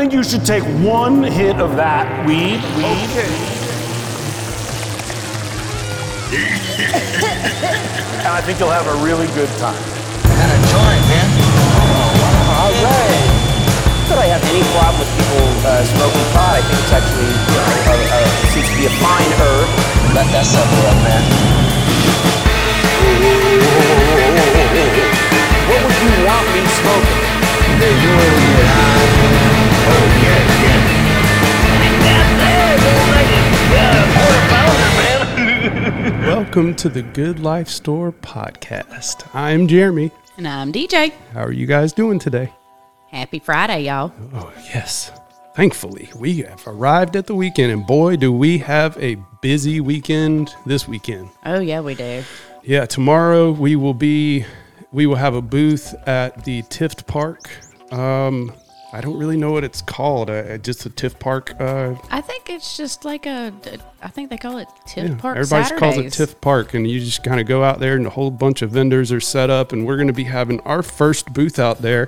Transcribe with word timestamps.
think 0.00 0.14
you 0.14 0.24
should 0.24 0.46
take 0.46 0.64
one 0.80 1.22
hit 1.22 1.60
of 1.60 1.76
that 1.76 2.08
weed. 2.24 2.56
Weed. 2.72 3.04
and 8.24 8.32
I 8.32 8.40
think 8.40 8.56
you'll 8.56 8.72
have 8.72 8.88
a 8.88 8.96
really 9.04 9.28
good 9.36 9.52
time. 9.60 9.76
Kind 10.24 10.52
of 10.56 10.60
joint, 10.72 11.04
man. 11.04 11.28
All 12.48 12.72
right. 12.80 13.28
Not 14.08 14.16
that 14.16 14.24
I 14.24 14.32
have 14.32 14.40
any 14.48 14.64
problem 14.72 15.04
with 15.04 15.12
people 15.20 15.44
uh, 15.68 15.84
smoking 15.84 16.28
pot. 16.32 16.56
I 16.56 16.64
think 16.64 16.80
it's 16.80 16.96
actually 16.96 17.36
you 17.36 17.60
know, 17.60 17.68
a, 17.92 17.96
a, 18.00 18.20
seems 18.56 18.72
to 18.72 18.76
be 18.80 18.88
a 18.88 18.94
fine 19.04 19.32
herb. 19.36 19.68
Let 20.16 20.32
that 20.32 20.48
sucker 20.48 20.80
up, 20.88 20.96
man. 21.04 21.28
What 25.68 25.80
would 25.84 25.98
you 26.00 26.12
want 26.24 26.46
me 26.56 26.64
smoking? 26.72 27.39
Hey, 27.80 27.96
you 28.02 28.10
want 28.10 28.28
to 28.28 28.36
get 28.36 28.66
high? 28.68 29.00
Yeah, 30.20 30.40
yeah. 36.20 36.26
Welcome 36.26 36.74
to 36.74 36.90
the 36.90 37.00
Good 37.00 37.40
Life 37.40 37.70
Store 37.70 38.12
podcast. 38.12 39.34
I'm 39.34 39.66
Jeremy. 39.66 40.10
And 40.36 40.46
I'm 40.46 40.70
DJ. 40.74 41.14
How 41.32 41.44
are 41.44 41.52
you 41.52 41.64
guys 41.64 41.94
doing 41.94 42.18
today? 42.18 42.52
Happy 43.08 43.38
Friday, 43.38 43.84
y'all. 43.84 44.12
Oh, 44.34 44.52
yes. 44.74 45.10
Thankfully, 45.56 46.10
we 46.18 46.40
have 46.40 46.62
arrived 46.66 47.16
at 47.16 47.26
the 47.26 47.34
weekend, 47.34 47.72
and 47.72 47.86
boy, 47.86 48.16
do 48.16 48.30
we 48.30 48.58
have 48.58 48.98
a 48.98 49.16
busy 49.40 49.80
weekend 49.80 50.54
this 50.66 50.86
weekend. 50.86 51.30
Oh, 51.46 51.60
yeah, 51.60 51.80
we 51.80 51.94
do. 51.94 52.24
Yeah, 52.62 52.84
tomorrow 52.84 53.52
we 53.52 53.74
will 53.74 53.94
be, 53.94 54.44
we 54.92 55.06
will 55.06 55.16
have 55.16 55.34
a 55.34 55.40
booth 55.40 55.94
at 56.06 56.44
the 56.44 56.60
Tift 56.64 57.06
Park. 57.06 57.48
Um, 57.90 58.52
I 58.92 59.00
don't 59.00 59.18
really 59.18 59.36
know 59.36 59.52
what 59.52 59.62
it's 59.62 59.82
called. 59.82 60.30
Uh, 60.30 60.58
just 60.58 60.84
a 60.84 60.90
Tift 60.90 61.20
Park. 61.20 61.54
Uh, 61.60 61.94
I 62.10 62.20
think 62.20 62.50
it's 62.50 62.76
just 62.76 63.04
like 63.04 63.24
a, 63.26 63.52
I 64.02 64.08
think 64.08 64.30
they 64.30 64.36
call 64.36 64.58
it 64.58 64.68
Tiff 64.86 65.10
yeah, 65.10 65.16
Park 65.16 65.36
everybody 65.36 65.64
Saturdays. 65.64 65.78
calls 65.78 65.98
it 65.98 66.28
Tift 66.28 66.40
Park, 66.40 66.74
and 66.74 66.90
you 66.90 66.98
just 66.98 67.22
kind 67.22 67.40
of 67.40 67.46
go 67.46 67.62
out 67.62 67.78
there, 67.78 67.96
and 67.96 68.06
a 68.06 68.10
whole 68.10 68.30
bunch 68.32 68.62
of 68.62 68.70
vendors 68.70 69.12
are 69.12 69.20
set 69.20 69.48
up, 69.48 69.72
and 69.72 69.86
we're 69.86 69.96
going 69.96 70.08
to 70.08 70.12
be 70.12 70.24
having 70.24 70.60
our 70.60 70.82
first 70.82 71.32
booth 71.32 71.58
out 71.60 71.82
there 71.82 72.06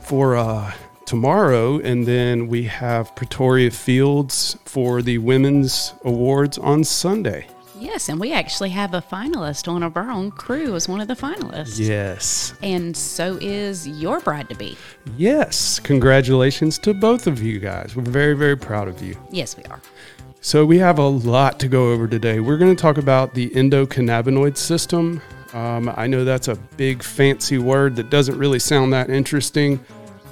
for 0.00 0.36
uh, 0.36 0.72
tomorrow, 1.04 1.78
and 1.80 2.06
then 2.06 2.48
we 2.48 2.62
have 2.64 3.14
Pretoria 3.14 3.70
Fields 3.70 4.56
for 4.64 5.02
the 5.02 5.18
women's 5.18 5.92
awards 6.04 6.56
on 6.56 6.82
Sunday. 6.84 7.46
Yes, 7.80 8.08
and 8.08 8.20
we 8.20 8.32
actually 8.32 8.70
have 8.70 8.92
a 8.94 9.00
finalist 9.00 9.66
on 9.66 9.82
of 9.82 9.96
our 9.96 10.10
own 10.10 10.30
crew 10.30 10.74
as 10.76 10.88
one 10.88 11.00
of 11.00 11.08
the 11.08 11.14
finalists. 11.14 11.78
Yes, 11.78 12.52
And 12.62 12.94
so 12.96 13.38
is 13.40 13.88
your 13.88 14.20
bride 14.20 14.48
to 14.50 14.54
be. 14.54 14.76
yes. 15.16 15.78
Congratulations 15.80 16.78
to 16.80 16.92
both 16.94 17.26
of 17.26 17.42
you 17.42 17.58
guys. 17.58 17.96
We're 17.96 18.02
very, 18.02 18.34
very 18.36 18.56
proud 18.56 18.86
of 18.88 19.02
you. 19.02 19.16
Yes, 19.30 19.56
we 19.56 19.64
are. 19.64 19.80
So 20.42 20.64
we 20.64 20.78
have 20.78 20.98
a 20.98 21.06
lot 21.06 21.58
to 21.60 21.68
go 21.68 21.90
over 21.92 22.06
today. 22.06 22.40
We're 22.40 22.58
going 22.58 22.74
to 22.74 22.80
talk 22.80 22.98
about 22.98 23.34
the 23.34 23.50
endocannabinoid 23.50 24.56
system. 24.56 25.20
Um, 25.52 25.92
I 25.96 26.06
know 26.06 26.24
that's 26.24 26.48
a 26.48 26.54
big 26.76 27.02
fancy 27.02 27.58
word 27.58 27.96
that 27.96 28.08
doesn't 28.10 28.38
really 28.38 28.58
sound 28.58 28.92
that 28.92 29.10
interesting, 29.10 29.80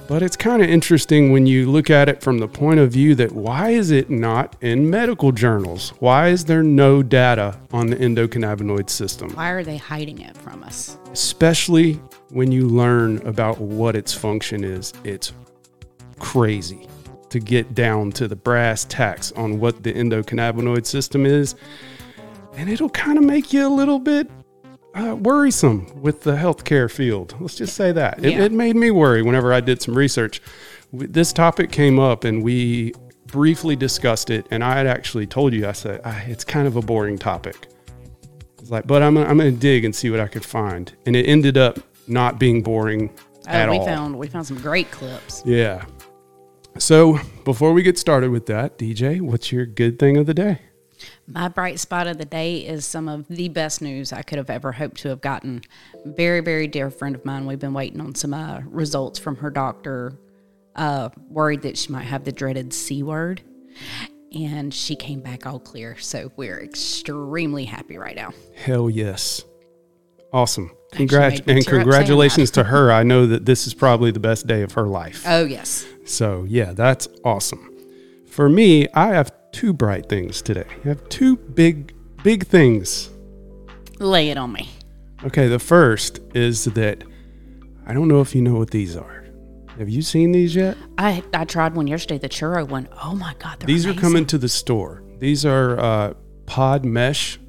but 0.09 0.23
it's 0.23 0.35
kind 0.35 0.63
of 0.63 0.67
interesting 0.67 1.31
when 1.31 1.45
you 1.45 1.69
look 1.69 1.91
at 1.91 2.09
it 2.09 2.19
from 2.19 2.39
the 2.39 2.47
point 2.47 2.79
of 2.79 2.91
view 2.91 3.13
that 3.13 3.31
why 3.31 3.69
is 3.69 3.91
it 3.91 4.09
not 4.09 4.55
in 4.61 4.89
medical 4.89 5.31
journals? 5.31 5.89
Why 5.99 6.29
is 6.29 6.43
there 6.45 6.63
no 6.63 7.03
data 7.03 7.55
on 7.71 7.91
the 7.91 7.95
endocannabinoid 7.95 8.89
system? 8.89 9.29
Why 9.35 9.51
are 9.51 9.63
they 9.63 9.77
hiding 9.77 10.21
it 10.21 10.35
from 10.35 10.63
us? 10.63 10.97
Especially 11.11 12.01
when 12.29 12.51
you 12.51 12.67
learn 12.67 13.19
about 13.27 13.61
what 13.61 13.95
its 13.95 14.11
function 14.11 14.63
is. 14.63 14.93
It's 15.03 15.31
crazy 16.17 16.87
to 17.29 17.39
get 17.39 17.75
down 17.75 18.11
to 18.13 18.27
the 18.27 18.35
brass 18.35 18.85
tacks 18.85 19.31
on 19.33 19.59
what 19.59 19.83
the 19.83 19.93
endocannabinoid 19.93 20.87
system 20.87 21.27
is. 21.27 21.53
And 22.55 22.67
it'll 22.67 22.89
kind 22.89 23.19
of 23.19 23.23
make 23.23 23.53
you 23.53 23.67
a 23.67 23.69
little 23.69 23.99
bit 23.99 24.27
uh, 24.99 25.15
worrisome 25.15 26.01
with 26.01 26.21
the 26.23 26.31
healthcare 26.35 26.89
field. 26.91 27.35
Let's 27.39 27.55
just 27.55 27.75
say 27.75 27.91
that. 27.93 28.23
It, 28.23 28.31
Yeah. 28.33 28.43
it 28.43 28.51
made 28.51 28.75
me 28.75 28.91
worry 28.91 29.21
whenever 29.21 29.53
I 29.53 29.61
did 29.61 29.81
some 29.81 29.95
research. 29.95 30.41
This 30.91 31.31
topic 31.33 31.71
came 31.71 31.99
up 31.99 32.23
and 32.23 32.43
we 32.43 32.93
briefly 33.27 33.75
discussed 33.75 34.29
it. 34.29 34.45
And 34.51 34.63
I 34.63 34.75
had 34.75 34.87
actually 34.87 35.27
told 35.27 35.53
you, 35.53 35.67
I 35.67 35.71
said, 35.73 36.01
ah, 36.03 36.19
it's 36.25 36.43
kind 36.43 36.67
of 36.67 36.75
a 36.75 36.81
boring 36.81 37.17
topic. 37.17 37.67
It's 38.59 38.71
like, 38.71 38.87
but 38.87 39.01
I'm, 39.03 39.17
I'm 39.17 39.37
going 39.37 39.53
to 39.53 39.59
dig 39.59 39.85
and 39.85 39.95
see 39.95 40.09
what 40.09 40.19
I 40.19 40.27
could 40.27 40.43
find. 40.45 40.91
And 41.05 41.15
it 41.15 41.25
ended 41.27 41.57
up 41.57 41.79
not 42.07 42.39
being 42.39 42.61
boring 42.63 43.11
Oh, 43.47 43.51
at 43.51 43.69
we 43.69 43.77
all. 43.77 43.85
found 43.85 44.17
we 44.19 44.27
found 44.27 44.45
some 44.45 44.57
great 44.59 44.91
clips. 44.91 45.41
Yeah. 45.45 45.85
So 46.77 47.19
before 47.45 47.73
we 47.73 47.81
get 47.83 47.97
started 47.97 48.29
with 48.31 48.45
that, 48.47 48.77
DJ, 48.77 49.21
what's 49.21 49.51
your 49.51 49.65
good 49.65 49.97
thing 49.97 50.17
of 50.17 50.25
the 50.27 50.33
day? 50.33 50.59
My 51.27 51.47
bright 51.47 51.79
spot 51.79 52.07
of 52.07 52.17
the 52.17 52.25
day 52.25 52.57
is 52.57 52.85
some 52.85 53.07
of 53.07 53.27
the 53.27 53.49
best 53.49 53.81
news 53.81 54.11
I 54.11 54.21
could 54.21 54.37
have 54.37 54.49
ever 54.49 54.71
hoped 54.71 54.97
to 55.01 55.09
have 55.09 55.21
gotten. 55.21 55.61
Very, 56.05 56.41
very 56.41 56.67
dear 56.67 56.89
friend 56.89 57.15
of 57.15 57.23
mine. 57.25 57.45
We've 57.45 57.59
been 57.59 57.73
waiting 57.73 58.01
on 58.01 58.15
some 58.15 58.33
uh, 58.33 58.61
results 58.65 59.19
from 59.19 59.37
her 59.37 59.49
doctor, 59.49 60.13
uh, 60.75 61.09
worried 61.29 61.61
that 61.61 61.77
she 61.77 61.91
might 61.91 62.03
have 62.03 62.23
the 62.23 62.31
dreaded 62.31 62.73
C 62.73 63.03
word. 63.03 63.41
And 64.35 64.73
she 64.73 64.95
came 64.95 65.21
back 65.21 65.47
all 65.47 65.59
clear. 65.59 65.97
So 65.97 66.31
we're 66.35 66.59
extremely 66.59 67.65
happy 67.65 67.97
right 67.97 68.15
now. 68.15 68.31
Hell 68.55 68.89
yes. 68.89 69.43
Awesome. 70.31 70.71
Actually 70.91 71.07
Congrat- 71.07 71.31
made 71.31 71.31
and 71.31 71.45
tear 71.45 71.57
up 71.57 71.65
saying 71.65 71.83
congratulations 71.83 72.51
to 72.51 72.63
her. 72.65 72.91
I 72.91 73.03
know 73.03 73.25
that 73.25 73.45
this 73.45 73.65
is 73.65 73.73
probably 73.73 74.11
the 74.11 74.19
best 74.19 74.45
day 74.45 74.61
of 74.61 74.73
her 74.73 74.87
life. 74.87 75.23
Oh, 75.25 75.45
yes. 75.45 75.85
So, 76.05 76.45
yeah, 76.47 76.73
that's 76.73 77.07
awesome. 77.23 77.75
For 78.27 78.47
me, 78.49 78.87
I 78.93 79.07
have 79.09 79.31
two 79.51 79.73
bright 79.73 80.07
things 80.07 80.41
today. 80.41 80.65
I 80.85 80.87
have 80.87 81.07
two 81.09 81.37
big, 81.37 81.93
big 82.23 82.45
things. 82.47 83.09
Lay 83.99 84.29
it 84.29 84.37
on 84.37 84.53
me. 84.53 84.69
Okay, 85.25 85.47
the 85.47 85.59
first 85.59 86.19
is 86.33 86.65
that 86.65 87.03
I 87.85 87.93
don't 87.93 88.07
know 88.07 88.21
if 88.21 88.33
you 88.33 88.41
know 88.41 88.55
what 88.55 88.71
these 88.71 88.95
are. 88.95 89.25
Have 89.77 89.89
you 89.89 90.01
seen 90.01 90.31
these 90.31 90.55
yet? 90.55 90.77
I, 90.97 91.23
I 91.33 91.45
tried 91.45 91.73
one 91.73 91.87
yesterday, 91.87 92.17
the 92.17 92.29
churro 92.29 92.67
one. 92.67 92.89
Oh 93.01 93.15
my 93.15 93.33
God. 93.39 93.59
They're 93.59 93.67
These 93.67 93.85
are 93.85 93.93
coming 93.93 94.25
to 94.27 94.37
the 94.37 94.49
store. 94.49 95.03
These 95.19 95.45
are 95.45 95.79
uh, 95.79 96.13
pod 96.45 96.85
mesh. 96.85 97.39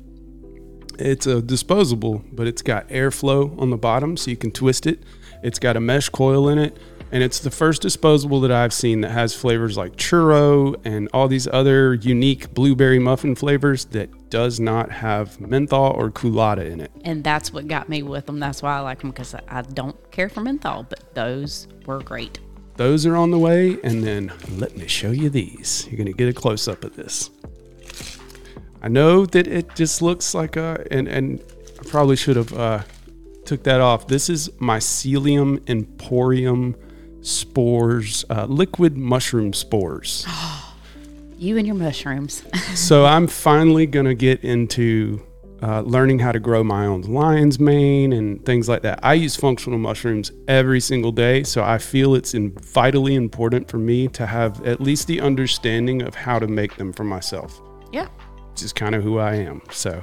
It's 0.98 1.26
a 1.26 1.40
disposable, 1.42 2.24
but 2.32 2.46
it's 2.46 2.62
got 2.62 2.88
airflow 2.88 3.58
on 3.60 3.70
the 3.70 3.76
bottom 3.76 4.16
so 4.16 4.30
you 4.30 4.36
can 4.36 4.50
twist 4.50 4.86
it. 4.86 5.02
It's 5.42 5.58
got 5.58 5.76
a 5.76 5.80
mesh 5.80 6.08
coil 6.08 6.48
in 6.48 6.58
it. 6.58 6.76
And 7.12 7.24
it's 7.24 7.40
the 7.40 7.50
first 7.50 7.82
disposable 7.82 8.40
that 8.42 8.52
I've 8.52 8.72
seen 8.72 9.00
that 9.00 9.10
has 9.10 9.34
flavors 9.34 9.76
like 9.76 9.96
churro 9.96 10.80
and 10.84 11.08
all 11.12 11.26
these 11.26 11.48
other 11.48 11.94
unique 11.94 12.54
blueberry 12.54 13.00
muffin 13.00 13.34
flavors 13.34 13.86
that 13.86 14.30
does 14.30 14.60
not 14.60 14.92
have 14.92 15.40
menthol 15.40 15.92
or 15.92 16.10
koolada 16.10 16.70
in 16.70 16.80
it. 16.80 16.92
And 17.04 17.24
that's 17.24 17.52
what 17.52 17.66
got 17.66 17.88
me 17.88 18.04
with 18.04 18.26
them. 18.26 18.38
That's 18.38 18.62
why 18.62 18.76
I 18.76 18.80
like 18.80 19.00
them 19.00 19.10
because 19.10 19.34
I, 19.34 19.62
don't 19.62 19.96
care 20.12 20.28
for 20.28 20.40
menthol, 20.40 20.84
but 20.84 21.14
those 21.14 21.66
were 21.84 22.00
great. 22.00 22.38
Those 22.76 23.04
are 23.06 23.16
on 23.16 23.32
the 23.32 23.38
way. 23.38 23.78
And 23.82 24.04
then 24.04 24.32
let 24.50 24.76
me 24.76 24.86
show 24.86 25.10
you 25.10 25.30
these. 25.30 25.86
You're 25.88 25.96
going 25.96 26.06
to 26.06 26.12
get 26.12 26.28
a 26.28 26.32
close 26.32 26.68
up 26.68 26.84
of 26.84 26.94
this. 26.94 27.30
I 28.82 28.88
know 28.88 29.26
that 29.26 29.48
it 29.48 29.74
just 29.74 30.00
looks 30.00 30.32
like 30.32 30.56
a, 30.56 30.86
and, 30.92 31.08
and 31.08 31.42
I 31.80 31.88
probably 31.88 32.16
should 32.16 32.36
have 32.36 32.52
uh, 32.52 32.82
took 33.44 33.64
that 33.64 33.80
off. 33.80 34.06
This 34.06 34.30
is 34.30 34.48
Mycelium 34.60 35.68
emporium 35.68 36.76
spores, 37.22 38.24
uh, 38.30 38.46
liquid 38.46 38.96
mushroom 38.96 39.52
spores. 39.52 40.26
You 41.38 41.56
and 41.56 41.66
your 41.66 41.74
mushrooms. 41.74 42.44
so 42.74 43.06
I'm 43.06 43.26
finally 43.26 43.86
going 43.86 44.04
to 44.04 44.14
get 44.14 44.44
into 44.44 45.22
uh, 45.62 45.80
learning 45.82 46.18
how 46.18 46.32
to 46.32 46.38
grow 46.38 46.62
my 46.64 46.86
own 46.86 47.02
lion's 47.02 47.58
mane 47.58 48.12
and 48.12 48.44
things 48.44 48.68
like 48.68 48.82
that. 48.82 49.00
I 49.02 49.14
use 49.14 49.36
functional 49.36 49.78
mushrooms 49.78 50.32
every 50.48 50.80
single 50.80 51.12
day, 51.12 51.42
so 51.42 51.62
I 51.62 51.78
feel 51.78 52.14
it's 52.14 52.34
in 52.34 52.52
vitally 52.52 53.14
important 53.14 53.70
for 53.70 53.78
me 53.78 54.08
to 54.08 54.26
have 54.26 54.64
at 54.66 54.80
least 54.80 55.06
the 55.06 55.20
understanding 55.20 56.02
of 56.02 56.14
how 56.14 56.38
to 56.38 56.46
make 56.46 56.76
them 56.76 56.92
for 56.92 57.04
myself, 57.04 57.60
yeah. 57.92 58.08
which 58.50 58.62
is 58.62 58.72
kind 58.72 58.94
of 58.94 59.02
who 59.02 59.18
I 59.18 59.36
am. 59.36 59.62
So 59.70 60.02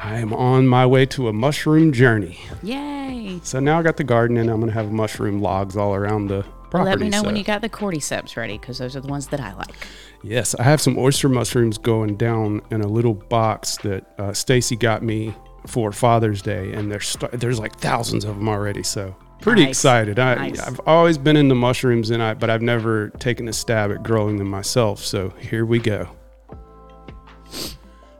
I 0.00 0.18
am 0.18 0.32
on 0.32 0.66
my 0.66 0.86
way 0.86 1.06
to 1.06 1.28
a 1.28 1.32
mushroom 1.32 1.92
journey. 1.92 2.38
Yay. 2.62 3.40
So 3.42 3.60
now 3.60 3.78
I 3.78 3.82
got 3.82 3.96
the 3.96 4.04
garden 4.04 4.36
and 4.36 4.48
I'm 4.50 4.56
going 4.60 4.68
to 4.70 4.74
have 4.74 4.90
mushroom 4.92 5.40
logs 5.42 5.76
all 5.76 5.94
around 5.94 6.28
the 6.28 6.42
property. 6.70 6.90
Let 6.90 6.98
me 7.00 7.08
know 7.08 7.22
when 7.22 7.36
you 7.36 7.44
got 7.44 7.60
the 7.62 7.68
cordyceps 7.68 8.36
ready 8.36 8.58
because 8.58 8.78
those 8.78 8.94
are 8.96 9.00
the 9.00 9.08
ones 9.08 9.28
that 9.28 9.40
I 9.40 9.54
like. 9.54 9.74
Yes, 10.22 10.54
I 10.54 10.62
have 10.64 10.80
some 10.80 10.98
oyster 10.98 11.28
mushrooms 11.28 11.78
going 11.78 12.16
down 12.16 12.60
in 12.70 12.80
a 12.80 12.86
little 12.88 13.14
box 13.14 13.76
that 13.78 14.04
uh, 14.18 14.32
Stacy 14.32 14.76
got 14.76 15.02
me 15.02 15.34
for 15.66 15.92
Father's 15.92 16.42
Day, 16.42 16.72
and 16.72 16.90
there's 16.90 17.06
st- 17.08 17.32
there's 17.32 17.58
like 17.58 17.76
thousands 17.78 18.24
of 18.24 18.36
them 18.36 18.48
already. 18.48 18.82
So 18.82 19.14
pretty 19.40 19.62
Nice. 19.62 19.70
excited. 19.70 20.18
I, 20.18 20.34
Nice. 20.34 20.60
I've 20.60 20.80
always 20.86 21.18
been 21.18 21.36
into 21.36 21.54
mushrooms, 21.54 22.10
and 22.10 22.20
I 22.22 22.34
but 22.34 22.50
I've 22.50 22.62
never 22.62 23.10
taken 23.10 23.46
a 23.48 23.52
stab 23.52 23.92
at 23.92 24.02
growing 24.02 24.38
them 24.38 24.48
myself. 24.48 25.04
So 25.04 25.30
here 25.38 25.64
we 25.64 25.78
go. 25.78 26.08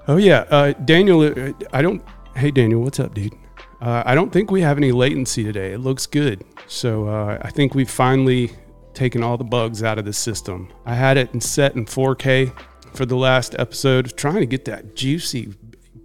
Oh 0.09 0.17
yeah, 0.17 0.47
uh, 0.51 0.73
Daniel. 0.73 1.21
uh, 1.23 1.53
I 1.73 1.83
don't. 1.83 2.03
Hey 2.35 2.51
Daniel, 2.51 2.81
what's 2.83 2.99
up, 2.99 3.15
dude? 3.15 3.35
Uh, 3.81 4.03
I 4.07 4.15
don't 4.15 4.33
think 4.33 4.51
we 4.51 4.63
have 4.63 4.77
any 4.77 4.91
latency 4.91 5.45
today. 5.45 5.73
It 5.73 5.79
looks 5.79 6.07
good. 6.07 6.45
So 6.67 7.07
uh, 7.09 7.39
I 7.43 7.51
think 7.51 7.75
we've 7.75 7.91
finally 7.91 8.51
taken 8.95 9.23
all 9.23 9.37
the 9.37 9.45
bugs 9.45 9.83
out 9.83 9.99
of 9.99 10.05
the 10.05 10.13
system. 10.13 10.69
I 10.87 10.95
had 10.95 11.17
it 11.17 11.33
in 11.35 11.41
set 11.41 11.77
in 11.77 11.85
4K 11.85 12.53
for 12.95 13.07
the 13.07 13.17
last 13.17 13.55
episode, 13.59 14.17
trying 14.17 14.37
to 14.41 14.47
get 14.47 14.65
that 14.65 14.97
juicy, 14.97 15.55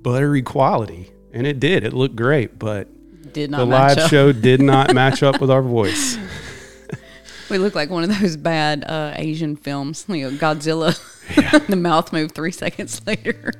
buttery 0.02 0.42
quality, 0.42 1.12
and 1.32 1.48
it 1.48 1.60
did. 1.60 1.84
It 1.84 1.94
looked 1.94 2.16
great, 2.16 2.60
but 2.60 2.88
Did 3.34 3.52
not 3.52 3.58
the 3.60 3.66
live 3.66 3.98
up. 3.98 4.10
show 4.10 4.32
did 4.50 4.62
not 4.62 4.94
match 4.94 5.24
up 5.24 5.40
with 5.42 5.50
our 5.50 5.62
voice. 5.64 6.18
We 7.50 7.60
look 7.60 7.76
like 7.76 7.92
one 7.92 8.04
of 8.04 8.20
those 8.20 8.36
bad 8.36 8.84
uh, 8.86 9.14
Asian 9.16 9.56
films, 9.58 10.06
you 10.10 10.32
know, 10.32 10.38
Godzilla. 10.38 10.98
the 11.68 11.76
mouth 11.76 12.12
moved 12.12 12.34
three 12.34 12.54
seconds 12.54 13.06
later. 13.06 13.52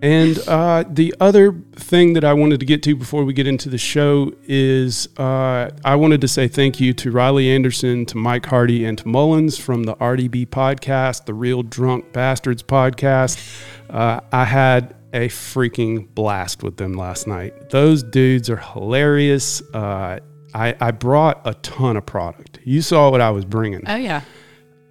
And 0.00 0.38
uh, 0.46 0.84
the 0.88 1.12
other 1.18 1.52
thing 1.74 2.12
that 2.12 2.24
I 2.24 2.32
wanted 2.32 2.60
to 2.60 2.66
get 2.66 2.82
to 2.84 2.94
before 2.94 3.24
we 3.24 3.32
get 3.32 3.48
into 3.48 3.68
the 3.68 3.78
show 3.78 4.32
is 4.44 5.08
uh, 5.18 5.70
I 5.84 5.96
wanted 5.96 6.20
to 6.20 6.28
say 6.28 6.46
thank 6.46 6.78
you 6.80 6.92
to 6.94 7.10
Riley 7.10 7.50
Anderson, 7.50 8.06
to 8.06 8.16
Mike 8.16 8.46
Hardy, 8.46 8.84
and 8.84 8.96
to 8.98 9.08
Mullins 9.08 9.58
from 9.58 9.84
the 9.84 9.96
RDB 9.96 10.46
podcast, 10.46 11.24
the 11.24 11.34
Real 11.34 11.64
Drunk 11.64 12.12
Bastards 12.12 12.62
podcast. 12.62 13.38
Uh, 13.90 14.20
I 14.30 14.44
had 14.44 14.94
a 15.12 15.28
freaking 15.28 16.06
blast 16.14 16.62
with 16.62 16.76
them 16.76 16.92
last 16.92 17.26
night. 17.26 17.70
Those 17.70 18.02
dudes 18.04 18.48
are 18.50 18.56
hilarious. 18.56 19.62
Uh, 19.74 20.20
I, 20.54 20.76
I 20.80 20.90
brought 20.92 21.40
a 21.44 21.54
ton 21.54 21.96
of 21.96 22.06
product. 22.06 22.60
You 22.64 22.82
saw 22.82 23.10
what 23.10 23.20
I 23.20 23.30
was 23.30 23.44
bringing. 23.44 23.82
Oh 23.86 23.96
yeah, 23.96 24.22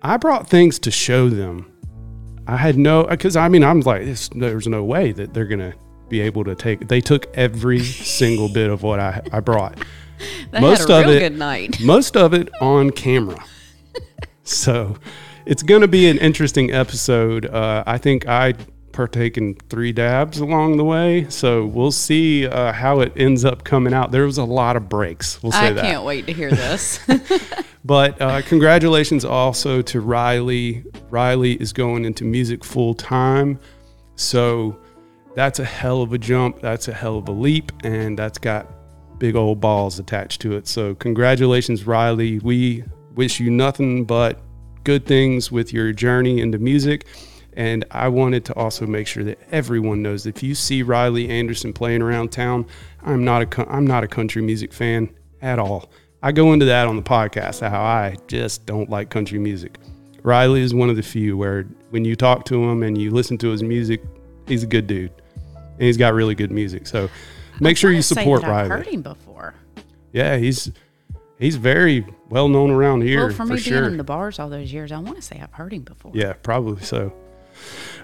I 0.02 0.18
brought 0.18 0.50
things 0.50 0.80
to 0.80 0.92
show 0.92 1.30
them. 1.30 1.72
I 2.48 2.56
had 2.58 2.78
no, 2.78 3.04
because 3.04 3.36
I 3.36 3.50
mean, 3.50 3.64
I'm 3.64 3.82
like, 3.82 4.06
this, 4.06 4.30
there's 4.30 4.68
no 4.68 4.84
way 4.84 5.12
that 5.12 5.34
they're 5.34 5.46
gonna 5.46 5.74
be 6.10 6.22
able 6.22 6.44
to 6.46 6.56
take. 6.56 6.88
They 6.88 7.02
took 7.02 7.28
every 7.36 7.80
single 7.80 8.48
bit 8.50 8.70
of 8.70 8.82
what 8.84 9.00
I, 9.00 9.22
I 9.34 9.40
brought. 9.42 9.78
they 10.52 10.60
Most 10.62 10.88
had 10.88 10.90
a 10.90 11.00
of 11.00 11.06
real 11.08 11.16
it- 11.16 11.20
good 11.20 11.38
night. 11.38 11.80
Most 11.84 12.16
of 12.16 12.34
it 12.34 12.50
on 12.62 12.92
camera. 12.92 13.38
so 14.44 14.96
it's 15.46 15.62
gonna 15.64 15.88
be 15.88 16.08
an 16.08 16.18
interesting 16.20 16.72
episode. 16.72 17.46
Uh, 17.48 17.84
I 17.86 17.98
think 17.98 18.28
I 18.28 18.54
partake 18.98 19.38
in 19.38 19.54
three 19.70 19.94
dabs 19.94 20.40
along 20.40 20.78
the 20.78 20.84
way, 20.84 21.30
so 21.30 21.66
we'll 21.68 21.92
see 21.92 22.48
uh, 22.48 22.74
how 22.74 23.00
it 23.00 23.14
ends 23.16 23.46
up 23.46 23.64
coming 23.64 23.94
out. 23.94 24.12
There 24.12 24.26
was 24.26 24.40
a 24.40 24.44
lot 24.44 24.76
of 24.76 24.90
breaks. 24.90 25.42
We'll 25.42 25.52
say 25.52 25.68
I 25.68 25.74
that. 25.74 25.86
I 25.86 25.92
can't 25.92 26.04
wait 26.04 26.26
to 26.26 26.34
hear 26.34 26.50
this. 26.50 27.00
But 27.86 28.22
uh, 28.22 28.42
congratulations 28.42 29.24
also 29.24 29.82
to 29.82 30.02
Riley. 30.02 30.84
Riley 31.10 31.54
is 31.54 31.72
going 31.72 32.04
into 32.04 32.26
music 32.26 32.66
full 32.66 32.94
time. 32.94 33.62
So 34.18 34.78
that's 35.36 35.60
a 35.60 35.64
hell 35.64 36.02
of 36.02 36.12
a 36.12 36.18
jump. 36.18 36.60
That's 36.60 36.90
a 36.90 36.94
hell 36.94 37.18
of 37.18 37.30
a 37.30 37.32
leap. 37.32 37.72
And 37.86 38.20
that's 38.20 38.40
got 38.40 38.68
big 39.20 39.38
old 39.38 39.62
balls 39.62 40.00
attached 40.00 40.42
to 40.42 40.58
it. 40.58 40.68
So 40.68 40.96
congratulations, 40.96 41.88
Riley. 41.88 42.40
We 42.40 42.84
wish 43.16 43.40
you 43.40 43.50
nothing 43.50 44.04
but 44.04 44.42
good 44.84 45.06
things 45.06 45.50
with 45.50 45.72
your 45.72 45.94
journey 45.94 46.42
into 46.42 46.58
music. 46.58 47.06
And 47.58 47.84
I 47.90 48.08
wanted 48.08 48.46
to 48.46 48.54
also 48.56 48.86
make 48.86 49.08
sure 49.08 49.24
that 49.24 49.40
everyone 49.52 50.04
knows 50.04 50.24
that 50.26 50.38
if 50.38 50.44
you 50.44 50.54
see 50.54 50.84
Riley 50.84 51.28
Anderson 51.28 51.74
playing 51.74 52.04
around 52.04 52.32
town, 52.32 52.68
I'm 53.04 53.26
not 53.26 53.42
a 53.58 53.70
I'm 53.76 53.86
not 53.88 54.04
a 54.04 54.08
country 54.08 54.44
music 54.44 54.72
fan 54.72 55.10
at 55.42 55.58
all. 55.58 55.90
I 56.22 56.32
go 56.32 56.54
into 56.54 56.68
that 56.68 56.88
on 56.88 56.96
the 56.98 57.02
podcast 57.02 57.68
how 57.68 57.82
I 57.82 58.16
just 58.28 58.66
don't 58.68 58.90
like 58.92 59.10
country 59.10 59.40
music. 59.40 59.78
Riley 60.22 60.62
is 60.62 60.74
one 60.76 60.90
of 60.92 60.98
the 60.98 61.02
few 61.02 61.36
where 61.36 61.64
when 61.90 62.06
you 62.06 62.16
talk 62.16 62.46
to 62.46 62.64
him 62.64 62.84
and 62.84 62.96
you 62.96 63.10
listen 63.10 63.40
to 63.40 63.50
his 63.50 63.64
music, 63.64 64.04
he's 64.48 64.62
a 64.62 64.68
good 64.68 64.86
dude, 64.86 65.12
and 65.46 65.82
he's 65.82 65.98
got 65.98 66.14
really 66.14 66.36
good 66.36 66.52
music. 66.52 66.86
So 66.86 67.10
make 67.60 67.76
sure 67.76 67.92
you 67.92 68.04
support 68.04 68.42
that 68.42 68.52
I've 68.52 68.70
Riley. 68.70 68.84
heard 68.86 68.88
him 68.94 69.02
before. 69.02 69.56
Yeah, 70.14 70.38
he's 70.38 70.72
he's 71.40 71.56
very 71.56 72.06
well 72.30 72.50
known 72.50 72.70
around 72.70 73.02
here 73.02 73.22
Well, 73.22 73.30
for 73.30 73.48
for 73.48 73.54
me 73.54 73.58
sure. 73.60 73.80
being 73.82 73.94
in 73.94 73.98
the 73.98 74.04
bars 74.04 74.38
all 74.38 74.50
those 74.50 74.72
years, 74.72 74.92
I 74.92 75.00
want 75.00 75.16
to 75.16 75.24
say 75.24 75.40
I've 75.42 75.54
heard 75.54 75.74
him 75.74 75.82
before. 75.82 76.12
Yeah, 76.14 76.34
probably 76.34 76.84
so. 76.84 77.12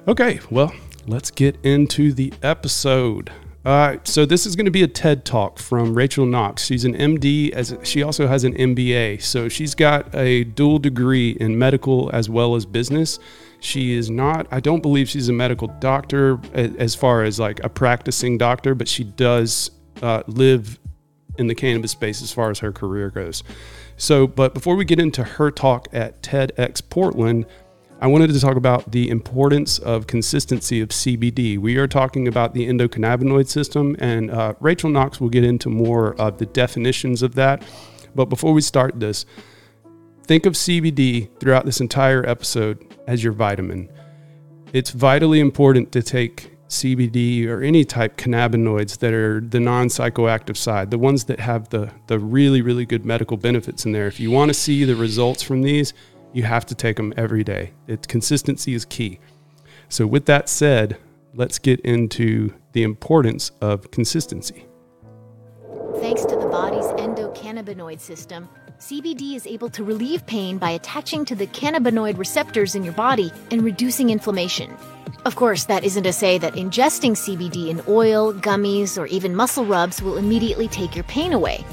Okay, 0.08 0.40
well, 0.50 0.74
let's 1.08 1.32
get 1.32 1.58
into 1.64 2.14
the 2.14 2.34
episode. 2.42 3.32
Uh, 3.66 3.96
so 4.04 4.26
this 4.26 4.46
is 4.46 4.56
going 4.56 4.66
to 4.66 4.72
be 4.72 4.84
a 4.84 4.88
TED 4.88 5.24
talk 5.24 5.58
from 5.58 5.94
Rachel 5.94 6.26
Knox. 6.26 6.66
She's 6.66 6.84
an 6.84 6.96
MD, 6.96 7.52
as 7.52 7.76
she 7.84 8.04
also 8.04 8.28
has 8.28 8.44
an 8.44 8.54
MBA. 8.56 9.22
So 9.22 9.48
she's 9.48 9.74
got 9.74 10.14
a 10.14 10.44
dual 10.44 10.80
degree 10.80 11.32
in 11.40 11.58
medical 11.58 12.10
as 12.14 12.30
well 12.30 12.56
as 12.56 12.66
business. 12.66 13.20
She 13.62 13.94
is 13.94 14.10
not. 14.10 14.48
I 14.52 14.60
don't 14.60 14.82
believe 14.82 15.08
she's 15.08 15.30
a 15.30 15.34
medical 15.34 15.70
doctor 15.80 16.40
as 16.54 16.94
far 16.96 17.24
as 17.24 17.40
like 17.40 17.64
a 17.64 17.70
practicing 17.70 18.38
doctor, 18.38 18.76
but 18.76 18.90
she 18.90 19.06
does 19.06 19.72
uh, 20.02 20.24
live 20.28 20.78
in 21.38 21.48
the 21.48 21.56
cannabis 21.56 21.92
space 21.92 22.22
as 22.22 22.32
far 22.32 22.52
as 22.52 22.60
her 22.60 22.74
career 22.74 23.10
goes. 23.10 23.44
So, 23.96 24.28
but 24.28 24.54
before 24.54 24.76
we 24.76 24.84
get 24.84 25.00
into 25.00 25.24
her 25.24 25.50
talk 25.50 25.88
at 25.94 26.22
TEDx 26.22 26.82
Portland, 26.90 27.46
I 28.04 28.08
wanted 28.08 28.34
to 28.34 28.40
talk 28.42 28.58
about 28.58 28.92
the 28.92 29.10
importance 29.10 29.80
of 29.80 30.08
consistency 30.08 30.82
of 30.82 30.90
CBD. 30.90 31.58
We 31.58 31.78
are 31.78 31.88
talking 31.88 32.28
about 32.28 32.54
the 32.54 32.68
endocannabinoid 32.68 33.48
system, 33.48 33.96
and 33.98 34.30
uh, 34.30 34.56
Rachel 34.60 34.90
Knox 34.90 35.22
will 35.22 35.30
get 35.30 35.46
into 35.46 35.70
more 35.70 36.14
of 36.20 36.38
the 36.38 36.46
definitions 36.46 37.24
of 37.24 37.36
that. 37.36 37.64
But 38.14 38.26
before 38.26 38.52
we 38.52 38.60
start 38.60 39.00
this, 39.00 39.26
think 40.24 40.46
of 40.46 40.52
CBD 40.56 41.30
throughout 41.40 41.66
this 41.66 41.80
entire 41.80 42.28
episode 42.28 42.94
as 43.08 43.24
your 43.24 43.32
vitamin. 43.32 43.90
It's 44.74 44.90
vitally 44.90 45.40
important 45.40 45.94
to 45.94 46.04
take 46.04 46.52
CBD 46.68 47.48
or 47.48 47.62
any 47.62 47.86
type 47.86 48.18
cannabinoids 48.18 48.98
that 48.98 49.14
are 49.14 49.40
the 49.40 49.62
non-psychoactive 49.62 50.58
side, 50.58 50.92
the 50.92 50.98
ones 50.98 51.24
that 51.26 51.40
have 51.40 51.70
the 51.70 51.90
the 52.08 52.20
really 52.20 52.62
really 52.62 52.86
good 52.86 53.06
medical 53.06 53.38
benefits 53.38 53.86
in 53.86 53.94
there. 53.94 54.08
If 54.08 54.20
you 54.20 54.30
want 54.30 54.50
to 54.50 54.54
see 54.54 54.84
the 54.84 54.96
results 54.96 55.42
from 55.42 55.62
these, 55.62 55.94
you 56.34 56.44
have 56.44 56.66
to 56.66 56.76
take 56.76 56.98
them 56.98 57.14
every 57.16 57.44
day. 57.44 57.72
It 57.88 58.08
consistency 58.08 58.74
is 58.74 58.86
key. 58.86 59.20
So 59.88 60.06
with 60.08 60.26
that 60.26 60.50
said, 60.50 60.98
let's 61.34 61.60
get 61.60 61.80
into 61.82 62.54
the 62.74 62.84
importance 62.84 63.52
of 63.62 63.92
consistency. 63.92 64.66
Thanks 65.98 66.26
to 66.26 66.36
the 66.36 66.48
body's 66.48 66.86
endocannabinoid 66.86 68.00
system, 68.00 68.50
CBD 68.80 69.36
is 69.36 69.48
able 69.48 69.70
to 69.70 69.84
relieve 69.84 70.26
pain 70.26 70.58
by 70.58 70.72
attaching 70.72 71.24
to 71.26 71.36
the 71.36 71.48
cannabinoid 71.48 72.18
receptors 72.18 72.76
in 72.76 72.84
your 72.84 72.94
body 72.94 73.32
and 73.52 73.64
reducing 73.64 74.10
inflammation. 74.10 74.76
Of 75.26 75.36
course, 75.36 75.66
that 75.66 75.86
isn't 75.86 76.04
to 76.04 76.12
say 76.12 76.38
that 76.40 76.56
ingesting 76.56 77.12
CBD 77.12 77.70
in 77.70 77.82
oil, 77.88 78.34
gummies, 78.34 78.98
or 78.98 79.06
even 79.06 79.36
muscle 79.36 79.66
rubs 79.66 80.02
will 80.02 80.18
immediately 80.18 80.68
take 80.68 80.96
your 80.96 81.06
pain 81.06 81.32
away. 81.32 81.64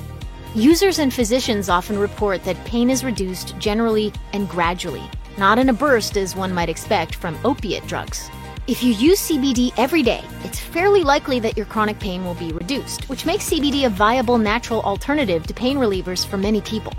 Users 0.57 0.99
and 0.99 1.15
physicians 1.15 1.69
often 1.69 1.97
report 1.97 2.43
that 2.43 2.57
pain 2.65 2.91
is 2.91 3.05
reduced 3.05 3.57
generally 3.59 4.13
and 4.33 4.49
gradually, 4.49 5.03
not 5.39 5.61
in 5.61 5.69
a 5.69 5.73
burst 5.73 6.17
as 6.17 6.35
one 6.35 6.53
might 6.53 6.69
expect 6.69 7.15
from 7.15 7.39
opiate 7.45 7.87
drugs. 7.87 8.29
If 8.67 8.83
you 8.83 8.93
use 8.93 9.21
CBD 9.21 9.73
every 9.77 10.03
day, 10.03 10.25
it's 10.43 10.59
fairly 10.59 11.05
likely 11.05 11.39
that 11.39 11.57
your 11.57 11.67
chronic 11.67 12.01
pain 12.01 12.25
will 12.25 12.35
be 12.35 12.51
reduced, 12.51 13.09
which 13.09 13.25
makes 13.25 13.49
CBD 13.49 13.87
a 13.87 13.91
viable 13.91 14.39
natural 14.39 14.83
alternative 14.83 15.47
to 15.47 15.55
pain 15.55 15.77
relievers 15.77 16.27
for 16.27 16.37
many 16.37 16.61
people. 16.61 16.93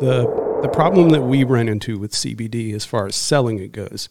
the 0.00 0.26
the 0.60 0.68
problem 0.68 1.10
that 1.10 1.22
we 1.22 1.44
run 1.44 1.68
into 1.68 1.98
with 1.98 2.12
CBD 2.12 2.74
as 2.74 2.84
far 2.84 3.06
as 3.06 3.16
selling 3.16 3.58
it 3.58 3.72
goes 3.72 4.08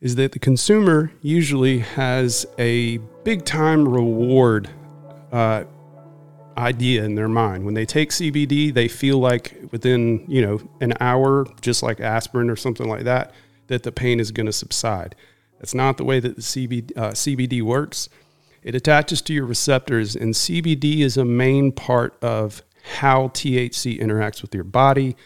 is 0.00 0.14
that 0.14 0.32
the 0.32 0.38
consumer 0.38 1.12
usually 1.22 1.80
has 1.80 2.46
a 2.58 2.98
big 3.24 3.44
time 3.44 3.88
reward 3.88 4.68
uh, 5.32 5.64
idea 6.56 7.04
in 7.04 7.14
their 7.14 7.28
mind. 7.28 7.64
When 7.64 7.74
they 7.74 7.86
take 7.86 8.10
CBD, 8.10 8.72
they 8.72 8.88
feel 8.88 9.18
like 9.18 9.58
within 9.70 10.24
you 10.28 10.42
know 10.42 10.60
an 10.80 10.94
hour, 11.00 11.46
just 11.60 11.82
like 11.82 12.00
aspirin 12.00 12.50
or 12.50 12.56
something 12.56 12.88
like 12.88 13.04
that, 13.04 13.32
that 13.68 13.82
the 13.82 13.92
pain 13.92 14.20
is 14.20 14.30
going 14.30 14.46
to 14.46 14.52
subside. 14.52 15.14
That's 15.58 15.74
not 15.74 15.96
the 15.96 16.04
way 16.04 16.20
that 16.20 16.36
the 16.36 16.42
CBD, 16.42 16.96
uh, 16.96 17.10
CBD 17.10 17.62
works. 17.62 18.08
It 18.62 18.74
attaches 18.74 19.22
to 19.22 19.32
your 19.32 19.46
receptors, 19.46 20.16
and 20.16 20.34
CBD 20.34 21.00
is 21.00 21.16
a 21.16 21.24
main 21.24 21.72
part 21.72 22.22
of 22.22 22.62
how 22.98 23.28
THC 23.28 24.00
interacts 24.00 24.42
with 24.42 24.54
your 24.54 24.64
body. 24.64 25.16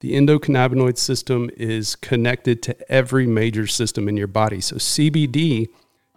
The 0.00 0.14
endocannabinoid 0.14 0.98
system 0.98 1.50
is 1.56 1.96
connected 1.96 2.62
to 2.64 2.92
every 2.92 3.26
major 3.26 3.66
system 3.66 4.08
in 4.08 4.16
your 4.16 4.26
body. 4.26 4.60
So, 4.60 4.76
CBD, 4.76 5.68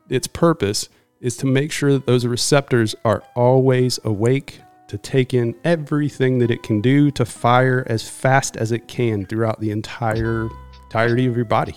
its 0.09 0.27
purpose 0.27 0.89
is 1.21 1.35
to 1.37 1.45
make 1.45 1.71
sure 1.71 1.91
that 1.93 2.05
those 2.05 2.25
receptors 2.25 2.95
are 3.05 3.23
always 3.35 3.99
awake 4.03 4.61
to 4.87 4.97
take 4.97 5.33
in 5.33 5.53
everything 5.63 6.37
that 6.39 6.49
it 6.51 6.63
can 6.63 6.79
do 6.81 7.11
to 7.11 7.25
fire 7.25 7.83
as 7.87 8.07
fast 8.07 8.55
as 8.57 8.71
it 8.71 8.87
can 8.87 9.25
throughout 9.25 9.59
the 9.59 9.71
entire 9.71 10.47
entirety 10.85 11.25
of 11.25 11.35
your 11.35 11.43
body 11.45 11.75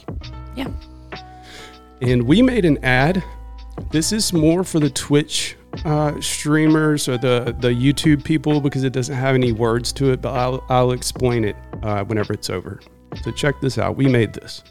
Yeah. 0.54 0.68
and 2.00 2.22
we 2.22 2.42
made 2.42 2.64
an 2.64 2.78
ad. 2.84 3.22
This 3.90 4.12
is 4.12 4.32
more 4.32 4.62
for 4.62 4.78
the 4.78 4.90
Twitch 4.90 5.56
uh, 5.84 6.20
streamers 6.20 7.08
or 7.08 7.16
the 7.18 7.56
the 7.60 7.68
YouTube 7.68 8.22
people 8.24 8.60
because 8.60 8.84
it 8.84 8.92
doesn't 8.92 9.14
have 9.16 9.34
any 9.34 9.52
words 9.52 9.92
to 9.94 10.12
it. 10.12 10.20
But 10.20 10.34
I'll 10.34 10.64
I'll 10.68 10.92
explain 10.92 11.44
it 11.44 11.56
uh, 11.82 12.04
whenever 12.04 12.32
it's 12.34 12.50
over. 12.50 12.80
So 13.24 13.30
check 13.32 13.60
this 13.60 13.78
out. 13.78 13.96
We 13.96 14.06
made 14.06 14.34
this. 14.34 14.62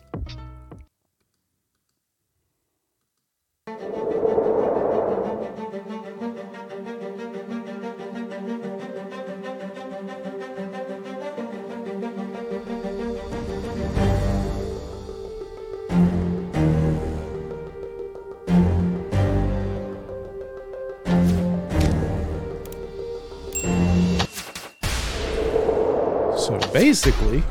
Basically, 26.89 27.43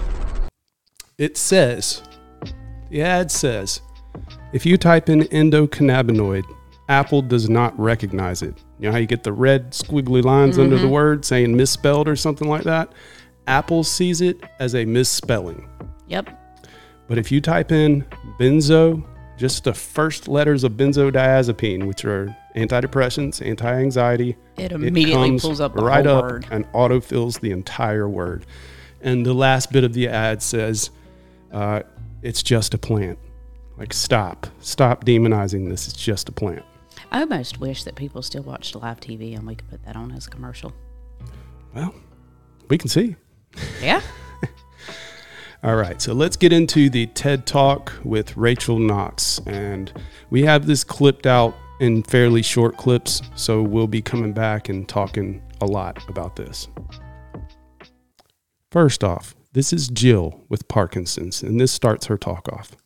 it 1.17 1.37
says, 1.37 2.03
the 2.91 3.01
ad 3.01 3.31
says, 3.31 3.81
if 4.53 4.67
you 4.67 4.77
type 4.77 5.09
in 5.09 5.21
endocannabinoid, 5.21 6.43
Apple 6.89 7.23
does 7.23 7.49
not 7.49 7.79
recognize 7.79 8.43
it. 8.43 8.57
You 8.81 8.87
know 8.87 8.93
how 8.93 8.99
you 8.99 9.07
get 9.07 9.23
the 9.23 9.33
red 9.33 9.71
squiggly 9.71 10.25
lines 10.25 10.59
under 10.59 10.75
the 10.77 10.83
mm-hmm. 10.83 10.93
word 10.93 11.25
saying 11.25 11.57
misspelled 11.57 12.09
or 12.09 12.17
something 12.17 12.49
like 12.49 12.65
that? 12.65 12.93
Apple 13.47 13.85
sees 13.85 14.23
it 14.23 14.43
as 14.59 14.75
a 14.75 14.85
misspelling. 14.85 15.69
Yep. 16.09 16.31
But 17.07 17.19
if 17.19 17.31
you 17.31 17.41
type 17.41 17.71
in 17.71 18.05
benzo, 18.41 19.07
just 19.37 19.63
the 19.63 19.73
first 19.73 20.27
letters 20.27 20.65
of 20.65 20.73
benzodiazepine, 20.73 21.87
which 21.87 22.05
are 22.05 22.37
antidepressants, 22.57 23.47
anti-anxiety, 23.47 24.37
It 24.57 24.73
immediately 24.73 25.13
comes 25.13 25.43
pulls 25.43 25.61
up 25.61 25.77
the 25.77 25.85
right 25.85 26.05
whole 26.05 26.17
up 26.17 26.25
word. 26.25 26.47
and 26.51 26.65
autofills 26.73 27.39
the 27.39 27.53
entire 27.53 28.09
word. 28.09 28.45
And 29.01 29.25
the 29.25 29.35
last 29.35 29.73
bit 29.73 29.85
of 29.85 29.93
the 29.93 30.09
ad 30.09 30.43
says, 30.43 30.91
uh, 31.53 31.83
"It's 32.23 32.43
just 32.43 32.75
a 32.75 32.79
plant." 32.79 33.19
Like, 33.79 33.93
stop, 33.93 34.49
stop 34.61 35.05
demonizing 35.05 35.69
this. 35.69 35.87
It's 35.87 35.97
just 35.97 36.29
a 36.29 36.33
plant. 36.33 36.65
I 37.13 37.21
almost 37.21 37.61
wish 37.61 37.85
that 37.85 37.95
people 37.95 38.23
still 38.23 38.43
watched 38.43 38.75
live 38.75 39.01
TV 39.01 39.37
and 39.37 39.47
we 39.47 39.55
could 39.55 39.69
put 39.71 39.85
that 39.85 39.97
on 39.97 40.11
as 40.13 40.27
a 40.27 40.31
commercial. 40.31 40.73
Well, 41.75 41.95
we 42.69 42.77
can 42.77 42.89
see. 42.89 43.17
Yeah. 43.81 44.01
All 45.63 45.77
right, 45.77 46.01
so 46.03 46.13
let's 46.13 46.37
get 46.37 46.53
into 46.53 46.91
the 46.91 47.07
TED 47.07 47.47
Talk 47.47 47.93
with 48.05 48.37
Rachel 48.37 48.79
Knox. 48.79 49.41
And 49.47 49.93
we 50.31 50.43
have 50.43 50.67
this 50.67 50.83
clipped 50.85 51.27
out 51.27 51.55
in 51.81 52.03
fairly 52.03 52.43
short 52.43 52.77
clips, 52.77 53.23
so 53.37 53.63
we'll 53.63 53.87
be 53.87 54.03
coming 54.03 54.33
back 54.33 54.69
and 54.69 54.89
talking 54.89 55.43
a 55.61 55.67
lot 55.67 56.07
about 56.09 56.37
this. 56.37 56.69
First 58.71 59.03
off, 59.03 59.35
this 59.55 59.73
is 59.73 59.89
Jill 59.89 60.45
with 60.51 60.69
Parkinson's, 60.69 61.43
and 61.43 61.59
this 61.59 61.73
starts 61.73 62.05
her 62.05 62.19
talk 62.19 62.53
off. 62.53 62.77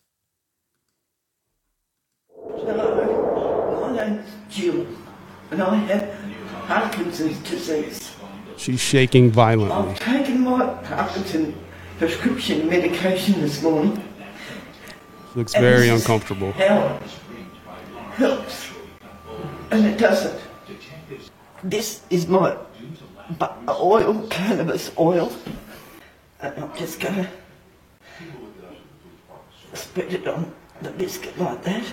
Hello, 2.38 3.80
my 3.80 3.96
name's 3.96 4.30
Jill, 4.48 4.86
and 5.50 5.60
I 5.60 5.74
have 5.74 6.08
Parkinson's 6.68 7.36
disease. 7.38 8.14
She's 8.56 8.78
shaking 8.78 9.32
violently. 9.32 9.90
I've 9.90 9.98
taken 9.98 10.42
my 10.42 10.72
Parkinson 10.84 11.52
prescription 11.98 12.68
medication 12.68 13.40
this 13.40 13.60
morning. 13.60 14.00
Looks 15.34 15.52
very 15.52 15.88
uncomfortable. 15.88 16.52
How 16.52 17.00
helps, 18.12 18.70
and 19.72 19.84
it 19.84 19.98
doesn't. 19.98 20.40
This 21.64 22.02
is 22.08 22.28
my 22.28 22.56
oil, 23.68 24.28
cannabis 24.28 24.92
oil, 24.96 25.32
and 26.42 26.64
I'm 26.64 26.76
just 26.76 27.00
gonna 27.00 27.28
spread 29.74 30.12
it 30.12 30.26
on 30.26 30.52
the 30.82 30.90
biscuit 30.90 31.38
like 31.38 31.62
that. 31.62 31.84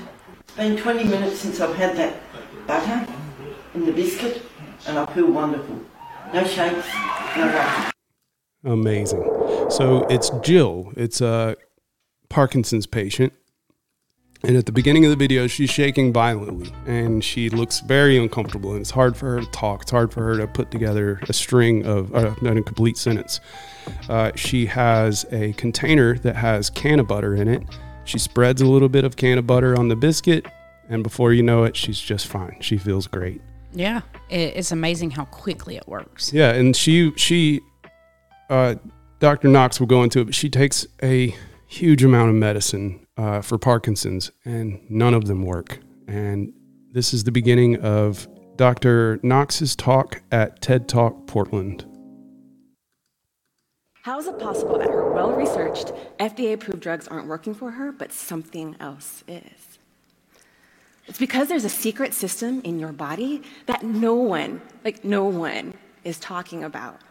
It's 0.48 0.56
been 0.58 0.76
20 0.76 1.04
minutes 1.04 1.40
since 1.40 1.62
I've 1.62 1.76
had 1.76 1.96
that 1.98 2.16
butter 2.66 3.08
in 3.76 3.86
the 3.86 3.92
biscuit, 3.92 4.42
and 4.88 4.98
I 4.98 5.06
feel 5.14 5.32
wonderful. 5.32 5.80
No 6.34 6.44
shakes, 6.44 6.88
no 7.38 7.46
nothing. 7.46 7.92
Amazing. 8.64 9.24
So 9.70 10.06
it's 10.10 10.32
Jill. 10.42 10.92
It's 10.98 11.22
a 11.22 11.56
Parkinson's 12.28 12.88
patient. 12.88 13.34
And 14.44 14.56
at 14.56 14.66
the 14.66 14.72
beginning 14.72 15.04
of 15.04 15.10
the 15.10 15.18
video, 15.18 15.48
she's 15.48 15.70
shaking 15.70 16.14
violently 16.14 16.74
and 16.86 17.24
she 17.24 17.50
looks 17.50 17.82
very 17.82 18.18
uncomfortable. 18.18 18.72
And 18.72 18.82
it's 18.82 18.92
hard 18.92 19.18
for 19.18 19.32
her 19.32 19.42
to 19.42 19.46
talk. 19.48 19.82
It's 19.82 19.92
hard 19.92 20.14
for 20.14 20.24
her 20.24 20.38
to 20.38 20.48
put 20.48 20.72
together 20.72 21.20
a 21.28 21.34
string 21.34 21.86
of, 21.86 22.16
uh, 22.16 22.34
not 22.42 22.56
a 22.56 22.62
complete 22.62 22.98
sentence. 22.98 23.42
Uh, 24.08 24.32
she 24.36 24.66
has 24.68 25.26
a 25.32 25.54
container 25.54 26.18
that 26.20 26.36
has 26.36 26.70
cannabutter 26.70 27.38
in 27.38 27.50
it. 27.50 27.64
She 28.06 28.18
spreads 28.18 28.62
a 28.62 28.66
little 28.66 28.90
bit 28.90 29.04
of 29.04 29.18
cannabutter 29.18 29.78
on 29.78 29.90
the 29.90 29.96
biscuit. 29.96 30.46
And 30.88 31.04
before 31.04 31.34
you 31.34 31.44
know 31.44 31.66
it, 31.66 31.76
she's 31.76 32.00
just 32.00 32.28
fine. 32.28 32.58
She 32.62 32.78
feels 32.78 33.08
great. 33.08 33.42
Yeah. 33.74 34.02
It's 34.30 34.72
amazing 34.72 35.12
how 35.12 35.26
quickly 35.26 35.76
it 35.76 35.88
works. 35.88 36.34
Yeah, 36.34 36.52
and 36.52 36.76
she 36.76 37.12
she 37.16 37.62
uh, 38.50 38.76
Dr. 39.20 39.48
Knox 39.48 39.80
will 39.80 39.88
go 39.88 40.04
into 40.04 40.22
it, 40.22 40.26
but 40.26 40.36
she 40.36 40.50
takes 40.50 40.88
a 41.04 41.36
huge 41.68 42.04
amount 42.04 42.30
of 42.30 42.36
medicine 42.36 43.06
uh, 43.20 43.42
for 43.42 43.58
Parkinson's, 43.58 44.32
and 44.46 44.80
none 44.90 45.14
of 45.14 45.26
them 45.26 45.44
work. 45.44 45.80
And 46.08 46.54
this 46.94 47.14
is 47.14 47.26
the 47.26 47.34
beginning 47.34 47.76
of 47.82 48.30
Dr. 48.56 49.20
Knox's 49.24 49.76
talk 49.76 50.22
at 50.32 50.62
TED 50.62 50.88
Talk 50.88 51.28
Portland. 51.28 51.86
How 54.04 54.18
is 54.20 54.28
it 54.28 54.40
possible 54.40 54.80
that 54.80 54.88
her 54.90 55.12
well 55.12 55.34
researched, 55.34 55.92
FDA 56.18 56.54
approved 56.54 56.80
drugs 56.80 57.10
aren't 57.10 57.28
working 57.28 57.54
for 57.54 57.72
her, 57.72 57.92
but 57.92 58.14
something 58.14 58.78
else 58.80 59.26
is? 59.28 59.80
It's 61.06 61.20
because 61.20 61.50
there's 61.50 61.66
a 61.66 61.70
secret 61.70 62.14
system 62.14 62.62
in 62.64 62.80
your 62.80 62.94
body 62.94 63.42
that 63.66 63.84
no 63.84 64.16
one, 64.16 64.62
like 64.86 65.04
no 65.04 65.26
one, 65.26 65.74
is 66.06 66.20
talking 66.20 66.64
about. 66.64 67.02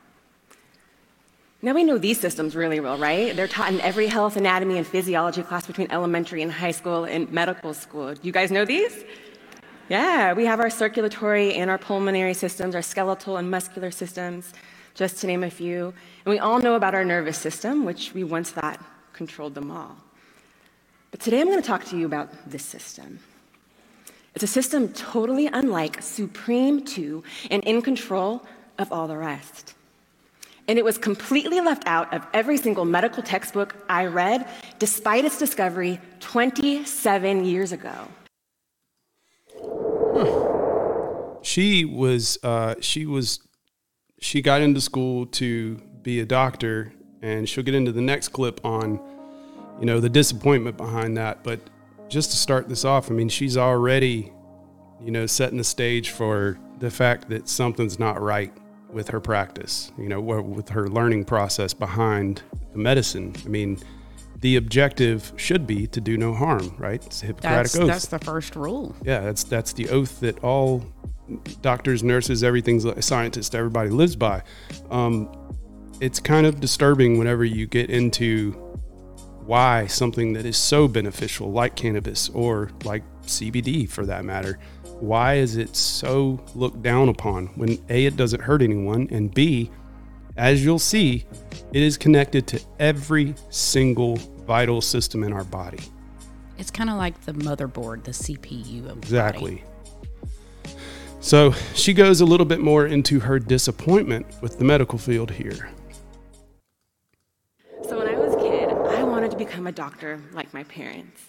Now 1.60 1.72
we 1.74 1.82
know 1.82 1.98
these 1.98 2.20
systems 2.20 2.54
really 2.54 2.78
well, 2.78 2.96
right? 2.98 3.34
They're 3.34 3.48
taught 3.48 3.72
in 3.72 3.80
every 3.80 4.06
health, 4.06 4.36
anatomy, 4.36 4.78
and 4.78 4.86
physiology 4.86 5.42
class 5.42 5.66
between 5.66 5.90
elementary 5.90 6.40
and 6.40 6.52
high 6.52 6.70
school 6.70 7.02
and 7.02 7.28
medical 7.32 7.74
school. 7.74 8.14
Do 8.14 8.20
you 8.22 8.30
guys 8.30 8.52
know 8.52 8.64
these? 8.64 9.04
Yeah, 9.88 10.34
we 10.34 10.44
have 10.44 10.60
our 10.60 10.70
circulatory 10.70 11.54
and 11.54 11.68
our 11.68 11.78
pulmonary 11.78 12.34
systems, 12.34 12.76
our 12.76 12.82
skeletal 12.82 13.38
and 13.38 13.50
muscular 13.50 13.90
systems, 13.90 14.52
just 14.94 15.20
to 15.20 15.26
name 15.26 15.42
a 15.42 15.50
few. 15.50 15.92
And 16.24 16.30
we 16.30 16.38
all 16.38 16.60
know 16.60 16.76
about 16.76 16.94
our 16.94 17.04
nervous 17.04 17.38
system, 17.38 17.84
which 17.84 18.14
we 18.14 18.22
once 18.22 18.52
thought 18.52 18.80
controlled 19.12 19.56
them 19.56 19.72
all. 19.72 19.96
But 21.10 21.18
today 21.18 21.40
I'm 21.40 21.48
going 21.48 21.60
to 21.60 21.66
talk 21.66 21.84
to 21.86 21.98
you 21.98 22.06
about 22.06 22.30
this 22.48 22.64
system. 22.64 23.18
It's 24.36 24.44
a 24.44 24.46
system 24.46 24.92
totally 24.92 25.48
unlike, 25.48 26.02
supreme 26.02 26.84
to, 26.84 27.24
and 27.50 27.64
in 27.64 27.82
control 27.82 28.46
of 28.78 28.92
all 28.92 29.08
the 29.08 29.16
rest. 29.16 29.74
And 30.68 30.78
it 30.78 30.84
was 30.84 30.98
completely 30.98 31.62
left 31.62 31.86
out 31.86 32.12
of 32.12 32.26
every 32.34 32.58
single 32.58 32.84
medical 32.84 33.22
textbook 33.22 33.74
I 33.88 34.04
read, 34.04 34.46
despite 34.78 35.24
its 35.24 35.38
discovery 35.38 35.98
27 36.20 37.44
years 37.46 37.72
ago. 37.72 38.08
She 41.42 41.86
was 41.86 42.38
uh, 42.42 42.74
she 42.80 43.06
was 43.06 43.40
she 44.20 44.42
got 44.42 44.60
into 44.60 44.80
school 44.80 45.24
to 45.26 45.76
be 46.02 46.20
a 46.20 46.26
doctor, 46.26 46.92
and 47.22 47.48
she'll 47.48 47.64
get 47.64 47.74
into 47.74 47.92
the 47.92 48.02
next 48.02 48.28
clip 48.28 48.62
on 48.64 49.00
you 49.80 49.86
know 49.86 50.00
the 50.00 50.10
disappointment 50.10 50.76
behind 50.76 51.16
that. 51.16 51.42
But 51.42 51.60
just 52.08 52.30
to 52.32 52.36
start 52.36 52.68
this 52.68 52.84
off, 52.84 53.10
I 53.10 53.14
mean, 53.14 53.30
she's 53.30 53.56
already 53.56 54.32
you 55.00 55.10
know 55.10 55.24
setting 55.24 55.56
the 55.56 55.64
stage 55.64 56.10
for 56.10 56.58
the 56.78 56.90
fact 56.90 57.28
that 57.30 57.48
something's 57.48 57.98
not 57.98 58.20
right 58.20 58.52
with 58.92 59.08
her 59.08 59.20
practice. 59.20 59.92
You 59.98 60.08
know, 60.08 60.20
with 60.20 60.68
her 60.70 60.88
learning 60.88 61.24
process 61.24 61.74
behind 61.74 62.42
the 62.72 62.78
medicine. 62.78 63.34
I 63.44 63.48
mean. 63.48 63.78
The 64.40 64.54
objective 64.54 65.32
should 65.34 65.66
be 65.66 65.88
to 65.88 66.00
do 66.00 66.16
no 66.16 66.32
harm, 66.32 66.72
right? 66.78 67.04
It's 67.04 67.24
a 67.24 67.26
Hippocratic 67.26 67.72
That's, 67.72 67.76
oath. 67.76 67.88
that's 67.88 68.06
the 68.06 68.20
first 68.20 68.54
rule. 68.54 68.94
Yeah, 69.02 69.18
that's 69.18 69.42
that's 69.42 69.72
the 69.72 69.88
oath 69.88 70.20
that 70.20 70.44
all 70.44 70.84
doctors, 71.60 72.02
nurses, 72.02 72.44
everything's 72.44 72.86
scientists, 73.04 73.54
everybody 73.54 73.90
lives 73.90 74.16
by. 74.16 74.42
Um, 74.90 75.28
it's 76.00 76.20
kind 76.20 76.46
of 76.46 76.60
disturbing 76.60 77.18
whenever 77.18 77.44
you 77.44 77.66
get 77.66 77.90
into 77.90 78.52
why 79.44 79.86
something 79.86 80.34
that 80.34 80.44
is 80.44 80.56
so 80.56 80.86
beneficial, 80.86 81.50
like 81.50 81.74
cannabis 81.74 82.28
or 82.30 82.70
like 82.84 83.02
CBD 83.22 83.88
for 83.88 84.06
that 84.06 84.24
matter, 84.24 84.58
why 85.00 85.34
is 85.34 85.56
it 85.56 85.76
so 85.76 86.40
looked 86.54 86.82
down 86.82 87.08
upon 87.08 87.46
when 87.48 87.78
A, 87.88 88.06
it 88.06 88.16
doesn't 88.16 88.40
hurt 88.40 88.62
anyone, 88.62 89.08
and 89.10 89.32
B, 89.32 89.70
as 90.36 90.64
you'll 90.64 90.78
see, 90.78 91.24
it 91.72 91.82
is 91.82 91.96
connected 91.96 92.46
to 92.48 92.60
every 92.78 93.34
single 93.50 94.16
vital 94.46 94.80
system 94.80 95.24
in 95.24 95.32
our 95.32 95.44
body. 95.44 95.80
It's 96.58 96.70
kind 96.70 96.90
of 96.90 96.96
like 96.96 97.20
the 97.24 97.32
motherboard, 97.32 98.04
the 98.04 98.10
CPU 98.10 98.78
of 98.78 98.82
the 98.82 98.88
body. 98.88 98.96
Exactly. 98.96 99.64
So 101.20 101.52
she 101.74 101.92
goes 101.92 102.20
a 102.20 102.24
little 102.24 102.46
bit 102.46 102.60
more 102.60 102.86
into 102.86 103.20
her 103.20 103.38
disappointment 103.38 104.26
with 104.40 104.58
the 104.58 104.64
medical 104.64 104.98
field 104.98 105.30
here. 105.30 105.70
So 107.82 107.98
when 107.98 108.08
I 108.08 108.16
was 108.16 108.34
a 108.34 108.38
kid, 108.38 108.70
I 108.70 109.02
wanted 109.02 109.30
to 109.32 109.36
become 109.36 109.66
a 109.66 109.72
doctor 109.72 110.20
like 110.32 110.52
my 110.54 110.64
parents. 110.64 111.22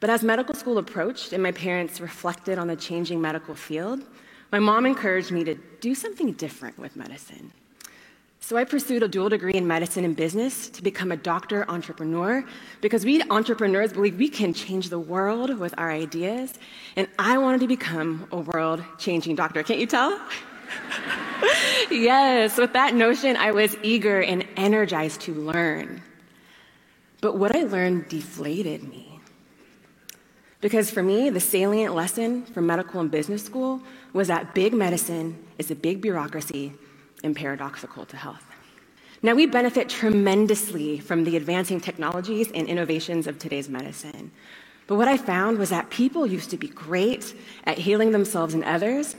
But 0.00 0.10
as 0.10 0.22
medical 0.22 0.54
school 0.54 0.78
approached 0.78 1.32
and 1.32 1.42
my 1.42 1.52
parents 1.52 2.00
reflected 2.00 2.58
on 2.58 2.68
the 2.68 2.76
changing 2.76 3.20
medical 3.20 3.54
field, 3.54 4.04
my 4.52 4.58
mom 4.58 4.86
encouraged 4.86 5.30
me 5.30 5.44
to 5.44 5.54
do 5.80 5.94
something 5.94 6.32
different 6.32 6.78
with 6.78 6.96
medicine. 6.96 7.52
So 8.40 8.56
I 8.56 8.64
pursued 8.64 9.02
a 9.02 9.08
dual 9.08 9.28
degree 9.28 9.54
in 9.54 9.66
medicine 9.66 10.04
and 10.04 10.16
business 10.16 10.70
to 10.70 10.82
become 10.82 11.12
a 11.12 11.16
doctor 11.16 11.68
entrepreneur 11.68 12.44
because 12.80 13.04
we 13.04 13.22
entrepreneurs 13.24 13.92
believe 13.92 14.16
we 14.16 14.28
can 14.28 14.54
change 14.54 14.88
the 14.88 14.98
world 14.98 15.58
with 15.58 15.74
our 15.76 15.90
ideas. 15.90 16.54
And 16.96 17.08
I 17.18 17.36
wanted 17.38 17.60
to 17.60 17.66
become 17.66 18.26
a 18.30 18.38
world 18.38 18.82
changing 18.96 19.34
doctor. 19.34 19.62
Can't 19.62 19.80
you 19.80 19.86
tell? 19.86 20.18
yes, 21.90 22.56
with 22.56 22.72
that 22.72 22.94
notion, 22.94 23.36
I 23.36 23.50
was 23.50 23.76
eager 23.82 24.22
and 24.22 24.46
energized 24.56 25.22
to 25.22 25.34
learn. 25.34 26.02
But 27.20 27.36
what 27.36 27.54
I 27.54 27.64
learned 27.64 28.08
deflated 28.08 28.82
me. 28.84 29.17
Because 30.60 30.90
for 30.90 31.02
me, 31.02 31.30
the 31.30 31.40
salient 31.40 31.94
lesson 31.94 32.44
from 32.46 32.66
medical 32.66 33.00
and 33.00 33.10
business 33.10 33.44
school 33.44 33.80
was 34.12 34.28
that 34.28 34.54
big 34.54 34.72
medicine 34.72 35.44
is 35.56 35.70
a 35.70 35.76
big 35.76 36.00
bureaucracy 36.00 36.72
and 37.22 37.34
paradoxical 37.36 38.04
to 38.06 38.16
health. 38.16 38.44
Now, 39.22 39.34
we 39.34 39.46
benefit 39.46 39.88
tremendously 39.88 40.98
from 41.00 41.24
the 41.24 41.36
advancing 41.36 41.80
technologies 41.80 42.50
and 42.52 42.68
innovations 42.68 43.26
of 43.26 43.38
today's 43.38 43.68
medicine. 43.68 44.30
But 44.86 44.96
what 44.96 45.08
I 45.08 45.16
found 45.16 45.58
was 45.58 45.70
that 45.70 45.90
people 45.90 46.26
used 46.26 46.50
to 46.50 46.56
be 46.56 46.68
great 46.68 47.34
at 47.64 47.78
healing 47.78 48.12
themselves 48.12 48.54
and 48.54 48.64
others, 48.64 49.16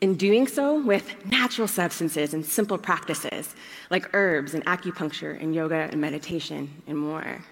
in 0.00 0.14
doing 0.14 0.46
so 0.46 0.78
with 0.78 1.24
natural 1.26 1.68
substances 1.68 2.34
and 2.34 2.44
simple 2.44 2.76
practices 2.76 3.54
like 3.90 4.14
herbs 4.14 4.52
and 4.52 4.64
acupuncture 4.66 5.40
and 5.40 5.54
yoga 5.54 5.88
and 5.90 6.00
meditation 6.00 6.82
and 6.86 6.98
more. 6.98 7.44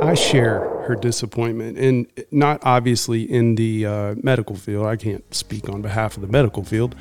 I 0.00 0.14
share 0.14 0.60
her 0.86 0.96
disappointment, 0.96 1.78
and 1.78 2.06
not 2.30 2.60
obviously 2.62 3.22
in 3.22 3.54
the 3.54 3.86
uh, 3.86 4.14
medical 4.22 4.56
field. 4.56 4.86
I 4.86 4.96
can't 4.96 5.22
speak 5.34 5.68
on 5.68 5.82
behalf 5.82 6.16
of 6.16 6.22
the 6.22 6.28
medical 6.28 6.64
field, 6.64 6.96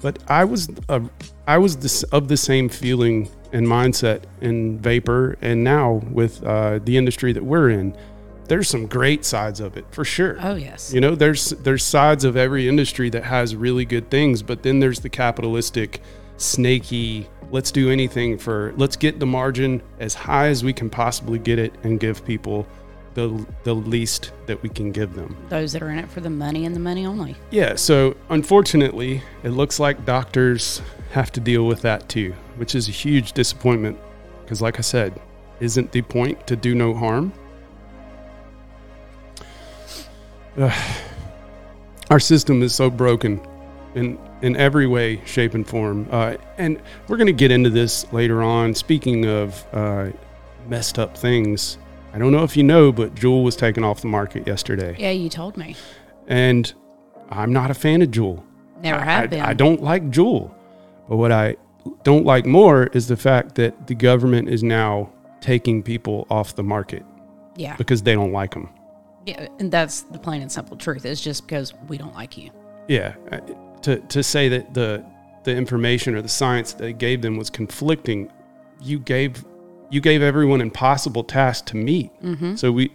but 0.00 0.18
I 0.28 0.44
was 0.44 0.68
uh, 0.88 1.00
I 1.46 1.58
was 1.58 1.76
this, 1.76 2.02
of 2.04 2.28
the 2.28 2.36
same 2.36 2.68
feeling 2.68 3.28
and 3.52 3.66
mindset 3.66 4.24
in 4.40 4.78
vapor, 4.78 5.36
and 5.40 5.64
now 5.64 6.02
with 6.10 6.42
uh, 6.44 6.78
the 6.84 6.96
industry 6.96 7.32
that 7.32 7.44
we're 7.44 7.70
in. 7.70 7.96
There's 8.48 8.68
some 8.68 8.86
great 8.86 9.24
sides 9.24 9.58
of 9.58 9.76
it 9.76 9.84
for 9.90 10.04
sure. 10.04 10.36
Oh 10.40 10.54
yes. 10.54 10.92
You 10.94 11.00
know, 11.00 11.16
there's 11.16 11.50
there's 11.50 11.82
sides 11.82 12.22
of 12.22 12.36
every 12.36 12.68
industry 12.68 13.10
that 13.10 13.24
has 13.24 13.56
really 13.56 13.84
good 13.84 14.08
things, 14.08 14.40
but 14.40 14.62
then 14.62 14.78
there's 14.78 15.00
the 15.00 15.08
capitalistic, 15.08 16.00
snaky. 16.36 17.28
Let's 17.50 17.70
do 17.70 17.90
anything 17.90 18.38
for. 18.38 18.72
Let's 18.76 18.96
get 18.96 19.20
the 19.20 19.26
margin 19.26 19.82
as 20.00 20.14
high 20.14 20.48
as 20.48 20.64
we 20.64 20.72
can 20.72 20.90
possibly 20.90 21.38
get 21.38 21.58
it, 21.58 21.74
and 21.82 22.00
give 22.00 22.24
people 22.24 22.66
the 23.14 23.46
the 23.64 23.74
least 23.74 24.32
that 24.46 24.62
we 24.62 24.68
can 24.68 24.92
give 24.92 25.14
them. 25.14 25.36
Those 25.48 25.72
that 25.72 25.82
are 25.82 25.90
in 25.90 25.98
it 25.98 26.08
for 26.08 26.20
the 26.20 26.30
money 26.30 26.66
and 26.66 26.76
the 26.76 26.80
money 26.80 27.06
only. 27.06 27.34
Yeah. 27.50 27.74
So 27.74 28.16
unfortunately, 28.28 29.22
it 29.42 29.50
looks 29.50 29.80
like 29.80 30.04
doctors 30.04 30.82
have 31.12 31.32
to 31.32 31.40
deal 31.40 31.66
with 31.66 31.82
that 31.82 32.08
too, 32.08 32.34
which 32.56 32.74
is 32.74 32.88
a 32.88 32.92
huge 32.92 33.32
disappointment. 33.32 33.98
Because, 34.44 34.62
like 34.62 34.78
I 34.78 34.82
said, 34.82 35.18
isn't 35.58 35.90
the 35.90 36.02
point 36.02 36.46
to 36.46 36.54
do 36.54 36.74
no 36.74 36.94
harm? 36.94 37.32
Ugh. 40.58 40.72
Our 42.10 42.20
system 42.20 42.62
is 42.62 42.72
so 42.72 42.88
broken 42.88 43.44
in 43.96 44.16
in 44.42 44.56
every 44.56 44.86
way, 44.86 45.20
shape, 45.24 45.54
and 45.54 45.66
form. 45.66 46.06
Uh, 46.10 46.36
and 46.58 46.80
we're 47.08 47.16
going 47.16 47.26
to 47.26 47.32
get 47.32 47.50
into 47.50 47.70
this 47.70 48.10
later 48.12 48.42
on. 48.42 48.74
Speaking 48.74 49.24
of 49.26 49.64
uh, 49.72 50.10
messed 50.68 50.98
up 50.98 51.16
things, 51.16 51.78
I 52.12 52.18
don't 52.18 52.32
know 52.32 52.42
if 52.44 52.56
you 52.56 52.62
know, 52.62 52.92
but 52.92 53.14
Juul 53.14 53.44
was 53.44 53.56
taken 53.56 53.84
off 53.84 54.00
the 54.00 54.08
market 54.08 54.46
yesterday, 54.46 54.96
Yeah, 54.98 55.10
you 55.10 55.28
told 55.28 55.56
me. 55.56 55.76
and 56.26 56.72
I'm 57.30 57.52
not 57.52 57.70
a 57.70 57.74
fan 57.74 58.02
of 58.02 58.10
Juul. 58.10 58.42
Never 58.82 59.00
have 59.02 59.24
I, 59.24 59.26
been. 59.26 59.40
I 59.40 59.52
don't 59.54 59.82
like 59.82 60.10
Juul. 60.10 60.52
but 61.08 61.16
what 61.16 61.32
I 61.32 61.56
don't 62.04 62.24
like 62.24 62.46
more 62.46 62.84
is 62.88 63.08
the 63.08 63.16
fact 63.16 63.54
that 63.56 63.86
the 63.86 63.94
government 63.94 64.48
is 64.48 64.62
now 64.62 65.10
taking 65.40 65.82
people 65.82 66.26
off 66.30 66.54
the 66.56 66.62
market 66.62 67.04
Yeah. 67.56 67.76
because 67.76 68.02
they 68.02 68.14
don't 68.14 68.32
like 68.32 68.52
them. 68.54 68.68
Yeah, 69.24 69.48
and 69.58 69.70
that's 69.72 70.02
the 70.02 70.18
plain 70.18 70.40
and 70.42 70.50
simple 70.52 70.76
truth. 70.76 71.04
Is 71.04 71.20
just 71.20 71.46
because 71.46 71.74
we 71.88 71.98
don't 71.98 72.14
like 72.14 72.36
you. 72.38 72.50
Yeah, 72.88 73.14
to 73.82 73.98
to 74.00 74.22
say 74.22 74.48
that 74.48 74.74
the 74.74 75.04
the 75.44 75.54
information 75.54 76.14
or 76.14 76.22
the 76.22 76.28
science 76.28 76.72
they 76.72 76.92
gave 76.92 77.22
them 77.22 77.36
was 77.36 77.50
conflicting, 77.50 78.30
you 78.80 78.98
gave 78.98 79.44
you 79.90 80.00
gave 80.00 80.22
everyone 80.22 80.60
impossible 80.60 81.24
tasks 81.24 81.70
to 81.70 81.76
meet. 81.76 82.10
Mm-hmm. 82.22 82.56
So 82.56 82.72
we 82.72 82.90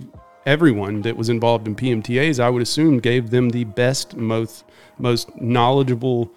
everyone 0.46 1.02
that 1.04 1.16
was 1.16 1.30
involved 1.30 1.68
in 1.68 1.76
PMTAs, 1.76 2.40
I 2.40 2.50
would 2.50 2.62
assume, 2.62 3.00
gave 3.00 3.30
them 3.30 3.50
the 3.50 3.64
best, 3.64 4.16
most 4.16 4.66
most 4.98 5.36
knowledgeable 5.42 6.32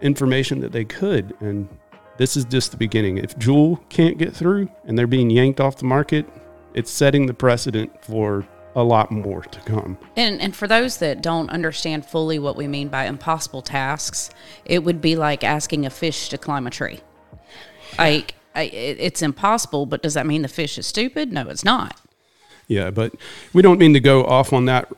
information 0.00 0.60
that 0.60 0.72
they 0.72 0.84
could, 0.84 1.34
and 1.40 1.68
this 2.18 2.36
is 2.36 2.44
just 2.44 2.72
the 2.72 2.76
beginning. 2.76 3.18
If 3.18 3.36
Juul 3.38 3.80
can't 3.88 4.18
get 4.18 4.34
through 4.34 4.68
and 4.84 4.98
they're 4.98 5.06
being 5.06 5.30
yanked 5.30 5.60
off 5.60 5.76
the 5.76 5.84
market, 5.84 6.28
it's 6.74 6.90
setting 6.90 7.26
the 7.26 7.34
precedent 7.34 7.92
for 8.04 8.46
a 8.78 8.84
lot 8.84 9.10
more 9.10 9.42
to 9.42 9.60
come. 9.60 9.98
And 10.16 10.40
and 10.40 10.54
for 10.54 10.68
those 10.68 10.98
that 10.98 11.20
don't 11.20 11.50
understand 11.50 12.06
fully 12.06 12.38
what 12.38 12.56
we 12.56 12.68
mean 12.68 12.88
by 12.88 13.06
impossible 13.06 13.60
tasks, 13.60 14.30
it 14.64 14.84
would 14.84 15.00
be 15.00 15.16
like 15.16 15.42
asking 15.42 15.84
a 15.84 15.90
fish 15.90 16.28
to 16.28 16.38
climb 16.38 16.64
a 16.66 16.70
tree. 16.70 17.00
Like 17.98 18.36
I, 18.54 18.62
it's 18.62 19.20
impossible, 19.20 19.84
but 19.86 20.00
does 20.00 20.14
that 20.14 20.26
mean 20.26 20.42
the 20.42 20.48
fish 20.48 20.78
is 20.78 20.86
stupid? 20.86 21.32
No, 21.32 21.48
it's 21.48 21.64
not. 21.64 22.00
Yeah, 22.68 22.90
but 22.90 23.14
we 23.52 23.62
don't 23.62 23.78
mean 23.80 23.94
to 23.94 24.00
go 24.00 24.24
off 24.24 24.52
on 24.52 24.66
that 24.66 24.92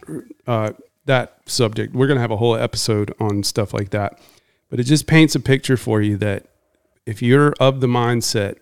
uh, 0.47 0.73
that 1.07 1.39
subject. 1.47 1.95
We're 1.95 2.07
gonna 2.07 2.21
have 2.21 2.31
a 2.31 2.37
whole 2.37 2.57
episode 2.57 3.15
on 3.19 3.43
stuff 3.45 3.73
like 3.73 3.91
that. 3.91 4.21
But 4.69 4.79
it 4.79 4.85
just 4.85 5.07
paints 5.07 5.35
a 5.35 5.41
picture 5.41 5.79
for 5.79 6.03
you 6.03 6.19
that 6.19 6.47
if 7.07 7.23
you're 7.23 7.55
of 7.59 7.81
the 7.81 7.87
mindset 7.87 8.59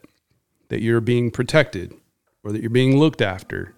that 0.68 0.80
you're 0.80 1.00
being 1.00 1.32
protected 1.32 1.92
or 2.44 2.52
that 2.52 2.60
you're 2.60 2.70
being 2.70 2.98
looked 2.98 3.20
after, 3.20 3.74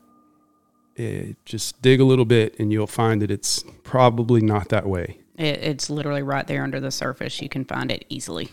eh, 1.01 1.33
just 1.45 1.81
dig 1.83 2.01
a 2.01 2.05
little 2.05 2.25
bit 2.25 2.59
and 2.59 2.73
you'll 2.73 2.87
find 2.87 3.23
that 3.23 3.31
it's 3.31 3.65
probably 3.85 4.41
not 4.41 4.69
that 4.69 4.87
way. 4.87 5.19
It, 5.37 5.59
it's 5.63 5.91
literally 5.91 6.23
right 6.23 6.47
there 6.47 6.63
under 6.63 6.81
the 6.81 6.91
surface. 6.91 7.41
You 7.41 7.49
can 7.49 7.65
find 7.65 7.91
it 7.91 8.05
easily. 8.09 8.51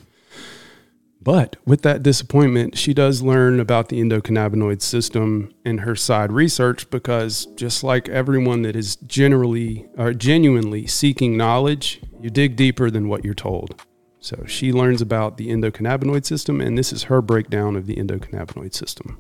But 1.21 1.57
with 1.65 1.81
that 1.81 2.03
disappointment, 2.03 2.77
she 2.77 2.93
does 2.93 3.21
learn 3.21 3.60
about 3.60 3.89
the 3.89 3.99
endocannabinoid 3.99 4.81
system 4.81 5.51
in 5.65 5.79
her 5.79 5.95
side 5.95 6.31
research 6.31 6.89
because 6.89 7.47
just 7.55 7.83
like 7.83 8.07
everyone 8.07 8.62
that 8.62 8.75
is 8.75 8.95
generally 8.97 9.88
or 9.97 10.13
genuinely 10.13 10.88
seeking 10.88 11.36
knowledge, 11.36 12.01
you 12.21 12.29
dig 12.29 12.55
deeper 12.55 12.89
than 12.89 13.10
what 13.10 13.25
you're 13.25 13.33
told. 13.33 13.83
So 14.19 14.45
she 14.45 14.71
learns 14.71 15.01
about 15.01 15.38
the 15.38 15.49
endocannabinoid 15.49 16.25
system, 16.25 16.62
and 16.62 16.77
this 16.77 16.93
is 16.93 17.03
her 17.03 17.21
breakdown 17.21 17.75
of 17.75 17.88
the 17.88 17.95
endocannabinoid 17.95 18.73
system. 18.73 19.19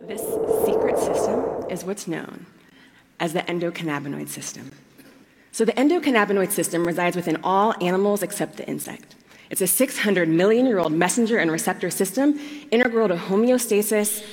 This 0.00 0.20
secret 0.64 0.98
system 0.98 1.65
is 1.76 1.84
what's 1.84 2.08
known 2.08 2.46
as 3.20 3.32
the 3.32 3.40
endocannabinoid 3.40 4.28
system. 4.28 4.70
So, 5.52 5.64
the 5.64 5.72
endocannabinoid 5.72 6.50
system 6.50 6.86
resides 6.86 7.16
within 7.16 7.38
all 7.42 7.74
animals 7.82 8.22
except 8.22 8.56
the 8.56 8.66
insect. 8.66 9.14
It's 9.48 9.60
a 9.60 9.66
600 9.66 10.28
million 10.28 10.66
year 10.66 10.78
old 10.78 10.92
messenger 10.92 11.38
and 11.38 11.50
receptor 11.50 11.90
system 11.90 12.38
integral 12.70 13.08
to 13.08 13.16
homeostasis 13.16 14.24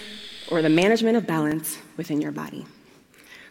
or 0.50 0.62
the 0.62 0.70
management 0.70 1.18
of 1.18 1.28
balance 1.28 1.78
within 1.98 2.20
your 2.20 2.32
body. 2.32 2.66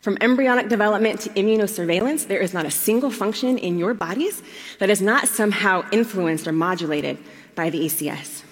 From 0.00 0.18
embryonic 0.20 0.68
development 0.68 1.20
to 1.20 1.30
immunosurveillance, 1.30 2.26
there 2.26 2.40
is 2.40 2.52
not 2.52 2.66
a 2.66 2.70
single 2.70 3.10
function 3.10 3.56
in 3.56 3.78
your 3.78 3.94
bodies 3.94 4.42
that 4.80 4.90
is 4.90 5.00
not 5.00 5.28
somehow 5.28 5.84
influenced 5.92 6.48
or 6.48 6.52
modulated 6.52 7.18
by 7.54 7.70
the 7.70 7.86
ECS. 7.86 8.42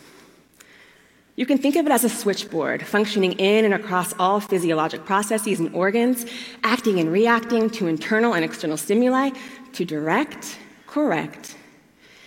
You 1.41 1.47
can 1.47 1.57
think 1.57 1.77
of 1.77 1.87
it 1.87 1.91
as 1.91 2.05
a 2.05 2.11
switchboard 2.11 2.87
functioning 2.87 3.33
in 3.33 3.65
and 3.65 3.73
across 3.73 4.13
all 4.19 4.41
physiologic 4.41 5.07
processes 5.07 5.59
and 5.59 5.75
organs, 5.75 6.27
acting 6.65 7.01
and 7.01 7.11
reacting 7.11 7.71
to 7.71 7.87
internal 7.87 8.35
and 8.35 8.45
external 8.45 8.77
stimuli 8.77 9.31
to 9.73 9.87
direct, 9.87 10.59
correct, 10.87 11.57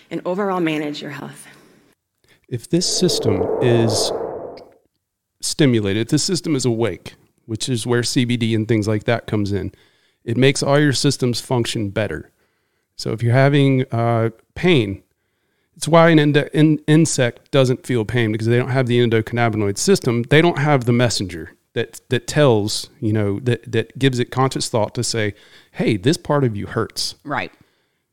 and 0.10 0.20
overall 0.26 0.60
manage 0.60 1.00
your 1.00 1.12
health. 1.12 1.46
If 2.50 2.72
this 2.72 2.88
system 2.88 3.46
is 3.62 4.12
stimulated, 5.42 6.02
if 6.02 6.08
this 6.08 6.24
system 6.24 6.56
is 6.56 6.66
awake, 6.66 7.14
which 7.46 7.70
is 7.70 7.86
where 7.86 8.02
CBD 8.02 8.56
and 8.56 8.68
things 8.68 8.88
like 8.88 9.04
that 9.04 9.28
comes 9.28 9.52
in, 9.52 9.74
it 10.24 10.38
makes 10.38 10.64
all 10.64 10.80
your 10.80 10.92
systems 10.92 11.40
function 11.40 11.92
better. 11.92 12.32
So 12.96 13.12
if 13.12 13.22
you're 13.22 13.34
having 13.34 13.86
uh, 13.92 14.32
pain, 14.56 15.03
it's 15.76 15.88
why 15.88 16.10
an 16.10 16.20
ind- 16.20 16.82
insect 16.88 17.52
doesn't 17.52 17.86
feel 17.86 18.06
pain 18.06 18.32
because 18.32 18.48
they 18.48 18.58
don't 18.58 18.70
have 18.70 18.88
the 18.88 19.00
endocannabinoid 19.00 19.78
system. 19.78 20.24
They 20.24 20.42
don't 20.42 20.60
have 20.60 20.86
the 20.86 20.94
messenger 20.94 21.54
that 21.74 22.02
that 22.10 22.28
tells 22.28 22.90
you 23.00 23.14
know 23.14 23.40
that 23.40 23.72
that 23.72 23.98
gives 23.98 24.20
it 24.20 24.32
conscious 24.32 24.70
thought 24.70 24.94
to 24.96 25.04
say, 25.04 25.34
"Hey, 25.72 25.98
this 25.98 26.18
part 26.18 26.44
of 26.44 26.56
you 26.56 26.68
hurts." 26.68 27.16
Right. 27.24 27.52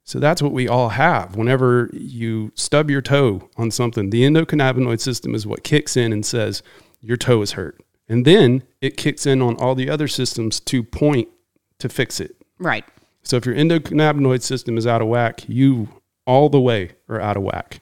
So 0.04 0.18
that's 0.18 0.42
what 0.42 0.50
we 0.50 0.66
all 0.66 0.88
have. 0.88 1.36
Whenever 1.36 1.88
you 1.92 2.50
stub 2.56 2.90
your 2.90 3.00
toe 3.00 3.48
on 3.56 3.70
something, 3.70 4.10
the 4.10 4.22
endocannabinoid 4.22 4.98
system 4.98 5.36
is 5.36 5.46
what 5.46 5.62
kicks 5.62 5.96
in 5.96 6.12
and 6.12 6.26
says, 6.26 6.64
your 7.00 7.16
toe 7.16 7.42
is 7.42 7.52
hurt. 7.52 7.80
And 8.08 8.24
then 8.24 8.64
it 8.80 8.96
kicks 8.96 9.24
in 9.24 9.40
on 9.40 9.54
all 9.56 9.76
the 9.76 9.88
other 9.88 10.08
systems 10.08 10.58
to 10.60 10.82
point 10.82 11.28
to 11.78 11.88
fix 11.88 12.18
it. 12.18 12.34
Right. 12.58 12.84
So 13.22 13.36
if 13.36 13.46
your 13.46 13.54
endocannabinoid 13.54 14.42
system 14.42 14.76
is 14.76 14.84
out 14.84 15.00
of 15.00 15.06
whack, 15.06 15.48
you 15.48 15.88
all 16.30 16.48
the 16.48 16.60
way 16.60 16.92
are 17.08 17.20
out 17.20 17.36
of 17.36 17.42
whack. 17.42 17.80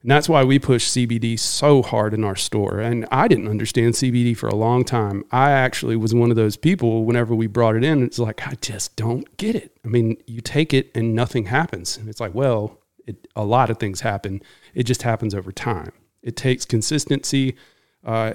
And 0.00 0.10
that's 0.10 0.28
why 0.28 0.42
we 0.42 0.58
push 0.58 0.88
CBD 0.88 1.38
so 1.38 1.82
hard 1.82 2.14
in 2.14 2.24
our 2.24 2.34
store. 2.34 2.78
And 2.78 3.06
I 3.10 3.28
didn't 3.28 3.46
understand 3.48 3.92
CBD 3.92 4.34
for 4.34 4.48
a 4.48 4.54
long 4.54 4.84
time. 4.84 5.22
I 5.32 5.50
actually 5.50 5.96
was 5.96 6.14
one 6.14 6.30
of 6.30 6.36
those 6.36 6.56
people 6.56 7.04
whenever 7.04 7.34
we 7.34 7.46
brought 7.46 7.76
it 7.76 7.84
in, 7.84 8.02
it's 8.02 8.18
like, 8.18 8.46
I 8.46 8.54
just 8.62 8.96
don't 8.96 9.36
get 9.36 9.54
it. 9.54 9.76
I 9.84 9.88
mean, 9.88 10.16
you 10.26 10.40
take 10.40 10.72
it 10.72 10.90
and 10.94 11.14
nothing 11.14 11.44
happens. 11.44 11.98
And 11.98 12.08
it's 12.08 12.20
like, 12.20 12.34
well, 12.34 12.78
it, 13.06 13.28
a 13.36 13.44
lot 13.44 13.68
of 13.68 13.78
things 13.78 14.00
happen. 14.00 14.40
It 14.72 14.84
just 14.84 15.02
happens 15.02 15.34
over 15.34 15.52
time. 15.52 15.92
It 16.22 16.36
takes 16.36 16.64
consistency. 16.64 17.54
Uh, 18.02 18.32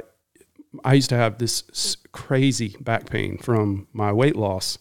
I 0.83 0.93
used 0.93 1.09
to 1.09 1.17
have 1.17 1.39
this 1.39 1.97
crazy 2.11 2.75
back 2.81 3.09
pain 3.09 3.39
from 3.39 3.87
my 3.93 4.11
weight 4.11 4.35
loss. 4.35 4.77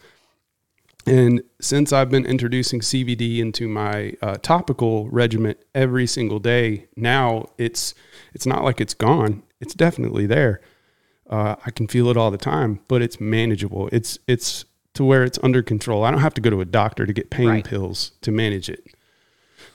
And 1.06 1.42
since 1.60 1.92
I've 1.92 2.10
been 2.10 2.24
introducing 2.24 2.80
CBD 2.80 3.38
into 3.38 3.68
my 3.68 4.14
uh, 4.22 4.36
topical 4.36 5.08
regimen 5.08 5.56
every 5.74 6.06
single 6.06 6.38
day, 6.38 6.86
now 6.96 7.46
it's 7.58 7.94
it's 8.32 8.46
not 8.46 8.62
like 8.62 8.80
it's 8.80 8.94
gone. 8.94 9.42
It's 9.60 9.74
definitely 9.74 10.26
there. 10.26 10.60
Uh, 11.28 11.56
I 11.64 11.70
can 11.70 11.88
feel 11.88 12.08
it 12.08 12.16
all 12.16 12.30
the 12.30 12.38
time, 12.38 12.80
but 12.88 13.02
it's 13.02 13.20
manageable. 13.20 13.88
It's 13.90 14.18
it's 14.28 14.64
to 14.94 15.04
where 15.04 15.24
it's 15.24 15.38
under 15.42 15.62
control. 15.62 16.04
I 16.04 16.10
don't 16.10 16.20
have 16.20 16.34
to 16.34 16.40
go 16.40 16.50
to 16.50 16.60
a 16.60 16.66
doctor 16.66 17.06
to 17.06 17.12
get 17.12 17.30
pain 17.30 17.48
right. 17.48 17.64
pills 17.64 18.12
to 18.20 18.30
manage 18.30 18.68
it. 18.68 18.86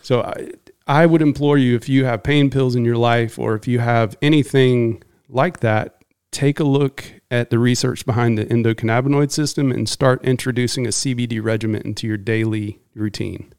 So 0.01 0.21
I, 0.21 0.51
I 0.85 1.05
would 1.05 1.21
implore 1.21 1.57
you 1.57 1.75
if 1.75 1.89
you 1.89 2.05
have 2.05 2.23
pain 2.23 2.49
pills 2.49 2.75
in 2.75 2.85
your 2.85 2.97
life 2.97 3.37
or 3.39 3.55
if 3.55 3.67
you 3.67 3.79
have 3.79 4.15
anything 4.21 5.03
like 5.27 5.59
that, 5.59 6.03
take 6.31 6.59
a 6.59 6.63
look 6.63 7.03
at 7.29 7.49
the 7.49 7.59
research 7.59 8.05
behind 8.05 8.37
the 8.37 8.45
endocannabinoid 8.45 9.31
system 9.31 9.71
and 9.71 9.87
start 9.89 10.23
introducing 10.23 10.85
a 10.85 10.89
CBD 10.89 11.43
regimen 11.43 11.81
into 11.83 12.07
your 12.07 12.17
daily 12.17 12.79
routine. 12.95 13.53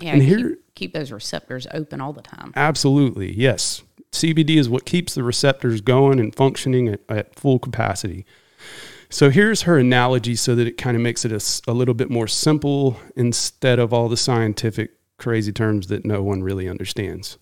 Yeah, 0.00 0.14
and 0.14 0.22
here, 0.22 0.48
keep, 0.48 0.74
keep 0.74 0.92
those 0.94 1.12
receptors 1.12 1.66
open 1.72 2.00
all 2.00 2.12
the 2.12 2.22
time. 2.22 2.52
Absolutely, 2.56 3.32
yes. 3.32 3.82
CBD 4.12 4.56
is 4.56 4.68
what 4.68 4.86
keeps 4.86 5.14
the 5.14 5.22
receptors 5.22 5.80
going 5.80 6.18
and 6.18 6.34
functioning 6.34 6.88
at, 6.88 7.00
at 7.08 7.38
full 7.38 7.58
capacity. 7.58 8.24
So 9.10 9.30
here's 9.30 9.62
her 9.62 9.78
analogy 9.78 10.34
so 10.34 10.54
that 10.54 10.66
it 10.66 10.78
kind 10.78 10.96
of 10.96 11.02
makes 11.02 11.24
it 11.24 11.32
a, 11.32 11.70
a, 11.70 11.74
little 11.74 11.94
bit 11.94 12.10
more 12.10 12.26
simple 12.26 12.98
instead 13.14 13.78
of 13.78 13.92
all 13.92 14.08
the 14.08 14.16
scientific 14.16 14.92
crazy 15.18 15.52
terms 15.52 15.86
that 15.88 16.04
no 16.04 16.22
one 16.22 16.42
really 16.42 16.68
understands. 16.68 17.38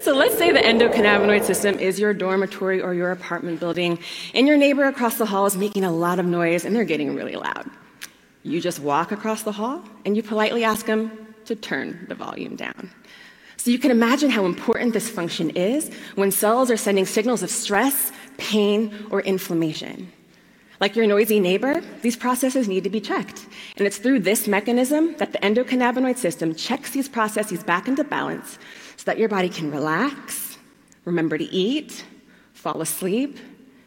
So 0.00 0.14
let's 0.14 0.38
say 0.38 0.50
the 0.50 0.60
endocannabinoid 0.60 1.44
system 1.44 1.78
is 1.78 2.00
your 2.00 2.14
dormitory 2.14 2.80
or 2.80 2.94
your 2.94 3.10
apartment 3.10 3.60
building, 3.60 3.98
and 4.32 4.46
your 4.46 4.56
neighbor 4.56 4.84
across 4.84 5.18
the 5.18 5.26
hall 5.26 5.44
is 5.44 5.58
making 5.58 5.84
a 5.84 5.92
lot 5.92 6.18
of 6.18 6.24
noise 6.24 6.64
and 6.64 6.74
they're 6.74 6.84
getting 6.84 7.14
really 7.14 7.36
loud. 7.36 7.68
You 8.42 8.62
just 8.62 8.80
walk 8.80 9.12
across 9.12 9.42
the 9.42 9.52
hall 9.52 9.84
and 10.06 10.16
you 10.16 10.22
politely 10.22 10.64
ask 10.64 10.86
them 10.86 11.34
to 11.44 11.54
turn 11.54 12.06
the 12.08 12.14
volume 12.14 12.56
down. 12.56 12.90
So 13.58 13.70
you 13.70 13.78
can 13.78 13.90
imagine 13.90 14.30
how 14.30 14.46
important 14.46 14.94
this 14.94 15.10
function 15.10 15.50
is 15.50 15.90
when 16.14 16.30
cells 16.30 16.70
are 16.70 16.78
sending 16.78 17.04
signals 17.04 17.42
of 17.42 17.50
stress, 17.50 18.10
pain, 18.38 19.06
or 19.10 19.20
inflammation. 19.20 20.10
Like 20.80 20.96
your 20.96 21.06
noisy 21.06 21.40
neighbor, 21.40 21.82
these 22.00 22.16
processes 22.16 22.68
need 22.68 22.84
to 22.84 22.90
be 22.90 23.02
checked. 23.02 23.44
And 23.76 23.86
it's 23.86 23.98
through 23.98 24.20
this 24.20 24.48
mechanism 24.48 25.14
that 25.18 25.32
the 25.32 25.38
endocannabinoid 25.40 26.16
system 26.16 26.54
checks 26.54 26.92
these 26.92 27.06
processes 27.06 27.62
back 27.62 27.86
into 27.86 28.02
balance 28.02 28.58
so 29.00 29.04
that 29.06 29.18
your 29.18 29.30
body 29.30 29.48
can 29.48 29.70
relax, 29.70 30.58
remember 31.06 31.38
to 31.38 31.44
eat, 31.44 32.04
fall 32.52 32.82
asleep, 32.82 33.38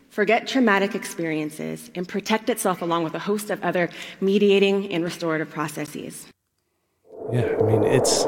forget 0.10 0.48
traumatic 0.48 0.96
experiences, 0.96 1.92
and 1.94 2.08
protect 2.08 2.50
itself 2.50 2.82
along 2.82 3.04
with 3.04 3.14
a 3.14 3.20
host 3.20 3.52
of 3.52 3.62
other 3.64 3.92
mediating 4.22 4.92
and 4.92 5.04
restorative 5.04 5.52
processes. 5.52 6.26
Yeah, 7.32 7.56
I 7.60 7.62
mean 7.62 7.84
it's 7.84 8.26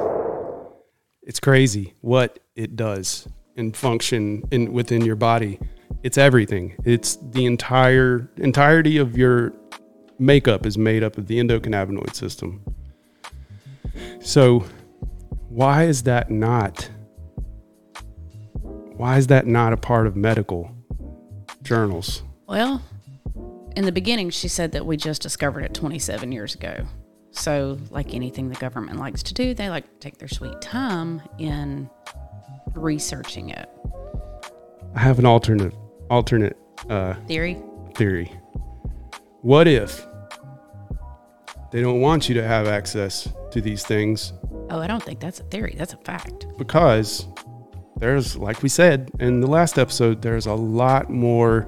it's 1.24 1.40
crazy 1.40 1.96
what 2.02 2.38
it 2.56 2.76
does 2.76 3.28
and 3.58 3.76
function 3.76 4.44
in 4.52 4.72
within 4.72 5.04
your 5.04 5.16
body. 5.16 5.58
It's 6.04 6.20
everything. 6.20 6.76
It's 6.86 7.16
the 7.16 7.48
entire 7.48 8.30
entirety 8.38 9.00
of 9.00 9.18
your 9.18 9.54
makeup 10.20 10.68
is 10.68 10.78
made 10.78 11.04
up 11.04 11.18
of 11.18 11.26
the 11.26 11.40
endocannabinoid 11.40 12.14
system. 12.14 12.62
So 14.20 14.66
why 15.56 15.86
is 15.86 16.04
that 16.04 16.30
not 16.30 16.90
why 18.98 19.18
is 19.18 19.28
that 19.28 19.48
not 19.48 19.72
a 19.72 19.78
part 19.78 20.06
of 20.06 20.16
medical 20.16 20.70
journals? 21.64 22.24
Well, 22.46 22.82
in 23.78 23.86
the 23.86 23.92
beginning 23.94 24.32
she 24.32 24.50
said 24.50 24.74
that 24.74 24.86
we 24.86 24.98
just 24.98 25.22
discovered 25.22 25.64
it 25.64 25.74
27 25.74 26.34
years 26.34 26.56
ago. 26.56 26.86
So, 27.32 27.78
like 27.90 28.14
anything 28.14 28.50
the 28.50 28.56
government 28.56 29.00
likes 29.00 29.24
to 29.24 29.34
do, 29.34 29.54
they 29.54 29.70
like 29.70 29.86
to 29.86 30.00
take 30.00 30.18
their 30.18 30.28
sweet 30.28 30.60
time 30.62 31.22
in 31.38 31.90
researching 32.74 33.50
it. 33.50 33.70
I 34.94 35.00
have 35.00 35.20
an 35.20 35.26
alternate 35.26 35.74
alternate 36.10 36.58
uh, 36.90 37.14
theory. 37.28 37.62
Theory. 37.96 38.30
What 39.42 39.70
if 39.70 40.06
they 41.72 41.82
don't 41.82 42.02
want 42.02 42.28
you 42.28 42.36
to 42.36 42.44
have 42.44 42.68
access 42.68 43.30
to 43.52 43.62
these 43.62 43.86
things 43.86 44.34
Oh, 44.70 44.80
I 44.80 44.88
don't 44.88 45.04
think 45.04 45.20
that's 45.20 45.40
a 45.40 45.44
theory. 45.44 45.76
That's 45.78 45.94
a 45.94 45.98
fact. 45.98 46.48
Because 46.58 47.28
there's, 47.98 48.36
like 48.36 48.64
we 48.64 48.70
said 48.70 49.12
in 49.20 49.40
the 49.40 49.48
last 49.48 49.78
episode, 49.78 50.22
there's 50.22 50.48
a 50.48 50.54
lot 50.54 51.10
more 51.10 51.68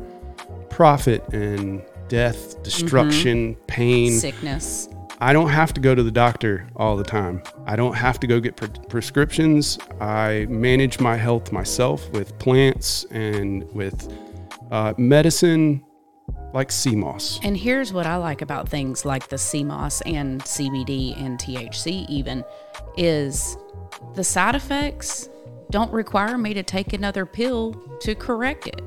profit 0.70 1.28
and 1.34 1.84
death, 2.08 2.62
destruction, 2.64 3.56
mm-hmm. 3.56 3.66
pain, 3.66 4.12
sickness. 4.12 4.90
I 5.20 5.34
don't 5.34 5.50
have 5.50 5.74
to 5.74 5.82
go 5.82 5.96
to 5.96 6.04
the 6.04 6.12
doctor 6.12 6.68
all 6.76 6.96
the 6.96 7.04
time. 7.04 7.42
I 7.66 7.76
don't 7.76 7.96
have 7.96 8.20
to 8.20 8.28
go 8.28 8.40
get 8.40 8.56
pre- 8.56 8.70
prescriptions. 8.88 9.80
I 10.00 10.46
manage 10.48 11.00
my 11.00 11.16
health 11.16 11.52
myself 11.52 12.08
with 12.12 12.38
plants 12.38 13.04
and 13.10 13.64
with 13.74 14.14
uh, 14.70 14.94
medicine 14.98 15.84
like 16.54 16.72
sea 16.72 16.96
moss. 16.96 17.40
And 17.44 17.58
here's 17.58 17.92
what 17.92 18.06
I 18.06 18.18
like 18.18 18.42
about 18.42 18.70
things 18.70 19.06
like 19.06 19.28
the 19.30 19.38
sea 19.38 19.64
moss 19.64 20.02
and 20.02 20.42
CBD 20.44 21.20
and 21.20 21.40
THC, 21.40 22.08
even 22.10 22.44
is 22.98 23.58
the 24.16 24.24
side 24.24 24.56
effects 24.56 25.30
don't 25.70 25.92
require 25.92 26.38
me 26.38 26.54
to 26.54 26.64
take 26.64 26.94
another 26.94 27.26
pill 27.26 27.74
to 28.02 28.16
correct 28.16 28.68
it. 28.68 28.82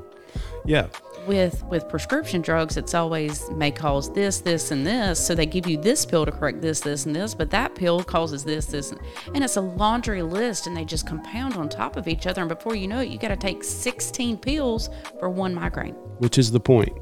Yeah. 0.64 0.88
With 1.27 1.62
with 1.64 1.88
prescription 1.88 2.40
drugs, 2.40 2.77
it's 2.77 2.94
always 2.94 3.51
may 3.51 3.70
cause 3.70 4.12
this, 4.14 4.40
this, 4.40 4.70
and 4.70 4.87
this. 4.87 5.25
So 5.25 5.35
they 5.35 5.44
give 5.44 5.66
you 5.66 5.77
this 5.77 6.07
pill 6.07 6.25
to 6.25 6.33
correct 6.33 6.62
this, 6.62 6.81
this, 6.81 7.05
and 7.05 7.14
this, 7.14 7.35
but 7.35 7.51
that 7.51 7.75
pill 7.75 8.03
causes 8.03 8.42
this, 8.42 8.66
this, 8.66 8.92
and 9.35 9.44
it's 9.44 9.57
a 9.57 9.61
laundry 9.61 10.23
list, 10.23 10.66
and 10.66 10.77
they 10.77 10.85
just 10.85 11.07
compound 11.07 11.55
on 11.55 11.68
top 11.68 11.96
of 11.96 12.09
each 12.09 12.27
other. 12.27 12.40
And 12.40 12.49
before 12.49 12.75
you 12.75 12.88
know 12.88 13.01
it, 13.01 13.09
you 13.11 13.18
got 13.18 13.29
to 13.29 13.37
take 13.37 13.62
16 13.62 14.38
pills 14.38 14.88
for 15.18 15.29
one 15.29 15.55
migraine. 15.55 15.94
Which 16.18 16.38
is 16.38 16.51
the 16.51 16.61
point. 16.61 16.96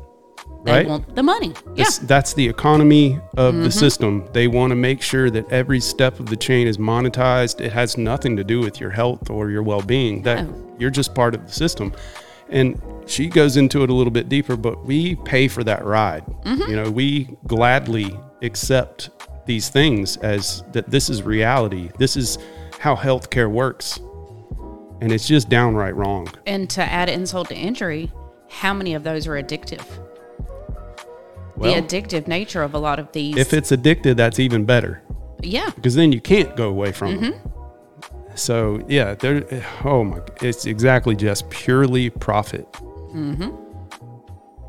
They 0.65 0.73
right? 0.73 0.87
want 0.87 1.15
the 1.15 1.23
money. 1.23 1.55
Yeah. 1.77 1.87
That's 2.03 2.35
the 2.35 2.47
economy 2.47 3.21
of 3.37 3.55
mm-hmm. 3.55 3.65
the 3.65 3.71
system. 3.71 4.29
They 4.33 4.49
want 4.49 4.71
to 4.71 4.77
make 4.77 5.01
sure 5.03 5.31
that 5.31 5.51
every 5.53 5.81
step 5.81 6.19
of 6.19 6.27
the 6.27 6.37
chain 6.37 6.67
is 6.67 6.79
monetized. 6.79 7.61
It 7.61 7.73
has 7.73 7.97
nothing 7.97 8.37
to 8.37 8.45
do 8.45 8.61
with 8.61 8.81
your 8.81 8.91
health 8.91 9.31
or 9.31 9.51
your 9.51 9.63
well-being. 9.63 10.23
That 10.23 10.47
no. 10.47 10.77
you're 10.79 10.91
just 10.91 11.15
part 11.15 11.35
of 11.35 11.47
the 11.47 11.53
system. 11.53 11.93
And 12.49 12.81
she 13.07 13.29
goes 13.29 13.57
into 13.57 13.83
it 13.83 13.91
a 13.91 13.95
little 13.95 14.11
bit 14.11 14.29
deeper, 14.29 14.57
but 14.57 14.85
we 14.85 15.15
pay 15.17 15.49
for 15.49 15.63
that 15.65 15.85
ride. 15.85 16.25
Mm-hmm. 16.45 16.71
You 16.71 16.77
know, 16.77 16.91
we 16.91 17.37
gladly 17.47 18.19
accept 18.43 19.11
these 19.47 19.69
things 19.69 20.17
as 20.19 20.65
that 20.73 20.91
this 20.91 21.09
is 21.09 21.23
reality. 21.23 21.91
This 21.99 22.17
is 22.17 22.39
how 22.79 22.97
healthcare 22.97 23.51
works. 23.51 23.99
And 25.01 25.13
it's 25.13 25.29
just 25.29 25.49
downright 25.49 25.95
wrong. 25.95 26.29
And 26.47 26.69
to 26.71 26.83
add 26.83 27.09
insult 27.09 27.49
to 27.51 27.55
injury, 27.55 28.11
how 28.51 28.75
many 28.75 28.95
of 28.95 29.05
those 29.05 29.27
are 29.27 29.41
addictive? 29.41 29.85
Well, 31.59 31.75
the 31.75 31.81
addictive 31.81 32.27
nature 32.27 32.63
of 32.63 32.75
a 32.75 32.79
lot 32.79 32.99
of 32.99 33.13
these. 33.13 33.37
If 33.37 33.53
it's 33.53 33.73
addicted, 33.73 34.17
that's 34.17 34.39
even 34.39 34.65
better. 34.65 35.03
Yeah. 35.43 35.71
Because 35.75 35.95
then 35.95 36.13
you 36.13 36.21
can't 36.21 36.57
go 36.57 36.69
away 36.69 36.93
from 36.93 37.15
mm-hmm. 37.15 37.31
them. 37.31 37.53
So 38.35 38.83
yeah, 38.89 39.15
there. 39.15 39.45
Oh 39.85 40.05
my, 40.05 40.21
it's 40.41 40.67
exactly 40.67 41.17
just 41.17 41.51
purely 41.51 42.11
profit. 42.11 42.71
Mm-hmm. 42.73 43.51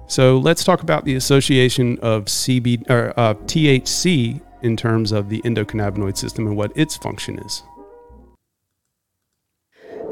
So 0.07 0.39
let's 0.39 0.63
talk 0.63 0.81
about 0.81 1.05
the 1.05 1.15
association 1.15 1.99
of 2.01 2.25
CB 2.25 2.89
or 2.89 3.13
uh, 3.15 3.35
THC 3.35 4.41
in 4.63 4.75
terms 4.75 5.11
of 5.11 5.29
the 5.29 5.41
endocannabinoid 5.41 6.17
system 6.17 6.47
and 6.47 6.57
what 6.57 6.75
its 6.75 6.97
function 6.97 7.37
is. 7.39 7.61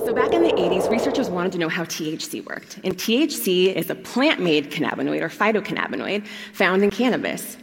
So, 0.08 0.14
back 0.14 0.32
in 0.32 0.42
the 0.42 0.54
80s, 0.54 0.90
researchers 0.90 1.30
wanted 1.30 1.52
to 1.52 1.58
know 1.58 1.68
how 1.68 1.84
THC 1.84 2.46
worked. 2.46 2.80
And 2.86 2.96
THC 2.96 3.76
is 3.76 3.90
a 3.90 3.96
plant 3.96 4.40
made 4.40 4.72
cannabinoid 4.72 5.22
or 5.22 5.28
phytocannabinoid 5.28 6.26
found 6.54 6.82
in 6.82 6.92
cannabis. 6.92 7.58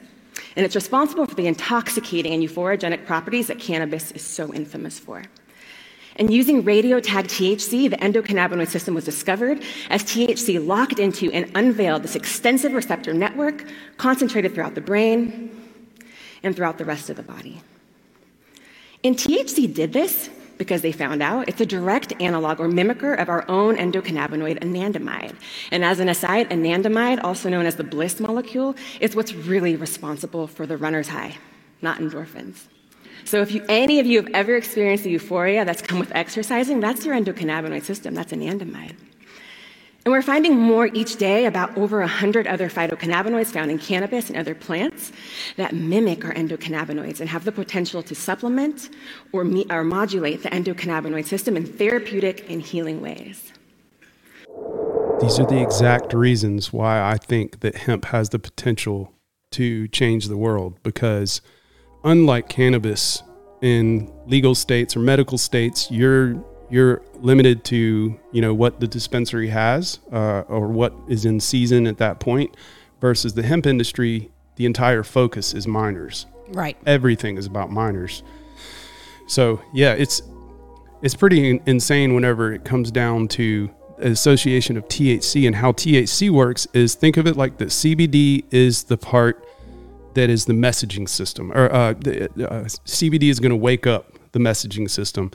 And 0.54 0.66
it's 0.66 0.74
responsible 0.74 1.24
for 1.24 1.35
the 1.37 1.46
intoxicating 1.46 2.35
and 2.35 2.42
euphorogenic 2.42 3.07
properties 3.07 3.46
that 3.46 3.59
cannabis 3.59 4.12
is 4.12 4.20
so 4.20 4.52
infamous 4.52 4.98
for. 4.98 5.24
And 6.16 6.30
using 6.30 6.62
radio 6.64 7.00
tagged 7.00 7.30
THC, 7.30 7.88
the 7.88 7.96
endocannabinoid 7.96 8.68
system 8.68 8.94
was 8.94 9.07
discovered 9.07 9.62
as 9.88 10.02
THC 10.02 10.66
locked 10.66 10.98
into 10.98 11.33
and 11.33 11.50
unveiled 11.54 12.02
this 12.02 12.14
extensive 12.14 12.74
receptor 12.74 13.14
network 13.14 13.64
concentrated 13.96 14.52
throughout 14.52 14.74
the 14.74 14.83
brain 14.83 15.50
and 16.42 16.54
throughout 16.54 16.76
the 16.76 16.85
rest 16.85 17.09
of 17.09 17.16
the 17.16 17.22
body. 17.22 17.62
And 19.02 19.16
THC 19.16 19.72
did 19.72 19.94
this 19.94 20.28
because 20.59 20.83
they 20.83 20.93
found 20.93 21.23
out 21.23 21.49
it's 21.49 21.61
a 21.61 21.67
direct 21.67 22.12
analog 22.21 22.61
or 22.61 22.69
mimicker 22.69 23.19
of 23.19 23.29
our 23.29 23.45
own 23.49 23.77
endocannabinoid 23.77 24.61
anandamide. 24.61 25.35
And 25.71 25.85
as 25.85 26.01
an 26.01 26.09
aside, 26.09 26.51
anandamide, 26.51 27.23
also 27.23 27.49
known 27.49 27.67
as 27.67 27.77
the 27.77 27.85
bliss 27.85 28.21
molecule, 28.21 28.77
is 29.01 29.14
what's 29.17 29.35
really 29.35 29.77
responsible 29.77 30.47
for 30.47 30.67
the 30.67 30.77
runner's 30.77 31.09
high, 31.09 31.37
not 31.83 31.99
endorphins. 31.99 32.67
So 33.25 33.40
if 33.40 33.53
you, 33.53 33.64
any 33.69 34.01
of 34.01 34.07
you 34.07 34.23
have 34.23 34.31
ever 34.35 34.55
experienced 34.55 35.05
the 35.05 35.11
euphoria 35.11 35.64
that's 35.64 35.81
come 35.81 35.99
with 35.99 36.12
exercising, 36.14 36.81
that's 36.81 37.05
your 37.07 37.14
endocannabinoid 37.14 37.83
system, 37.83 38.14
that's 38.14 38.33
anandamide. 38.33 38.97
And 40.05 40.12
we're 40.12 40.21
finding 40.21 40.59
more 40.59 40.90
each 40.93 41.17
day 41.17 41.47
about 41.47 41.75
over 41.79 42.01
100 42.01 42.47
other 42.47 42.69
phytocannabinoids 42.69 43.47
found 43.47 43.71
in 43.71 43.79
cannabis 43.79 44.29
and 44.29 44.37
other 44.37 44.55
plants 44.55 45.12
that 45.57 45.73
mimic 45.73 46.27
our 46.27 46.35
endocannabinoids 46.35 47.21
and 47.21 47.31
have 47.31 47.47
the 47.47 47.53
potential 47.53 48.03
to 48.03 48.14
supplement 48.14 48.90
or, 49.33 49.47
or 49.71 49.83
modulate 49.83 50.43
the 50.43 50.51
endocannabinoid 50.51 51.25
system 51.25 51.57
in 51.57 51.64
therapeutic 51.64 52.51
and 52.51 52.61
healing 52.61 53.01
ways. 53.01 53.51
These 55.21 55.38
are 55.38 55.47
the 55.47 55.62
exact 55.62 56.12
reasons 56.12 56.71
why 56.71 57.01
I 57.01 57.17
think 57.17 57.61
that 57.61 57.75
hemp 57.75 58.05
has 58.07 58.29
the 58.29 58.38
potential 58.38 59.11
to 59.53 59.88
change 59.88 60.29
the 60.29 60.37
world 60.37 60.79
because 60.83 61.40
unlike 62.03 62.51
cannabis 62.51 63.23
in 63.62 64.12
legal 64.27 64.55
states 64.55 64.95
or 64.95 65.01
medical 65.01 65.38
states, 65.38 65.90
you're 65.90 66.45
you're 66.70 67.03
limited 67.20 67.64
to 67.64 68.18
you 68.33 68.40
know 68.40 68.55
what 68.55 68.81
the 68.81 68.87
dispensary 68.87 69.48
has 69.48 70.00
uh, 70.12 70.40
or 70.48 70.68
what 70.68 70.92
is 71.09 71.24
in 71.24 71.38
season 71.40 71.87
at 71.87 71.98
that 71.98 72.20
point 72.20 72.57
versus 73.00 73.35
the 73.35 73.42
hemp 73.42 73.66
industry 73.66 74.31
the 74.57 74.66
entire 74.66 75.03
focus 75.03 75.55
is 75.55 75.66
minors 75.66 76.27
Right. 76.48 76.77
everything 76.87 77.37
is 77.38 77.46
about 77.46 77.70
minors 77.70 78.22
so 79.27 79.61
yeah 79.72 79.92
it's 79.94 80.22
it's 81.03 81.14
pretty 81.14 81.50
in- 81.50 81.62
insane 81.66 82.14
whenever 82.14 82.53
it 82.53 82.64
comes 82.64 82.90
down 82.90 83.29
to 83.29 83.70
association 83.98 84.77
of 84.77 84.87
THC 84.88 85.46
and 85.46 85.55
how 85.55 85.72
THC 85.72 86.29
works 86.31 86.66
is 86.72 86.94
think 86.94 87.16
of 87.16 87.27
it 87.27 87.37
like 87.37 87.59
the 87.59 87.66
CBD 87.66 88.44
is 88.50 88.85
the 88.85 88.96
part 88.96 89.46
that 90.14 90.31
is 90.31 90.44
the 90.46 90.53
messaging 90.53 91.09
system 91.09 91.53
or 91.53 91.72
uh, 91.72 91.92
the, 91.94 92.24
uh, 92.24 92.64
CBD 92.64 93.24
is 93.31 93.38
going 93.40 93.50
to 93.50 93.57
wake 93.57 93.87
up 93.87 94.12
the 94.33 94.38
messaging 94.38 94.90
system 94.90 95.31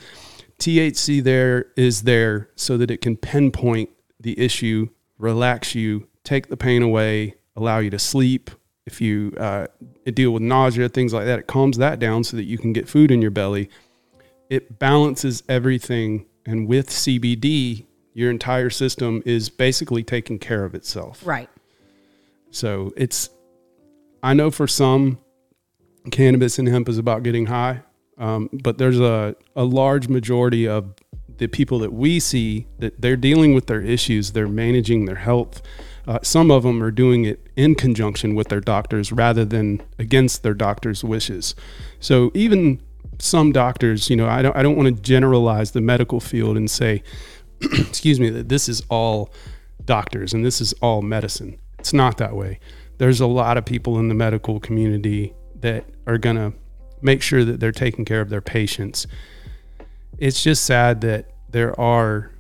THC 0.60 1.24
there 1.24 1.68
is 1.76 2.04
there 2.04 2.50
so 2.56 2.78
that 2.78 2.92
it 2.92 3.02
can 3.02 3.16
pinpoint 3.18 3.90
the 4.20 4.40
issue, 4.40 4.90
relax 5.18 5.74
you, 5.74 6.08
take 6.24 6.48
the 6.48 6.58
pain 6.58 6.82
away, 6.82 7.36
allow 7.56 7.80
you 7.80 7.90
to 7.90 8.00
sleep. 8.00 8.52
If 8.86 9.00
you 9.00 9.34
uh, 9.38 9.68
deal 10.06 10.32
with 10.32 10.42
nausea, 10.42 10.90
things 10.90 11.14
like 11.14 11.26
that, 11.26 11.40
it 11.40 11.48
calms 11.48 11.78
that 11.78 12.00
down 12.00 12.24
so 12.24 12.38
that 12.38 12.44
you 12.44 12.58
can 12.58 12.74
get 12.74 12.90
food 12.90 13.12
in 13.12 13.22
your 13.22 13.32
belly. 13.32 13.70
It 14.50 14.80
balances 14.80 15.44
everything. 15.48 16.26
And 16.46 16.68
with 16.68 16.90
CBD, 16.90 17.86
your 18.14 18.32
entire 18.32 18.70
system 18.70 19.22
is 19.26 19.50
basically 19.50 20.04
taking 20.04 20.40
care 20.40 20.66
of 20.66 20.76
itself. 20.76 21.26
Right. 21.26 21.50
So 22.52 22.92
it's, 22.98 23.30
I 24.24 24.34
know 24.34 24.52
for 24.52 24.68
some, 24.68 25.20
cannabis 26.12 26.58
and 26.58 26.68
hemp 26.68 26.90
is 26.90 26.98
about 26.98 27.24
getting 27.24 27.46
high, 27.46 27.82
um, 28.20 28.50
but 28.52 28.78
there's 28.78 29.00
a, 29.00 29.36
a 29.56 29.64
large 29.64 30.08
majority 30.08 30.68
of 30.68 30.94
the 31.38 31.48
people 31.48 31.80
that 31.80 31.94
we 31.94 32.20
see 32.20 32.68
that 32.80 33.02
they're 33.02 33.16
dealing 33.16 33.54
with 33.54 33.68
their 33.68 33.82
issues, 33.82 34.34
they're 34.34 34.48
managing 34.48 35.06
their 35.06 35.16
health. 35.16 35.62
Uh, 36.06 36.20
some 36.22 36.52
of 36.52 36.64
them 36.64 36.84
are 36.84 36.92
doing 36.92 37.24
it 37.24 37.48
in 37.56 37.76
conjunction 37.76 38.36
with 38.36 38.50
their 38.50 38.60
doctors 38.60 39.12
rather 39.12 39.46
than 39.46 39.82
against 39.98 40.44
their 40.44 40.54
doctor's 40.54 41.04
wishes. 41.04 41.56
So 42.00 42.32
even 42.34 42.82
some 43.20 43.52
doctors, 43.52 44.10
you 44.10 44.16
know, 44.16 44.28
I 44.28 44.42
don't, 44.42 44.56
I 44.56 44.64
don't 44.64 44.76
want 44.76 44.94
to 44.94 45.02
generalize 45.02 45.72
the 45.72 45.82
medical 45.82 46.20
field 46.20 46.58
and 46.58 46.70
say, 46.70 47.04
excuse 47.62 48.20
me, 48.20 48.30
that 48.32 48.50
this 48.50 48.68
is 48.68 48.84
all 48.90 49.32
doctors 49.86 50.34
and 50.34 50.46
this 50.46 50.60
is 50.60 50.74
all 50.82 51.02
medicine. 51.02 51.58
It's 51.80 51.94
not 51.94 52.18
that 52.18 52.36
way. 52.36 52.60
There's 52.98 53.22
a 53.22 53.28
lot 53.28 53.58
of 53.58 53.66
people 53.66 53.98
in 53.98 54.10
the 54.10 54.16
medical 54.16 54.60
community 54.60 55.34
that 55.62 55.86
are 56.06 56.18
going 56.18 56.36
to 56.36 56.54
make 57.02 57.22
sure 57.22 57.44
that 57.46 57.60
they're 57.60 57.72
taking 57.72 58.06
care 58.06 58.22
of 58.22 58.30
their 58.30 58.42
patients. 58.42 59.08
It's 60.18 60.44
just 60.44 60.66
sad 60.66 61.02
that 61.02 61.32
there 61.50 61.80
are 61.80 62.32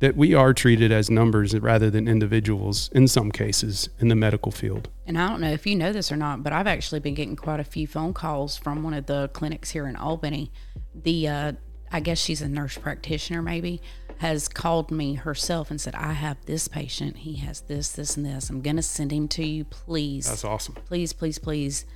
that 0.00 0.14
we 0.14 0.34
are 0.34 0.52
treated 0.52 0.92
as 0.92 1.10
numbers 1.10 1.58
rather 1.58 1.88
than 1.88 2.06
individuals 2.06 2.90
in 2.92 3.08
some 3.08 3.32
cases 3.32 3.88
in 3.98 4.08
the 4.08 4.14
medical 4.14 4.52
field. 4.52 4.90
And 5.06 5.18
I 5.18 5.28
don't 5.28 5.40
know 5.40 5.50
if 5.50 5.66
you 5.66 5.74
know 5.74 5.92
this 5.92 6.12
or 6.12 6.16
not, 6.16 6.42
but 6.42 6.52
I've 6.52 6.66
actually 6.66 7.00
been 7.00 7.14
getting 7.14 7.34
quite 7.34 7.60
a 7.60 7.64
few 7.64 7.86
phone 7.86 8.12
calls 8.12 8.58
from 8.58 8.82
one 8.82 8.92
of 8.92 9.06
the 9.06 9.30
clinics 9.32 9.70
here 9.70 9.86
in 9.86 9.96
Albany. 9.96 10.52
The, 10.94 11.28
uh, 11.28 11.52
I 11.90 12.00
guess 12.00 12.18
she's 12.18 12.42
a 12.42 12.48
nurse 12.48 12.76
practitioner, 12.76 13.40
maybe, 13.40 13.80
has 14.18 14.48
called 14.48 14.90
me 14.90 15.14
herself 15.14 15.70
and 15.70 15.80
said, 15.80 15.94
I 15.94 16.12
have 16.12 16.44
this 16.44 16.68
patient. 16.68 17.18
He 17.18 17.36
has 17.36 17.62
this, 17.62 17.92
this, 17.92 18.18
and 18.18 18.26
this. 18.26 18.50
I'm 18.50 18.60
going 18.60 18.76
to 18.76 18.82
send 18.82 19.12
him 19.12 19.28
to 19.28 19.46
you. 19.46 19.64
Please. 19.64 20.28
That's 20.28 20.44
awesome. 20.44 20.74
Please, 20.74 21.14
please, 21.14 21.38
please 21.38 21.86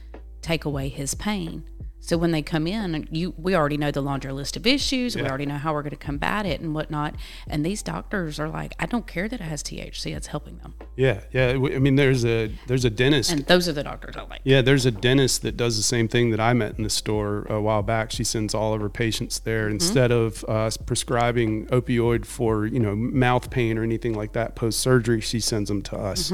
take 0.40 0.64
away 0.64 0.88
his 0.88 1.14
pain. 1.14 1.64
So 2.00 2.16
when 2.16 2.30
they 2.30 2.42
come 2.42 2.66
in, 2.66 3.06
you 3.10 3.34
we 3.36 3.54
already 3.54 3.76
know 3.76 3.90
the 3.90 4.00
laundry 4.00 4.32
list 4.32 4.56
of 4.56 4.66
issues. 4.66 5.14
We 5.16 5.22
already 5.22 5.46
know 5.46 5.58
how 5.58 5.72
we're 5.74 5.82
going 5.82 5.90
to 5.90 5.96
combat 5.96 6.46
it 6.46 6.60
and 6.60 6.74
whatnot. 6.74 7.14
And 7.46 7.64
these 7.64 7.82
doctors 7.82 8.40
are 8.40 8.48
like, 8.48 8.74
I 8.78 8.86
don't 8.86 9.06
care 9.06 9.28
that 9.28 9.40
it 9.40 9.44
has 9.44 9.62
THC. 9.62 10.16
It's 10.16 10.28
helping 10.28 10.58
them. 10.58 10.74
Yeah, 10.96 11.20
yeah. 11.32 11.50
I 11.50 11.78
mean, 11.78 11.96
there's 11.96 12.24
a 12.24 12.50
there's 12.66 12.84
a 12.84 12.90
dentist 12.90 13.30
And 13.30 13.46
those 13.46 13.68
are 13.68 13.72
the 13.72 13.84
doctors 13.84 14.16
I 14.16 14.22
like. 14.22 14.40
Yeah, 14.44 14.62
there's 14.62 14.86
a 14.86 14.90
dentist 14.90 15.42
that 15.42 15.56
does 15.56 15.76
the 15.76 15.82
same 15.82 16.08
thing 16.08 16.30
that 16.30 16.40
I 16.40 16.52
met 16.52 16.76
in 16.78 16.84
the 16.84 16.90
store 16.90 17.46
a 17.50 17.60
while 17.60 17.82
back. 17.82 18.10
She 18.10 18.24
sends 18.24 18.54
all 18.54 18.74
of 18.74 18.80
her 18.80 18.88
patients 18.88 19.38
there 19.38 19.68
instead 19.68 20.10
of 20.10 20.44
uh, 20.48 20.70
prescribing 20.86 21.66
opioid 21.66 22.24
for 22.24 22.66
you 22.66 22.80
know 22.80 22.96
mouth 22.96 23.50
pain 23.50 23.78
or 23.78 23.82
anything 23.82 24.14
like 24.14 24.32
that 24.32 24.54
post 24.54 24.80
surgery. 24.80 25.20
She 25.20 25.40
sends 25.40 25.68
them 25.68 25.82
to 25.82 25.96
us. 25.96 26.32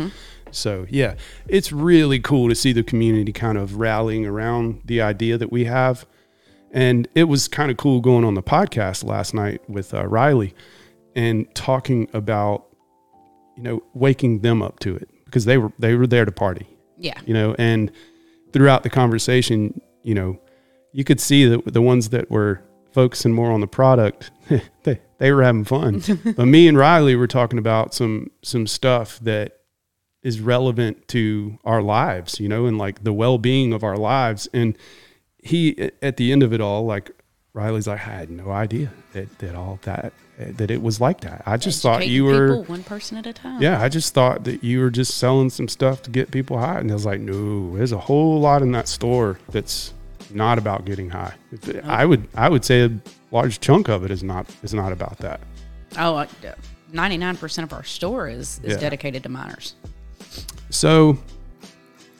So 0.56 0.86
yeah, 0.90 1.14
it's 1.48 1.72
really 1.72 2.18
cool 2.18 2.48
to 2.48 2.54
see 2.54 2.72
the 2.72 2.82
community 2.82 3.32
kind 3.32 3.58
of 3.58 3.76
rallying 3.76 4.26
around 4.26 4.82
the 4.84 5.00
idea 5.00 5.38
that 5.38 5.52
we 5.52 5.64
have, 5.64 6.06
and 6.70 7.08
it 7.14 7.24
was 7.24 7.48
kind 7.48 7.70
of 7.70 7.76
cool 7.76 8.00
going 8.00 8.24
on 8.24 8.34
the 8.34 8.42
podcast 8.42 9.04
last 9.04 9.34
night 9.34 9.68
with 9.68 9.94
uh, 9.94 10.06
Riley 10.06 10.54
and 11.14 11.52
talking 11.54 12.08
about 12.12 12.66
you 13.56 13.62
know 13.62 13.82
waking 13.94 14.40
them 14.40 14.62
up 14.62 14.78
to 14.80 14.94
it 14.96 15.08
because 15.24 15.44
they 15.44 15.58
were 15.58 15.72
they 15.78 15.94
were 15.94 16.06
there 16.06 16.24
to 16.24 16.32
party. 16.32 16.66
Yeah. 16.98 17.20
you 17.26 17.34
know 17.34 17.54
and 17.58 17.92
throughout 18.54 18.82
the 18.82 18.88
conversation 18.88 19.82
you 20.02 20.14
know 20.14 20.40
you 20.92 21.04
could 21.04 21.20
see 21.20 21.44
that 21.44 21.74
the 21.74 21.82
ones 21.82 22.08
that 22.08 22.30
were 22.30 22.62
focusing 22.92 23.32
more 23.32 23.50
on 23.50 23.60
the 23.60 23.66
product 23.66 24.30
they, 24.84 24.98
they 25.18 25.32
were 25.32 25.42
having 25.42 25.64
fun. 25.64 26.02
But 26.36 26.46
me 26.46 26.68
and 26.68 26.78
riley 26.78 27.16
were 27.16 27.26
talking 27.26 27.58
about 27.58 27.92
some 27.92 28.30
some 28.42 28.66
stuff 28.66 29.18
that 29.20 29.55
is 30.22 30.40
relevant 30.40 31.06
to 31.08 31.58
our 31.64 31.82
lives 31.82 32.40
you 32.40 32.48
know 32.48 32.66
and 32.66 32.78
like 32.78 33.04
the 33.04 33.12
well-being 33.12 33.72
of 33.72 33.84
our 33.84 33.96
lives 33.96 34.48
and 34.52 34.76
he 35.42 35.90
at 36.02 36.16
the 36.16 36.32
end 36.32 36.42
of 36.42 36.52
it 36.52 36.60
all 36.60 36.84
like 36.84 37.10
riley's 37.52 37.86
like 37.86 38.00
i 38.00 38.02
had 38.02 38.30
no 38.30 38.50
idea 38.50 38.90
that, 39.12 39.38
that 39.38 39.54
all 39.54 39.78
that 39.82 40.12
that 40.38 40.70
it 40.70 40.82
was 40.82 41.00
like 41.00 41.20
that 41.20 41.42
i 41.46 41.56
just 41.56 41.80
thought 41.80 42.06
you 42.06 42.24
were 42.24 42.48
people 42.58 42.64
one 42.64 42.82
person 42.82 43.16
at 43.16 43.26
a 43.26 43.32
time. 43.32 43.62
yeah, 43.62 43.80
I 43.80 43.88
just 43.88 44.12
thought 44.12 44.44
that 44.44 44.62
you 44.62 44.80
were 44.80 44.90
just 44.90 45.16
selling 45.16 45.48
some 45.48 45.66
stuff 45.68 46.02
to 46.02 46.10
get 46.10 46.30
people 46.30 46.58
high. 46.58 46.78
And 46.78 46.90
I 46.90 46.94
was 46.94 47.06
like, 47.06 47.20
no, 47.20 47.74
there's 47.76 47.92
a 47.92 47.98
whole 47.98 48.38
lot 48.38 48.60
in 48.60 48.70
that 48.72 48.86
store 48.86 49.38
that's 49.48 49.94
not 50.30 50.58
about 50.58 50.84
getting 50.84 51.08
high. 51.08 51.32
Oh. 51.66 51.80
I 51.84 52.04
would 52.04 52.28
I 52.34 52.50
would 52.50 52.66
say 52.66 52.82
a 52.82 52.90
large 53.30 53.60
chunk 53.60 53.88
of 53.88 54.04
it 54.04 54.10
is 54.10 54.22
not 54.22 54.46
is 54.62 54.74
not 54.74 54.92
about 54.92 55.16
that. 55.18 55.40
Oh, 55.98 56.16
uh, 56.16 56.26
ninety 56.92 57.16
nine 57.16 57.36
percent 57.38 57.64
of 57.64 57.72
our 57.72 57.84
store 57.84 58.28
is 58.28 58.60
is 58.62 58.72
Yeah. 58.74 58.76
dedicated 58.78 59.22
to 59.22 59.30
minors. 59.30 59.74
So 60.70 61.18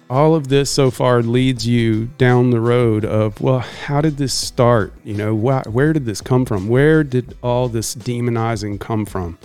all 0.09 0.35
of 0.35 0.49
this 0.49 0.71
so 0.71 0.91
far 0.91 1.23
leads 1.23 1.67
you 1.67 2.07
down 2.19 2.51
the 2.51 2.61
road 2.61 3.05
of 3.05 3.41
well, 3.41 3.59
how 3.59 4.01
did 4.01 4.17
this 4.17 4.33
start? 4.33 4.93
You 5.05 5.15
know, 5.15 5.37
wh- 5.37 5.67
where 5.75 5.93
did 5.93 6.07
this 6.07 6.21
come 6.21 6.45
from? 6.45 6.69
Where 6.69 7.03
did 7.03 7.37
all 7.43 7.69
this 7.69 7.95
demonizing 7.95 8.79
come 8.79 9.05
from? 9.05 9.39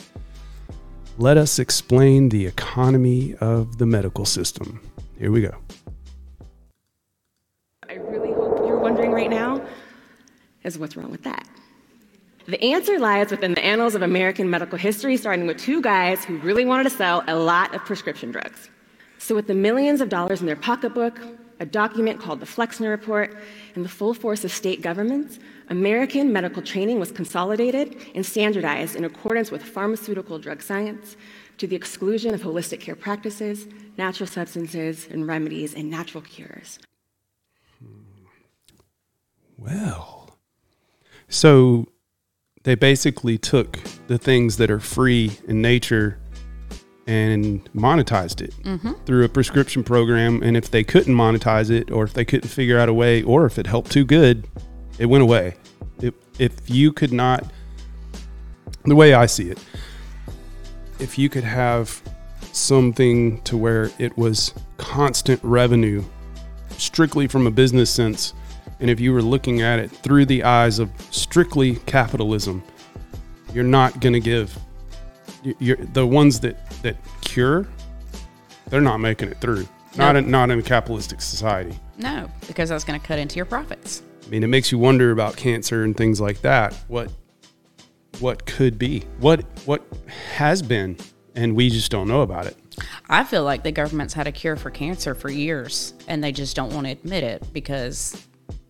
Let 1.17 1.37
us 1.37 1.59
explain 1.59 2.29
the 2.29 2.45
economy 2.45 3.35
of 3.41 3.77
the 3.77 3.85
medical 3.85 4.25
system. 4.25 4.79
Here 5.17 5.31
we 5.31 5.41
go. 5.41 5.55
I 7.89 7.95
really 7.95 8.33
hope 8.33 8.59
you're 8.59 8.79
wondering 8.79 9.11
right 9.11 9.29
now 9.29 9.65
is 10.63 10.77
what's 10.77 10.95
wrong 10.95 11.11
with 11.11 11.23
that? 11.23 11.47
The 12.47 12.61
answer 12.63 12.99
lies 12.99 13.31
within 13.31 13.53
the 13.53 13.63
annals 13.63 13.93
of 13.93 14.01
American 14.01 14.49
medical 14.49 14.77
history, 14.77 15.15
starting 15.17 15.45
with 15.45 15.57
two 15.57 15.81
guys 15.81 16.23
who 16.25 16.37
really 16.37 16.65
wanted 16.65 16.83
to 16.83 16.89
sell 16.89 17.23
a 17.27 17.35
lot 17.35 17.73
of 17.75 17.85
prescription 17.85 18.31
drugs. 18.31 18.69
So, 19.21 19.35
with 19.35 19.45
the 19.45 19.53
millions 19.53 20.01
of 20.01 20.09
dollars 20.09 20.41
in 20.41 20.47
their 20.47 20.55
pocketbook, 20.55 21.19
a 21.59 21.65
document 21.65 22.19
called 22.19 22.39
the 22.39 22.45
Flexner 22.47 22.89
Report, 22.89 23.37
and 23.75 23.85
the 23.85 23.89
full 23.89 24.15
force 24.15 24.43
of 24.43 24.51
state 24.51 24.81
governments, 24.81 25.37
American 25.69 26.33
medical 26.33 26.63
training 26.63 26.99
was 26.99 27.11
consolidated 27.11 27.95
and 28.15 28.25
standardized 28.25 28.95
in 28.95 29.05
accordance 29.05 29.51
with 29.51 29.61
pharmaceutical 29.61 30.39
drug 30.39 30.63
science 30.63 31.17
to 31.59 31.67
the 31.67 31.75
exclusion 31.75 32.33
of 32.33 32.41
holistic 32.41 32.79
care 32.79 32.95
practices, 32.95 33.67
natural 33.95 34.25
substances, 34.25 35.07
and 35.11 35.27
remedies 35.27 35.75
and 35.75 35.87
natural 35.87 36.23
cures. 36.23 36.79
Well, 39.55 40.35
so 41.29 41.89
they 42.63 42.73
basically 42.73 43.37
took 43.37 43.77
the 44.07 44.17
things 44.17 44.57
that 44.57 44.71
are 44.71 44.79
free 44.79 45.37
in 45.47 45.61
nature 45.61 46.17
and 47.11 47.73
monetized 47.73 48.41
it 48.41 48.53
mm-hmm. 48.63 48.93
through 49.05 49.25
a 49.25 49.29
prescription 49.29 49.83
program. 49.83 50.41
And 50.41 50.55
if 50.55 50.71
they 50.71 50.83
couldn't 50.83 51.13
monetize 51.13 51.69
it, 51.69 51.91
or 51.91 52.05
if 52.05 52.13
they 52.13 52.23
couldn't 52.23 52.47
figure 52.47 52.79
out 52.79 52.87
a 52.87 52.93
way, 52.93 53.21
or 53.23 53.45
if 53.45 53.59
it 53.59 53.67
helped 53.67 53.91
too 53.91 54.05
good, 54.05 54.47
it 54.97 55.07
went 55.07 55.21
away. 55.21 55.55
If, 56.01 56.13
if 56.39 56.69
you 56.69 56.93
could 56.93 57.11
not, 57.11 57.43
the 58.85 58.95
way 58.95 59.13
I 59.13 59.25
see 59.25 59.49
it, 59.49 59.59
if 60.99 61.17
you 61.17 61.27
could 61.27 61.43
have 61.43 62.01
something 62.53 63.41
to 63.41 63.57
where 63.57 63.91
it 63.99 64.17
was 64.17 64.53
constant 64.77 65.43
revenue 65.43 66.03
strictly 66.77 67.27
from 67.27 67.45
a 67.45 67.51
business 67.51 67.89
sense, 67.89 68.33
and 68.79 68.89
if 68.89 69.01
you 69.01 69.11
were 69.11 69.21
looking 69.21 69.61
at 69.61 69.79
it 69.79 69.91
through 69.91 70.27
the 70.27 70.43
eyes 70.43 70.79
of 70.79 70.89
strictly 71.11 71.75
capitalism, 71.85 72.63
you're 73.53 73.65
not 73.65 73.99
going 73.99 74.13
to 74.13 74.21
give 74.21 74.57
the 75.43 76.05
ones 76.05 76.39
that 76.41 76.69
that 76.81 76.97
cure. 77.21 77.67
They're 78.67 78.81
not 78.81 78.97
making 78.97 79.29
it 79.29 79.41
through. 79.41 79.67
Not 79.97 80.15
in, 80.15 80.31
not 80.31 80.49
in 80.49 80.59
a 80.59 80.61
capitalistic 80.61 81.19
society. 81.19 81.77
No, 81.97 82.31
because 82.47 82.69
that's 82.69 82.85
going 82.85 82.97
to 82.99 83.05
cut 83.05 83.19
into 83.19 83.35
your 83.35 83.45
profits. 83.45 84.01
I 84.25 84.29
mean, 84.29 84.41
it 84.43 84.47
makes 84.47 84.71
you 84.71 84.77
wonder 84.77 85.11
about 85.11 85.35
cancer 85.35 85.83
and 85.83 85.97
things 85.97 86.21
like 86.21 86.41
that. 86.41 86.73
What 86.87 87.11
what 88.19 88.45
could 88.45 88.77
be? 88.77 89.03
What 89.19 89.43
what 89.65 89.83
has 90.35 90.61
been, 90.61 90.97
and 91.35 91.55
we 91.55 91.69
just 91.69 91.91
don't 91.91 92.07
know 92.07 92.21
about 92.21 92.45
it. 92.45 92.55
I 93.09 93.23
feel 93.23 93.43
like 93.43 93.63
the 93.63 93.71
government's 93.71 94.13
had 94.13 94.27
a 94.27 94.31
cure 94.31 94.55
for 94.55 94.69
cancer 94.69 95.13
for 95.13 95.29
years 95.29 95.93
and 96.07 96.23
they 96.23 96.31
just 96.31 96.55
don't 96.55 96.73
want 96.73 96.87
to 96.87 96.91
admit 96.91 97.23
it 97.23 97.43
because 97.53 98.27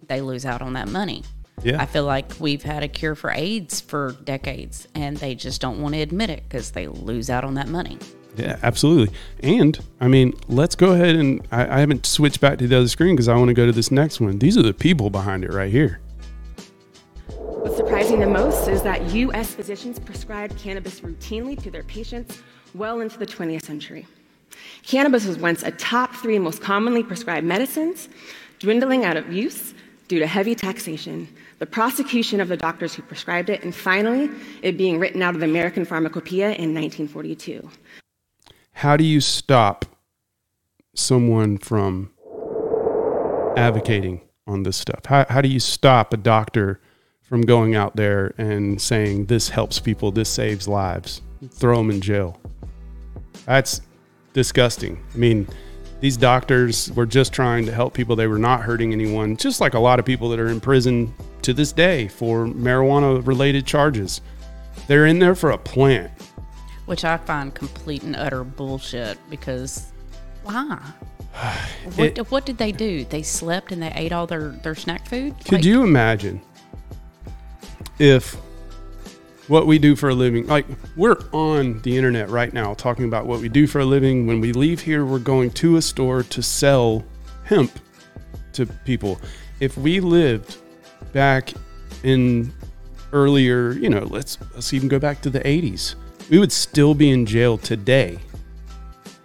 they 0.08 0.22
lose 0.22 0.46
out 0.46 0.62
on 0.62 0.74
that 0.74 0.88
money. 0.88 1.24
Yeah. 1.64 1.82
I 1.82 1.86
feel 1.86 2.06
like 2.06 2.32
we've 2.40 2.64
had 2.64 2.84
a 2.84 2.88
cure 2.88 3.16
for 3.16 3.32
AIDS 3.32 3.82
for 3.82 4.14
decades 4.24 4.88
and 4.96 5.18
they 5.18 5.36
just 5.36 5.62
don't 5.62 5.82
want 5.82 5.94
to 5.96 6.02
admit 6.02 6.30
it 6.30 6.44
because 6.48 6.72
they 6.72 6.88
lose 6.88 7.30
out 7.30 7.44
on 7.44 7.54
that 7.56 7.68
money. 7.68 7.98
Yeah, 8.36 8.58
absolutely. 8.64 9.14
And 9.44 9.78
I 10.00 10.08
mean, 10.08 10.34
let's 10.48 10.76
go 10.76 10.94
ahead 10.94 11.16
and 11.16 11.46
I, 11.52 11.78
I 11.78 11.80
haven't 11.80 12.06
switched 12.06 12.40
back 12.40 12.58
to 12.60 12.68
the 12.68 12.78
other 12.78 12.88
screen 12.88 13.16
because 13.16 13.28
I 13.28 13.36
want 13.36 13.50
to 13.50 13.54
go 13.54 13.66
to 13.66 13.72
this 13.72 13.92
next 13.92 14.20
one. 14.20 14.40
These 14.40 14.58
are 14.58 14.64
the 14.64 14.74
people 14.74 15.10
behind 15.10 15.44
it 15.44 15.54
right 15.54 15.72
here. 15.72 16.00
What's 17.28 17.78
surprising 17.78 18.20
the 18.20 18.28
most 18.28 18.68
is 18.68 18.82
that 18.84 19.12
U.S. 19.12 19.54
physicians 19.54 20.00
prescribed 20.00 20.58
cannabis 20.58 21.02
routinely 21.02 21.62
to 21.62 21.70
their 21.70 21.84
patients 21.84 22.42
well 22.74 23.02
into 23.02 23.20
the 23.20 23.26
20th 23.26 23.66
century. 23.66 24.08
Cannabis 24.84 25.26
was 25.26 25.38
once 25.38 25.62
a 25.64 25.72
top 25.72 26.16
three 26.16 26.40
most 26.40 26.62
commonly 26.62 27.04
prescribed 27.04 27.46
medicines, 27.46 28.10
dwindling 28.60 29.06
out 29.06 29.18
of 29.18 29.32
use 29.32 29.74
due 30.08 30.20
to 30.20 30.28
heavy 30.28 30.56
taxation, 30.56 31.28
the 31.62 31.68
prosecution 31.68 32.42
of 32.42 32.48
the 32.48 32.58
doctors 32.58 32.96
who 32.96 33.04
prescribed 33.04 33.48
it, 33.48 33.64
and 33.64 33.76
finally, 33.76 34.32
it 34.64 34.80
being 34.80 34.98
written 34.98 35.22
out 35.22 35.36
of 35.36 35.42
the 35.42 35.46
American 35.46 35.86
Pharmacopoeia 35.86 36.54
in 36.54 36.74
1942. 36.74 37.70
How 38.72 38.98
do 38.98 39.04
you 39.04 39.22
stop 39.22 39.86
someone 40.96 41.60
from 41.60 42.10
advocating 43.56 44.22
on 44.48 44.64
this 44.64 44.76
stuff? 44.76 45.06
How, 45.06 45.28
how 45.30 45.40
do 45.40 45.50
you 45.50 45.60
stop 45.60 46.16
a 46.16 46.18
doctor 46.18 46.82
from 47.22 47.42
going 47.42 47.76
out 47.76 47.96
there 47.96 48.34
and 48.40 48.82
saying 48.82 49.28
this 49.28 49.50
helps 49.50 49.78
people, 49.78 50.12
this 50.12 50.30
saves 50.30 50.68
lives? 50.68 51.22
Throw 51.52 51.78
them 51.78 51.92
in 51.92 52.02
jail. 52.02 52.42
That's 53.46 53.82
disgusting. 54.34 55.00
I 55.14 55.18
mean, 55.18 55.48
these 56.02 56.18
doctors 56.18 56.92
were 56.92 57.06
just 57.06 57.32
trying 57.32 57.66
to 57.68 57.72
help 57.72 57.94
people. 57.94 58.16
They 58.16 58.28
were 58.28 58.38
not 58.40 58.62
hurting 58.62 58.92
anyone, 58.92 59.38
just 59.38 59.62
like 59.62 59.74
a 59.76 59.80
lot 59.80 60.00
of 60.00 60.06
people 60.06 60.30
that 60.30 60.40
are 60.40 60.50
in 60.50 60.60
prison 60.60 61.14
to 61.44 61.54
this 61.54 61.72
day 61.72 62.08
for 62.10 62.46
marijuana 62.48 63.26
related 63.26 63.66
charges. 63.66 64.20
They're 64.88 65.06
in 65.06 65.20
there 65.20 65.36
for 65.36 65.52
a 65.52 65.58
plant. 65.58 66.12
which 66.86 67.06
I 67.06 67.18
find 67.18 67.54
complete 67.54 68.04
and 68.04 68.16
utter 68.16 68.44
bullshit 68.44 69.18
because 69.30 69.92
why? 70.44 70.80
what, 71.96 72.18
It- 72.18 72.32
what 72.32 72.46
did 72.46 72.58
they 72.58 72.72
do? 72.72 73.06
They 73.06 73.22
slept 73.24 73.72
and 73.72 73.82
they 73.82 73.92
ate 73.96 74.12
all 74.12 74.28
their, 74.28 74.50
their 74.50 74.76
snack 74.76 75.08
food? 75.08 75.36
Could 75.46 75.54
Like, 75.54 75.64
you 75.66 75.84
imagine 75.84 76.42
if 78.00 78.36
what 79.52 79.68
we 79.68 79.78
do 79.78 79.98
for 79.98 80.08
a 80.08 80.16
living, 80.16 80.48
like 80.48 80.66
we're 80.96 81.18
on 81.34 81.82
the 81.82 81.98
internet 81.98 82.30
right 82.30 82.54
now 82.54 82.74
talking 82.74 83.04
about 83.04 83.26
what 83.26 83.42
we 83.42 83.50
do 83.50 83.68
for 83.68 83.82
a 83.82 83.86
living. 83.86 84.26
When 84.26 84.40
we 84.40 84.54
leave 84.54 84.80
here, 84.80 85.06
we're 85.06 85.20
going 85.20 85.52
to 85.52 85.76
a 85.76 85.82
store 85.82 86.24
to 86.24 86.42
sell 86.42 87.04
hemp 87.44 87.78
to 88.54 88.66
people. 88.66 89.20
If 89.60 89.78
we 89.78 90.00
lived 90.00 90.56
back 91.12 91.52
in 92.04 92.54
earlier, 93.12 93.74
you 93.74 93.90
know, 93.90 94.06
let's 94.06 94.38
let's 94.54 94.74
even 94.74 94.88
go 94.88 95.00
back 95.00 95.22
to 95.24 95.30
the 95.30 95.42
80s, 95.42 95.96
we 96.30 96.40
would 96.40 96.54
still 96.54 96.96
be 96.96 97.10
in 97.12 97.26
jail 97.26 97.58
today. 97.58 98.20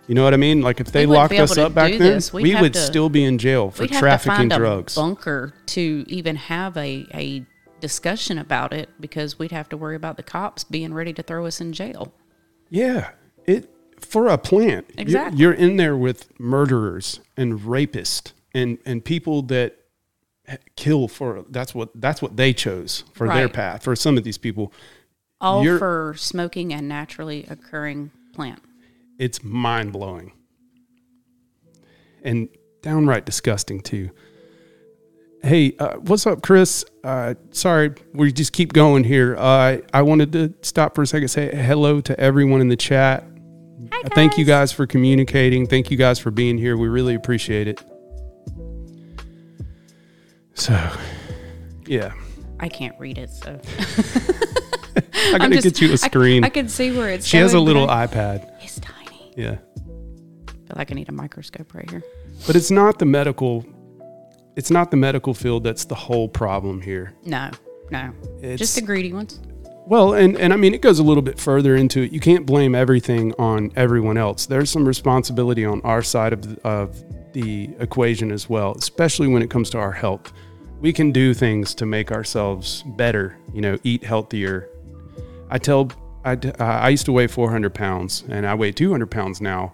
You 0.08 0.16
know 0.16 0.24
what 0.24 0.34
I 0.34 0.38
mean? 0.38 0.60
Like 0.60 0.80
if 0.80 0.90
they 0.90 1.06
locked 1.06 1.34
us 1.34 1.56
up 1.56 1.72
back 1.72 1.96
then. 1.98 2.20
We 2.32 2.56
would 2.56 2.74
to- 2.74 2.80
still 2.80 3.08
be 3.08 3.22
in 3.22 3.38
jail 3.38 3.70
for 3.70 3.86
trafficking 3.86 4.32
to 4.32 4.36
find 4.38 4.50
drugs. 4.50 4.96
a 4.96 5.00
bunker 5.00 5.54
to 5.66 6.04
even 6.08 6.34
have 6.34 6.76
a, 6.76 7.06
a 7.14 7.44
discussion 7.86 8.36
about 8.36 8.72
it 8.72 8.88
because 9.00 9.38
we'd 9.38 9.52
have 9.52 9.68
to 9.68 9.76
worry 9.76 9.94
about 9.94 10.16
the 10.16 10.22
cops 10.24 10.64
being 10.64 10.92
ready 10.92 11.12
to 11.12 11.22
throw 11.22 11.46
us 11.46 11.60
in 11.60 11.72
jail. 11.72 12.12
Yeah, 12.68 13.10
it 13.46 13.70
for 14.00 14.26
a 14.28 14.36
plant. 14.36 14.86
You're- 14.90 15.02
Exactly. 15.02 15.38
You're, 15.40 15.52
in 15.52 15.76
there 15.76 15.96
with 15.96 16.28
murderers 16.40 17.20
and 17.36 17.60
rapists 17.60 18.32
and 18.52 18.78
and 18.84 19.04
people 19.04 19.42
that 19.42 19.78
kill 20.74 21.06
for 21.06 21.44
that's 21.48 21.74
what 21.76 21.90
that's 21.94 22.20
what 22.20 22.36
they 22.36 22.52
chose 22.52 23.04
for 23.12 23.28
their 23.28 23.48
path. 23.48 23.84
For 23.84 23.94
some 23.94 24.18
of 24.18 24.24
these 24.24 24.38
people, 24.38 24.72
All 25.40 25.62
You're- 25.62 25.78
for 25.78 26.14
smoking 26.16 26.72
a 26.72 26.82
naturally 26.82 27.44
occurring 27.48 28.10
plant. 28.34 28.62
it's 29.18 29.44
mind 29.44 29.92
blowing 29.92 30.32
and 32.24 32.48
downright 32.82 33.24
disgusting 33.24 33.80
too. 33.80 34.10
Hey, 35.42 35.76
uh, 35.78 35.96
what's 35.98 36.26
up, 36.26 36.42
Chris? 36.42 36.84
Uh, 37.04 37.34
sorry, 37.52 37.94
we 38.12 38.32
just 38.32 38.52
keep 38.52 38.72
going 38.72 39.04
here. 39.04 39.36
Uh, 39.38 39.78
I 39.94 40.02
wanted 40.02 40.32
to 40.32 40.54
stop 40.62 40.94
for 40.94 41.02
a 41.02 41.06
second, 41.06 41.28
say 41.28 41.54
hello 41.54 42.00
to 42.00 42.18
everyone 42.18 42.60
in 42.60 42.68
the 42.68 42.76
chat. 42.76 43.24
Hi, 43.92 44.02
Thank 44.14 44.38
you 44.38 44.44
guys 44.44 44.72
for 44.72 44.86
communicating. 44.86 45.66
Thank 45.66 45.90
you 45.90 45.96
guys 45.96 46.18
for 46.18 46.30
being 46.32 46.58
here. 46.58 46.76
We 46.76 46.88
really 46.88 47.14
appreciate 47.14 47.68
it. 47.68 47.80
So, 50.54 50.72
yeah, 51.86 52.12
I 52.58 52.68
can't 52.68 52.98
read 52.98 53.18
it, 53.18 53.30
so 53.30 53.60
I 54.96 55.32
I'm 55.34 55.38
gotta 55.38 55.54
just- 55.60 55.64
get 55.64 55.80
you 55.80 55.92
a 55.92 55.98
screen. 55.98 56.42
I, 56.44 56.48
can 56.48 56.68
see 56.68 56.96
where 56.96 57.10
it's. 57.10 57.26
she 57.26 57.36
has 57.36 57.52
a 57.54 57.60
little 57.60 57.86
iPad. 57.86 58.50
It's 58.62 58.80
tiny. 58.80 59.32
Yeah, 59.36 59.56
feel 60.46 60.74
like 60.76 60.90
I 60.90 60.94
need 60.94 61.08
a 61.10 61.12
microscope 61.12 61.72
right 61.74 61.88
here. 61.88 62.02
but 62.46 62.56
it's 62.56 62.70
not 62.70 62.98
the 62.98 63.04
medical. 63.04 63.64
It's 64.56 64.70
not 64.70 64.90
the 64.90 64.96
medical 64.96 65.34
field 65.34 65.64
that's 65.64 65.84
the 65.84 65.94
whole 65.94 66.28
problem 66.28 66.80
here. 66.80 67.12
No, 67.24 67.50
no, 67.90 68.12
It's- 68.38 68.58
just 68.58 68.74
the 68.74 68.82
greedy 68.82 69.12
ones. 69.12 69.38
Well, 69.86 70.14
and, 70.14 70.36
and 70.36 70.52
I 70.52 70.56
mean, 70.56 70.74
it 70.74 70.80
goes 70.80 70.98
a 70.98 71.02
little 71.04 71.22
bit 71.22 71.38
further 71.38 71.76
into 71.76 72.02
it. 72.02 72.10
You 72.12 72.18
can't 72.18 72.44
blame 72.44 72.74
everything 72.74 73.32
on 73.38 73.70
everyone 73.76 74.16
else. 74.16 74.44
There's 74.46 74.68
some 74.68 74.84
responsibility 74.88 75.64
on 75.64 75.80
our 75.82 76.02
side 76.02 76.32
of 76.32 76.42
the, 76.42 76.68
of 76.68 77.04
the 77.34 77.70
equation 77.78 78.32
as 78.32 78.48
well, 78.48 78.74
especially 78.76 79.28
when 79.28 79.42
it 79.42 79.50
comes 79.50 79.70
to 79.70 79.78
our 79.78 79.92
health. 79.92 80.32
We 80.80 80.92
can 80.92 81.12
do 81.12 81.34
things 81.34 81.72
to 81.76 81.86
make 81.86 82.10
ourselves 82.10 82.82
better, 82.96 83.38
you 83.54 83.60
know, 83.60 83.78
eat 83.84 84.02
healthier. 84.02 84.68
I 85.50 85.58
tell, 85.58 85.92
I, 86.24 86.36
I 86.58 86.88
used 86.88 87.04
to 87.06 87.12
weigh 87.12 87.28
400 87.28 87.72
pounds 87.72 88.24
and 88.28 88.44
I 88.44 88.54
weigh 88.54 88.72
200 88.72 89.08
pounds 89.08 89.40
now. 89.40 89.72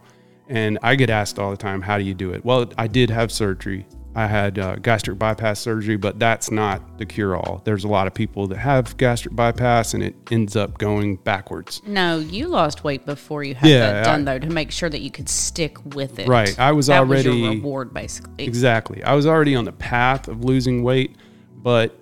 And 0.49 0.79
I 0.83 0.95
get 0.95 1.09
asked 1.09 1.39
all 1.39 1.51
the 1.51 1.57
time, 1.57 1.81
how 1.81 1.97
do 1.97 2.05
you 2.05 2.13
do 2.13 2.33
it? 2.35 2.45
Well, 2.45 2.71
I 2.77 2.87
did 2.87 3.09
have 3.09 3.33
surgery. 3.33 3.87
I 4.15 4.27
had 4.27 4.59
uh, 4.59 4.77
gastric 4.77 5.19
bypass 5.19 5.59
surgery, 5.61 5.97
but 5.97 6.19
that's 6.19 6.51
not 6.51 6.99
the 6.99 7.07
cure 7.07 7.35
all. 7.35 7.63
There's 7.65 7.85
a 7.85 7.89
lot 7.89 8.07
of 8.07 8.13
people 8.13 8.47
that 8.49 8.59
have 8.59 8.97
gastric 8.99 9.35
bypass 9.35 9.95
and 9.95 10.03
it 10.03 10.15
ends 10.31 10.55
up 10.55 10.77
going 10.79 11.17
backwards. 11.17 11.81
No, 11.87 12.19
you 12.19 12.49
lost 12.49 12.85
weight 12.85 13.07
before 13.07 13.43
you 13.43 13.55
had 13.55 13.71
Yeah, 13.71 13.79
that 13.93 14.05
done, 14.05 14.29
I- 14.29 14.33
though, 14.35 14.39
to 14.47 14.51
make 14.53 14.71
sure 14.71 14.91
that 14.91 15.01
you 15.01 15.11
could 15.11 15.29
stick 15.31 15.79
with 15.95 16.19
it. 16.19 16.29
Right, 16.29 16.59
I 16.59 16.73
was 16.73 16.89
that 16.89 17.01
Was 17.09 17.25
already- 17.25 17.39
your 17.41 17.51
reward, 17.53 17.95
basically. 17.95 18.45
Exactly. 18.45 19.03
I 19.03 19.15
was 19.15 19.27
already 19.27 19.55
on 19.57 19.65
the 19.65 19.73
path 19.73 20.29
of 20.29 20.45
losing 20.45 20.83
weight, 20.83 21.17
but 21.57 21.99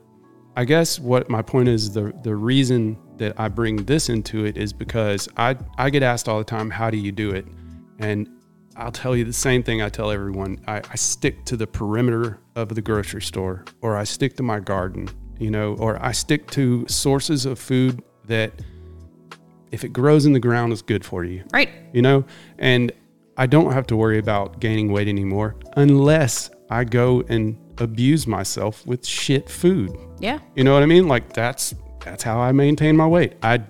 I 0.57 0.65
guess 0.65 0.99
what 0.99 1.31
my 1.31 1.43
point 1.43 1.69
is 1.69 1.93
the 1.93 2.13
the 2.25 2.35
reason 2.35 2.97
that 3.19 3.39
I 3.39 3.49
bring 3.49 3.77
this 3.85 4.09
into 4.09 4.45
it 4.47 4.57
is 4.57 4.73
because 4.73 5.29
I 5.37 5.57
I 5.79 5.91
get 5.91 6.03
asked 6.03 6.29
all 6.29 6.39
the 6.39 6.45
time, 6.45 6.71
how 6.71 6.91
do 6.91 6.97
you 6.97 7.13
do 7.13 7.31
it? 7.31 7.47
And 8.01 8.29
I'll 8.81 8.91
tell 8.93 9.15
you 9.15 9.25
the 9.25 9.33
same 9.33 9.63
thing 9.63 9.83
I 9.83 9.89
tell 9.89 10.11
everyone. 10.11 10.59
I, 10.67 10.79
I 10.79 10.97
stick 10.97 11.45
to 11.47 11.57
the 11.57 11.67
perimeter 11.67 12.39
of 12.57 12.75
the 12.75 12.81
grocery 12.83 13.23
store, 13.23 13.65
or 13.83 13.97
I 13.97 14.05
stick 14.05 14.37
to 14.37 14.43
my 14.43 14.59
garden, 14.59 15.09
you 15.39 15.51
know, 15.51 15.75
or 15.79 16.03
I 16.05 16.13
stick 16.13 16.51
to 16.53 16.87
sources 16.89 17.45
of 17.47 17.59
food 17.59 18.03
that 18.25 18.53
if 19.71 19.85
it 19.85 19.91
grows 19.93 20.25
in 20.27 20.33
the 20.33 20.41
ground 20.41 20.73
is 20.73 20.83
good 20.83 21.05
for 21.05 21.25
you 21.25 21.45
Right. 21.53 21.69
you 21.93 22.03
know 22.03 22.25
and 22.59 22.91
i 23.37 23.47
don't 23.47 23.73
have 23.73 23.87
to 23.87 23.97
worry 23.97 24.19
about 24.19 24.59
gaining 24.61 24.91
weight 24.91 25.07
anymore 25.07 25.55
unless 25.77 26.51
i 26.71 26.83
go 26.83 27.23
and 27.29 27.57
abuse 27.79 28.27
myself 28.27 28.85
with 28.85 29.07
shit 29.07 29.49
food 29.49 29.91
Yeah. 30.19 30.41
you 30.57 30.65
know 30.65 30.75
what 30.75 30.83
i 30.83 30.87
mean 30.87 31.07
like 31.07 31.33
that's 31.33 31.75
that's 32.05 32.23
how 32.23 32.41
I 32.41 32.51
maintain 32.53 32.97
my 32.97 33.07
weight. 33.07 33.35
I, 33.43 33.63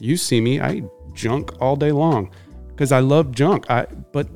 you 0.00 0.16
see 0.16 0.40
me, 0.40 0.58
I 0.58 0.72
eat 0.74 0.84
junk 1.14 1.52
all 1.62 1.76
day 1.76 1.92
long 1.92 2.32
because 2.66 2.90
I 2.90 2.98
love 2.98 3.30
junk. 3.30 3.70
I, 3.70 3.86
but 4.12 4.26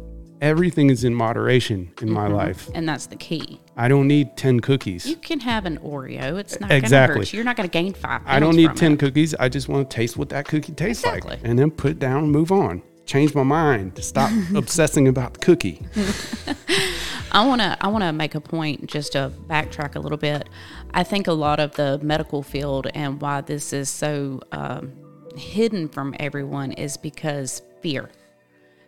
everything 0.40 0.90
is 0.90 1.04
in 1.04 1.14
moderation 1.14 1.92
in 2.00 2.10
my 2.10 2.26
life. 2.26 2.68
And 2.74 2.88
that's 2.88 3.06
the 3.06 3.16
key. 3.16 3.60
I 3.76 3.88
don't 3.88 4.08
need 4.08 4.36
10 4.36 4.60
cookies. 4.60 5.06
You 5.06 5.16
can 5.16 5.40
have 5.40 5.66
an 5.66 5.78
Oreo. 5.78 6.38
It's 6.38 6.58
not 6.60 6.70
Exactly. 6.70 6.90
going 6.90 7.14
to 7.14 7.18
hurt 7.20 7.32
you. 7.32 7.36
You're 7.38 7.44
not 7.44 7.56
going 7.56 7.68
to 7.68 7.72
gain 7.72 7.92
five. 7.92 8.22
I 8.26 8.40
don't 8.40 8.56
need 8.56 8.74
10 8.76 8.92
it. 8.92 8.98
cookies. 8.98 9.34
I 9.34 9.48
just 9.48 9.68
want 9.68 9.90
to 9.90 9.94
taste 9.96 10.16
what 10.16 10.28
that 10.30 10.46
cookie 10.46 10.72
tastes 10.72 11.04
Exactly. 11.04 11.30
like 11.32 11.40
and 11.44 11.58
then 11.58 11.70
put 11.70 11.92
it 11.92 11.98
down 11.98 12.24
and 12.24 12.32
move 12.32 12.50
on. 12.52 12.82
Change 13.06 13.34
my 13.34 13.42
mind 13.42 13.96
to 13.96 14.02
stop 14.02 14.30
obsessing 14.54 15.08
about 15.08 15.34
the 15.34 15.40
cookie. 15.40 15.84
I 17.32 17.46
want 17.46 17.60
to 17.60 17.76
I 17.80 17.88
want 17.88 18.02
to 18.02 18.12
make 18.12 18.34
a 18.34 18.40
point 18.40 18.86
just 18.86 19.12
to 19.12 19.32
backtrack 19.46 19.94
a 19.94 20.00
little 20.00 20.18
bit. 20.18 20.48
I 20.92 21.04
think 21.04 21.26
a 21.28 21.32
lot 21.32 21.60
of 21.60 21.72
the 21.76 21.98
medical 22.02 22.42
field 22.42 22.88
and 22.94 23.20
why 23.20 23.40
this 23.40 23.72
is 23.72 23.88
so 23.88 24.40
um, 24.52 24.92
hidden 25.36 25.88
from 25.88 26.14
everyone 26.18 26.72
is 26.72 26.96
because 26.96 27.62
fear, 27.82 28.10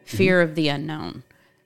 fear 0.05 0.41
of 0.41 0.55
the 0.57 0.69
unknown. 0.69 1.23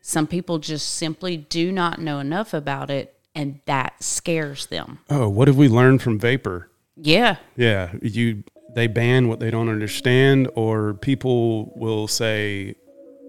Some 0.09 0.29
people 0.29 0.61
just 0.61 0.95
simply 0.95 1.37
do 1.37 1.73
not 1.73 2.01
know 2.01 2.21
enough 2.21 2.55
about 2.55 2.91
it, 2.93 3.17
and 3.35 3.59
that 3.65 4.05
scares 4.05 4.67
them. 4.67 5.01
Oh, 5.11 5.29
what 5.29 5.49
have 5.49 5.57
we 5.57 5.69
learned 5.69 6.01
from 6.01 6.17
vapor? 6.17 6.71
Yeah, 6.95 7.39
Yeah, 7.57 7.91
you 8.01 8.45
they 8.73 8.87
ban 8.87 9.27
what 9.27 9.41
they 9.41 9.51
don't 9.51 9.69
understand 9.69 10.49
or 10.55 10.95
people 10.95 11.73
will 11.75 12.07
say, 12.07 12.77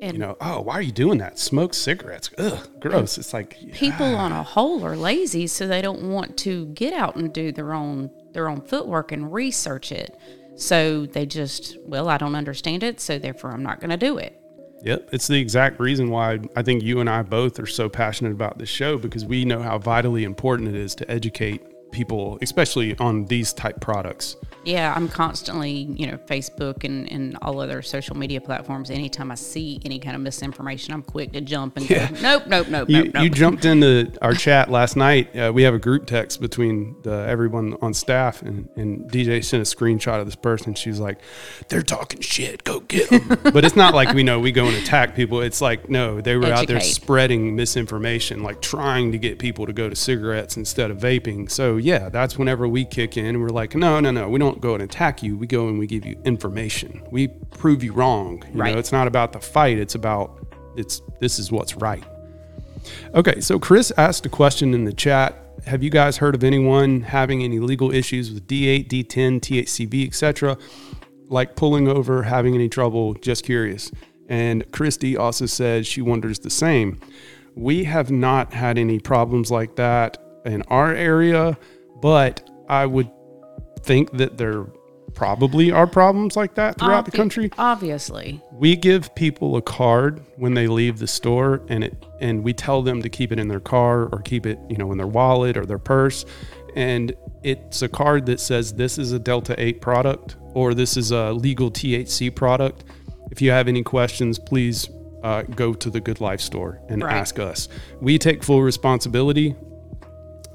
and 0.04 0.14
you 0.14 0.20
know, 0.20 0.38
oh, 0.40 0.62
why 0.62 0.76
are 0.76 0.84
you 0.84 0.92
doing 0.92 1.18
that? 1.18 1.40
Smoke 1.40 1.74
cigarettes. 1.74 2.30
Ugh, 2.38 2.70
gross. 2.80 3.18
It's 3.18 3.34
like 3.34 3.58
people 3.74 4.06
on 4.06 4.32
a 4.32 4.44
whole 4.44 4.86
are 4.86 4.96
lazy, 4.96 5.48
so 5.48 5.68
they 5.68 5.82
don't 5.82 6.12
want 6.12 6.38
to 6.38 6.68
get 6.68 6.94
out 6.94 7.16
and 7.16 7.34
do 7.34 7.52
their 7.52 7.74
own 7.74 8.12
their 8.34 8.48
own 8.48 8.62
footwork 8.62 9.12
and 9.12 9.34
research 9.34 9.92
it. 9.92 10.16
So 10.58 11.08
they 11.08 11.26
just, 11.26 11.76
well, 11.88 12.08
I 12.08 12.20
don't 12.20 12.36
understand 12.36 12.84
it, 12.84 13.00
so 13.00 13.18
therefore 13.18 13.50
I'm 13.50 13.64
not 13.64 13.80
going 13.80 13.90
to 13.90 13.98
do 13.98 14.20
it. 14.20 14.40
Yep, 14.84 15.10
it's 15.12 15.28
the 15.28 15.40
exact 15.40 15.80
reason 15.80 16.10
why 16.10 16.40
I 16.56 16.62
think 16.62 16.84
you 16.84 17.00
and 17.00 17.10
I 17.10 17.24
both 17.24 17.60
are 17.60 17.66
so 17.66 17.90
passionate 17.90 18.32
about 18.32 18.58
this 18.58 18.70
show 18.70 18.98
because 18.98 19.26
we 19.26 19.44
know 19.44 19.62
how 19.62 19.78
vitally 19.78 20.24
important 20.24 20.70
it 20.70 20.76
is 20.76 20.96
to 20.96 21.12
educate 21.12 21.62
people, 21.92 22.38
especially 22.42 22.98
on 23.00 23.26
these 23.26 23.54
type 23.54 23.80
products. 23.82 24.36
Yeah, 24.64 24.94
I'm 24.94 25.08
constantly, 25.08 25.72
you 25.72 26.08
know, 26.08 26.18
Facebook 26.18 26.84
and, 26.84 27.10
and 27.10 27.38
all 27.42 27.62
other 27.62 27.82
social 27.82 28.18
media 28.18 28.42
platforms. 28.42 28.90
Anytime 28.92 29.32
I 29.32 29.36
see 29.36 29.80
any 29.86 29.98
kind 29.98 30.14
of 30.16 30.22
misinformation, 30.22 30.94
I'm 30.94 31.04
quick 31.04 31.32
to 31.34 31.42
jump 31.42 31.78
and 31.78 31.90
Yeah. 31.90 32.12
go, 32.12 32.18
nope, 32.22 32.44
nope, 32.48 32.68
nope, 32.68 32.90
You, 32.90 33.04
nope, 33.06 33.14
nope. 33.14 33.24
you 33.24 33.30
jumped 33.30 33.64
into 33.64 34.12
our 34.22 34.34
chat 34.34 34.70
last 34.70 34.98
night. 34.98 35.34
Uh, 35.34 35.54
we 35.54 35.64
have 35.64 35.74
a 35.74 35.80
group 35.80 36.06
text 36.06 36.42
between 36.42 36.98
the, 37.04 37.26
everyone 37.30 37.78
on 37.82 37.94
staff, 37.94 38.42
and, 38.42 38.68
and 38.76 39.10
DJ 39.10 39.44
sent 39.44 39.62
a 39.62 39.76
screenshot 39.76 40.20
of 40.20 40.26
this 40.26 40.36
person. 40.36 40.74
She's 40.74 41.00
like, 41.00 41.20
"They're 41.70 41.82
talking 41.82 42.20
shit. 42.20 42.66
Go 42.66 42.82
get 42.82 43.10
them." 43.10 43.28
but 43.54 43.64
it's 43.64 43.78
not 43.78 43.94
like 43.96 44.14
we 44.14 44.24
know 44.24 44.40
we 44.42 44.52
go 44.52 44.66
and 44.66 44.76
attack 44.76 45.16
people. 45.16 45.40
It's 45.40 45.62
like 45.62 45.90
no, 45.90 46.20
they 46.20 46.36
were 46.36 46.48
out 46.52 46.68
there 46.68 46.82
spreading 46.82 47.56
misinformation, 47.56 48.44
like 48.44 48.62
trying 48.62 49.14
to 49.14 49.18
get 49.18 49.40
people 49.40 49.66
to 49.66 49.72
go 49.74 49.90
to 49.90 49.96
cigarettes 49.96 50.58
instead 50.58 50.92
of 50.92 50.98
vaping. 50.98 51.50
So 51.50 51.77
yeah, 51.78 52.10
that's 52.10 52.38
whenever 52.38 52.68
we 52.68 52.86
kick 52.86 53.18
in 53.18 53.26
and 53.26 53.42
we're 53.42 53.50
like, 53.50 53.76
"No, 53.76 54.00
no, 54.00 54.12
no. 54.12 54.30
We 54.30 54.40
don't 54.40 54.60
go 54.62 54.74
and 54.74 54.84
attack 54.84 55.24
you. 55.24 55.38
We 55.38 55.48
go 55.48 55.68
and 55.68 55.80
we 55.80 55.88
give 55.88 56.06
you 56.06 56.20
information. 56.26 57.02
We 57.12 57.28
prove 57.28 57.84
you 57.84 57.94
wrong. 57.94 58.44
You 58.54 58.60
Right. 58.62 58.74
know, 58.74 58.80
it's 58.80 58.92
not 58.92 59.08
about 59.08 59.34
the 59.34 59.40
fight. 59.40 59.78
It's 59.78 59.96
about 59.96 60.46
it's 60.76 61.02
this 61.20 61.40
is 61.40 61.52
what's 61.52 61.76
right." 61.76 62.04
Okay, 63.16 63.42
so 63.42 63.60
Chris 63.60 63.92
asked 63.98 64.26
a 64.26 64.30
question 64.30 64.74
in 64.74 64.86
the 64.86 64.94
chat. 64.94 65.36
Have 65.66 65.84
you 65.84 65.90
guys 65.90 66.18
heard 66.18 66.36
of 66.36 66.44
anyone 66.44 67.02
having 67.02 67.44
any 67.44 67.60
legal 67.60 67.92
issues 67.92 68.32
with 68.32 68.48
D8, 68.48 68.88
D10, 68.88 69.40
THCV, 69.42 70.06
etc.? 70.06 70.58
Like 71.30 71.56
pulling 71.56 71.88
over, 71.88 72.24
having 72.24 72.56
any 72.56 72.70
trouble? 72.70 73.14
Just 73.16 73.44
curious. 73.44 73.92
And 74.30 74.70
Christy 74.72 75.18
also 75.18 75.46
said 75.46 75.86
she 75.86 76.02
wonders 76.02 76.40
the 76.40 76.50
same. 76.50 77.00
We 77.56 77.86
have 77.86 78.12
not 78.12 78.54
had 78.54 78.78
any 78.78 79.00
problems 79.00 79.50
like 79.52 79.76
that 79.78 80.18
in 80.48 80.62
our 80.64 80.94
area, 80.94 81.58
but 82.02 82.50
I 82.68 82.86
would 82.86 83.10
think 83.82 84.12
that 84.18 84.38
there 84.38 84.66
probably 85.14 85.72
are 85.72 85.88
problems 85.88 86.36
like 86.36 86.54
that 86.56 86.78
throughout 86.78 87.06
the 87.06 87.12
country 87.12 87.50
Obviously. 87.58 88.40
we 88.52 88.76
give 88.76 89.14
people 89.16 89.56
a 89.56 89.62
card 89.62 90.22
when 90.36 90.54
they 90.54 90.68
leave 90.68 91.00
the 91.00 91.08
store 91.08 91.62
and 91.70 91.84
it 91.84 92.06
and 92.20 92.44
we 92.44 92.54
tell 92.54 92.84
them 92.84 93.02
to 93.02 93.10
keep 93.10 93.32
it 93.32 93.40
in 93.40 93.48
their 93.48 93.60
car 93.60 94.04
or 94.12 94.22
keep 94.22 94.46
it 94.46 94.60
you 94.70 94.78
know 94.78 94.92
in 94.92 94.98
their 95.00 95.08
wallet 95.08 95.58
or 95.58 95.66
their 95.66 95.80
purse 95.80 96.24
and 96.76 97.16
it's 97.42 97.82
a 97.82 97.90
card 97.90 98.28
that 98.28 98.40
says 98.40 98.74
this 98.74 99.00
is 99.00 99.12
a 99.12 99.18
delta 99.18 99.56
8 99.58 99.82
product 99.82 100.36
or 100.54 100.76
this 100.76 100.96
is 100.98 101.10
a 101.10 101.32
legal 101.32 101.72
thc 101.72 102.36
product 102.36 102.84
if 103.32 103.42
you 103.42 103.50
have 103.50 103.68
any 103.68 103.82
questions 103.82 104.38
please 104.38 104.88
uh, 105.24 105.42
go 105.42 105.74
to 105.74 105.90
the 105.90 106.00
good 106.00 106.22
life 106.22 106.42
store 106.42 106.80
and 106.90 107.02
Right. 107.02 107.16
ask 107.16 107.40
us 107.40 107.70
we 108.02 108.20
take 108.20 108.44
full 108.44 108.62
responsibility 108.62 109.56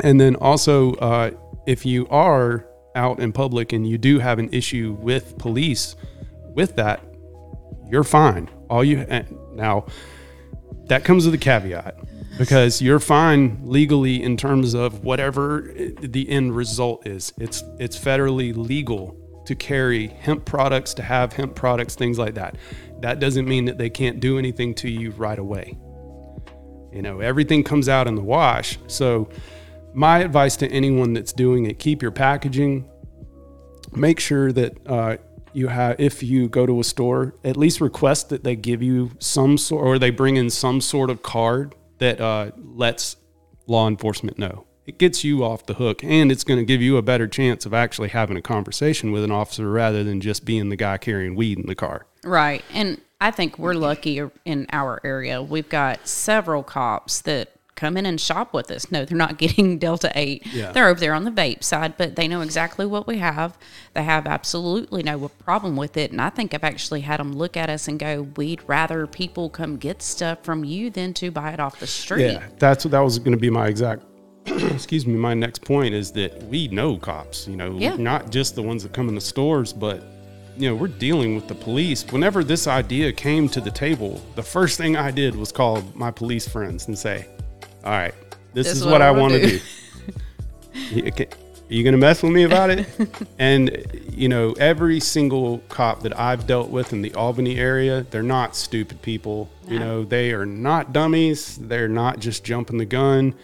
and 0.01 0.21
then 0.21 0.37
also, 0.37 0.95
uh, 0.95 1.31
if 1.67 1.87
you 1.87 2.07
are 2.09 2.67
out 2.95 3.21
in 3.21 3.33
public 3.33 3.73
and 3.73 3.87
you 3.89 3.99
do 3.99 4.19
have 4.19 4.39
an 4.39 4.53
issue 4.53 4.97
with 5.01 5.39
police 5.39 5.97
with 6.55 6.77
that, 6.77 7.01
you're 7.91 8.05
fine. 8.05 8.49
All 8.69 8.85
you 8.85 9.07
now 9.53 9.87
that 10.87 11.05
comes 11.05 11.25
with 11.25 11.35
a 11.35 11.39
caveat 11.39 11.97
because 12.39 12.81
you're 12.81 12.99
fine 12.99 13.61
legally 13.63 14.23
in 14.23 14.37
terms 14.37 14.75
of 14.75 15.05
whatever 15.05 15.73
the 16.01 16.29
end 16.29 16.57
result 16.57 17.07
is. 17.07 17.33
It's 17.39 17.63
it's 17.79 17.99
federally 17.99 18.55
legal 18.57 19.17
to 19.47 19.55
carry 19.55 20.09
hemp 20.09 20.45
products, 20.45 20.95
to 20.95 21.03
have 21.03 21.33
hemp 21.33 21.55
products, 21.55 21.95
things 21.95 22.19
like 22.19 22.35
that. 22.35 22.57
That 23.01 23.21
doesn't 23.21 23.47
mean 23.47 23.65
that 23.67 23.79
they 23.79 23.91
can't 23.91 24.21
do 24.21 24.39
anything 24.39 24.75
to 24.77 24.89
you 24.89 25.11
right 25.13 25.39
away. 25.39 25.77
You 26.93 27.03
know, 27.03 27.21
everything 27.21 27.65
comes 27.65 27.89
out 27.89 28.07
in 28.07 28.15
the 28.15 28.23
wash. 28.23 28.79
So, 28.87 29.29
my 29.95 30.19
advice 30.19 30.57
to 30.57 30.69
anyone 30.69 31.13
that's 31.13 31.33
doing 31.33 31.67
it, 31.67 31.79
keep 31.79 32.03
your 32.03 32.11
packaging. 32.11 32.89
Make 33.95 34.21
sure 34.21 34.53
that 34.53 34.87
uh, 34.87 35.17
you 35.53 35.69
have, 35.69 36.01
if 36.01 36.23
you 36.23 36.49
go 36.49 36.67
to 36.67 36.81
a 36.81 36.85
store, 36.85 37.35
at 37.45 37.57
least 37.57 37.81
request 37.81 38.31
that 38.31 38.45
they 38.45 38.57
give 38.57 38.83
you 38.83 39.11
some 39.19 39.59
sort, 39.59 39.85
or 39.85 39.99
they 39.99 40.11
bring 40.11 40.37
in 40.37 40.51
some 40.51 40.81
sort 40.81 41.11
of 41.11 41.23
card 41.23 41.75
that 41.99 42.21
uh, 42.21 42.53
lets 42.57 43.17
law 43.67 43.87
enforcement 43.87 44.39
know. 44.39 44.67
It 44.87 44.99
gets 44.99 45.23
you 45.23 45.45
off 45.45 45.67
the 45.67 45.75
hook, 45.75 46.03
and 46.03 46.33
it's 46.33 46.43
going 46.43 46.59
to 46.59 46.65
give 46.65 46.83
you 46.83 46.97
a 46.97 47.03
better 47.03 47.29
chance 47.29 47.67
of 47.67 47.73
actually 47.73 48.09
having 48.09 48.37
a 48.37 48.43
conversation 48.43 49.13
with 49.13 49.23
an 49.23 49.31
officer 49.31 49.71
rather 49.71 50.03
than 50.03 50.21
just 50.21 50.45
being 50.45 50.71
the 50.71 50.77
guy 50.77 50.99
carrying 50.99 51.37
weed 51.37 51.59
in 51.59 51.67
the 51.67 51.75
car. 51.75 52.07
Right. 52.25 52.65
And 52.73 53.01
I 53.21 53.31
think 53.31 53.59
we're 53.59 53.75
lucky 53.75 54.21
in 54.45 54.67
our 54.73 55.01
area. 55.05 55.41
We've 55.41 55.69
got 55.69 56.09
several 56.09 56.65
cops 56.65 57.21
that 57.23 57.53
come 57.83 57.97
in 57.97 58.07
and 58.07 58.21
shop 58.21 58.55
with 58.55 58.71
us. 58.71 58.91
No, 58.93 59.05
they're 59.05 59.19
not 59.19 59.39
getting 59.45 59.79
Delta 59.79 60.13
8. 60.15 60.47
Yeah. 60.53 60.71
They're 60.73 60.89
over 60.89 61.01
there 61.01 61.15
on 61.15 61.25
the 61.25 61.31
vape 61.33 61.65
side, 61.65 61.95
but 61.97 62.15
they 62.15 62.29
know 62.29 62.41
exactly 62.41 62.87
what 62.87 63.07
we 63.09 63.19
have. 63.19 63.59
They 63.95 64.05
have 64.05 64.27
absolutely 64.27 65.03
no 65.03 65.29
problem 65.29 65.75
with 65.77 65.97
it. 65.97 66.13
And 66.13 66.21
I 66.21 66.31
think 66.31 66.55
I've 66.55 66.63
actually 66.65 67.01
had 67.01 67.19
them 67.19 67.33
look 67.33 67.57
at 67.57 67.69
us 67.69 67.89
and 67.89 67.99
go, 67.99 68.23
we'd 68.37 68.63
rather 68.69 69.07
people 69.09 69.51
come 69.51 69.77
get 69.79 70.01
stuff 70.01 70.45
from 70.45 70.65
you 70.65 70.91
than 70.91 71.13
to 71.15 71.31
buy 71.33 71.51
it 71.51 71.59
off 71.61 71.81
the 71.81 71.87
street. 71.89 72.33
Yeah, 72.33 72.47
that's 72.59 72.85
that 72.85 73.01
was 73.01 73.19
going 73.19 73.33
to 73.33 73.39
be 73.39 73.51
my 73.51 73.67
exact. 73.67 74.05
excuse 74.47 75.07
me. 75.07 75.15
My 75.15 75.35
next 75.35 75.65
point 75.65 75.95
is 75.95 76.13
that 76.13 76.41
we 76.45 76.69
know 76.69 76.97
cops. 76.97 77.49
You 77.49 77.57
know, 77.57 77.77
Yeah. 77.79 77.97
not 77.97 78.31
just 78.31 78.55
the 78.55 78.63
ones 78.63 78.83
that 78.85 78.93
come 78.93 79.09
in 79.09 79.15
the 79.15 79.21
stores, 79.21 79.73
but 79.73 80.05
you 80.57 80.69
know, 80.69 80.75
we're 80.75 80.89
dealing 80.89 81.35
with 81.35 81.49
the 81.49 81.55
police. 81.55 82.05
Whenever 82.13 82.45
this 82.45 82.67
idea 82.67 83.11
came 83.13 83.49
to 83.49 83.61
the 83.61 83.71
table, 83.71 84.21
the 84.35 84.43
first 84.43 84.77
thing 84.79 84.97
I 84.97 85.11
did 85.11 85.35
was 85.35 85.51
call 85.51 85.83
my 85.95 86.11
police 86.11 86.47
friends 86.47 86.89
and 86.89 86.99
say, 86.99 87.27
"All 87.85 87.93
right, 87.93 88.15
this, 88.55 88.71
is 88.71 88.85
what, 88.85 89.03
I 89.03 89.11
want 89.11 89.35
to 89.35 89.41
do. 89.47 89.61
Okay, 91.09 91.29
Are 91.73 91.75
you 91.75 91.85
going 91.85 91.95
to 91.95 91.99
mess 91.99 92.23
with 92.23 92.33
me 92.33 92.43
about 92.43 92.69
it? 92.69 92.87
and, 93.39 93.87
you 94.11 94.29
know, 94.29 94.53
every 94.59 95.01
single 95.01 95.59
cop 95.71 96.03
that 96.03 96.19
I've 96.19 96.47
dealt 96.47 96.69
with 96.69 96.93
in 96.93 97.01
the 97.01 97.15
Albany 97.15 97.57
area, 97.57 98.05
they're 98.11 98.23
not 98.23 98.55
stupid 98.55 99.01
people. 99.01 99.51
You 99.67 99.79
know, 99.79 100.05
they 100.05 100.33
are 100.33 100.45
not 100.45 100.93
dummies. 100.93 101.57
They're 101.57 101.89
not 101.89 102.19
just 102.19 102.45
jumping 102.45 102.77
the 102.77 102.85
gun. 102.85 103.35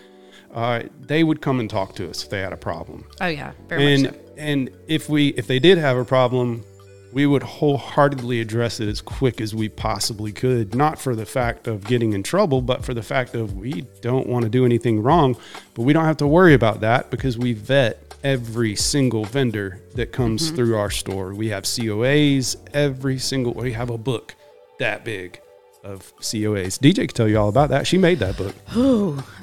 Uh, 0.53 0.83
they 1.01 1.25
would 1.25 1.41
come 1.41 1.59
and 1.59 1.71
talk 1.71 1.95
to 1.95 2.11
us 2.11 2.23
if 2.23 2.29
they 2.29 2.41
had 2.41 2.53
a 2.53 2.57
problem. 2.59 3.07
Oh, 3.19 3.29
yeah. 3.29 3.53
Very 3.67 3.95
And 3.95 4.03
much 4.03 4.15
so. 4.15 4.21
and 4.37 4.71
if 4.89 5.09
we 5.09 5.29
if 5.29 5.47
they 5.47 5.59
did 5.59 5.79
have 5.79 5.97
a 5.97 6.05
problem, 6.05 6.65
we 7.13 7.27
would 7.27 7.43
wholeheartedly 7.43 8.41
address 8.41 8.81
it 8.81 8.89
as 8.89 9.01
quick 9.01 9.41
as 9.41 9.55
we 9.55 9.69
possibly 9.69 10.31
could. 10.33 10.75
Not 10.75 10.99
for 10.99 11.15
the 11.17 11.25
fact 11.27 11.67
of 11.67 11.85
getting 11.85 12.13
in 12.13 12.23
trouble, 12.23 12.61
but 12.61 12.85
for 12.85 12.93
the 12.95 13.03
fact 13.03 13.35
of 13.35 13.57
we 13.57 13.87
don't 14.01 14.27
want 14.27 14.45
to 14.45 14.49
do 14.51 14.65
anything 14.65 15.03
wrong. 15.03 15.37
But 15.75 15.83
we 15.83 15.93
don't 15.93 16.05
have 16.05 16.19
to 16.19 16.27
worry 16.27 16.55
about 16.55 16.81
that 16.81 17.11
because 17.11 17.39
we 17.39 17.53
vet 17.55 18.15
every 18.25 18.75
single 18.77 19.25
vendor 19.25 19.81
that 19.95 20.13
comes 20.13 20.47
Mm-hmm. 20.47 20.57
through 20.57 20.77
our 20.77 20.91
store. 20.91 21.33
We 21.35 21.49
have 21.49 21.65
COAs. 21.65 22.57
Every 22.75 23.19
single 23.19 23.55
we 23.55 23.73
have 23.73 23.91
a 23.91 23.99
book 23.99 24.35
that 24.79 25.05
big 25.05 25.41
of 25.85 26.13
COAs. 26.21 26.79
DJ 26.79 26.97
can 26.97 27.09
tell 27.09 27.29
you 27.29 27.39
all 27.39 27.49
about 27.49 27.71
that. 27.71 27.87
She 27.87 27.97
made 27.99 28.19
that 28.19 28.37
book. 28.37 28.55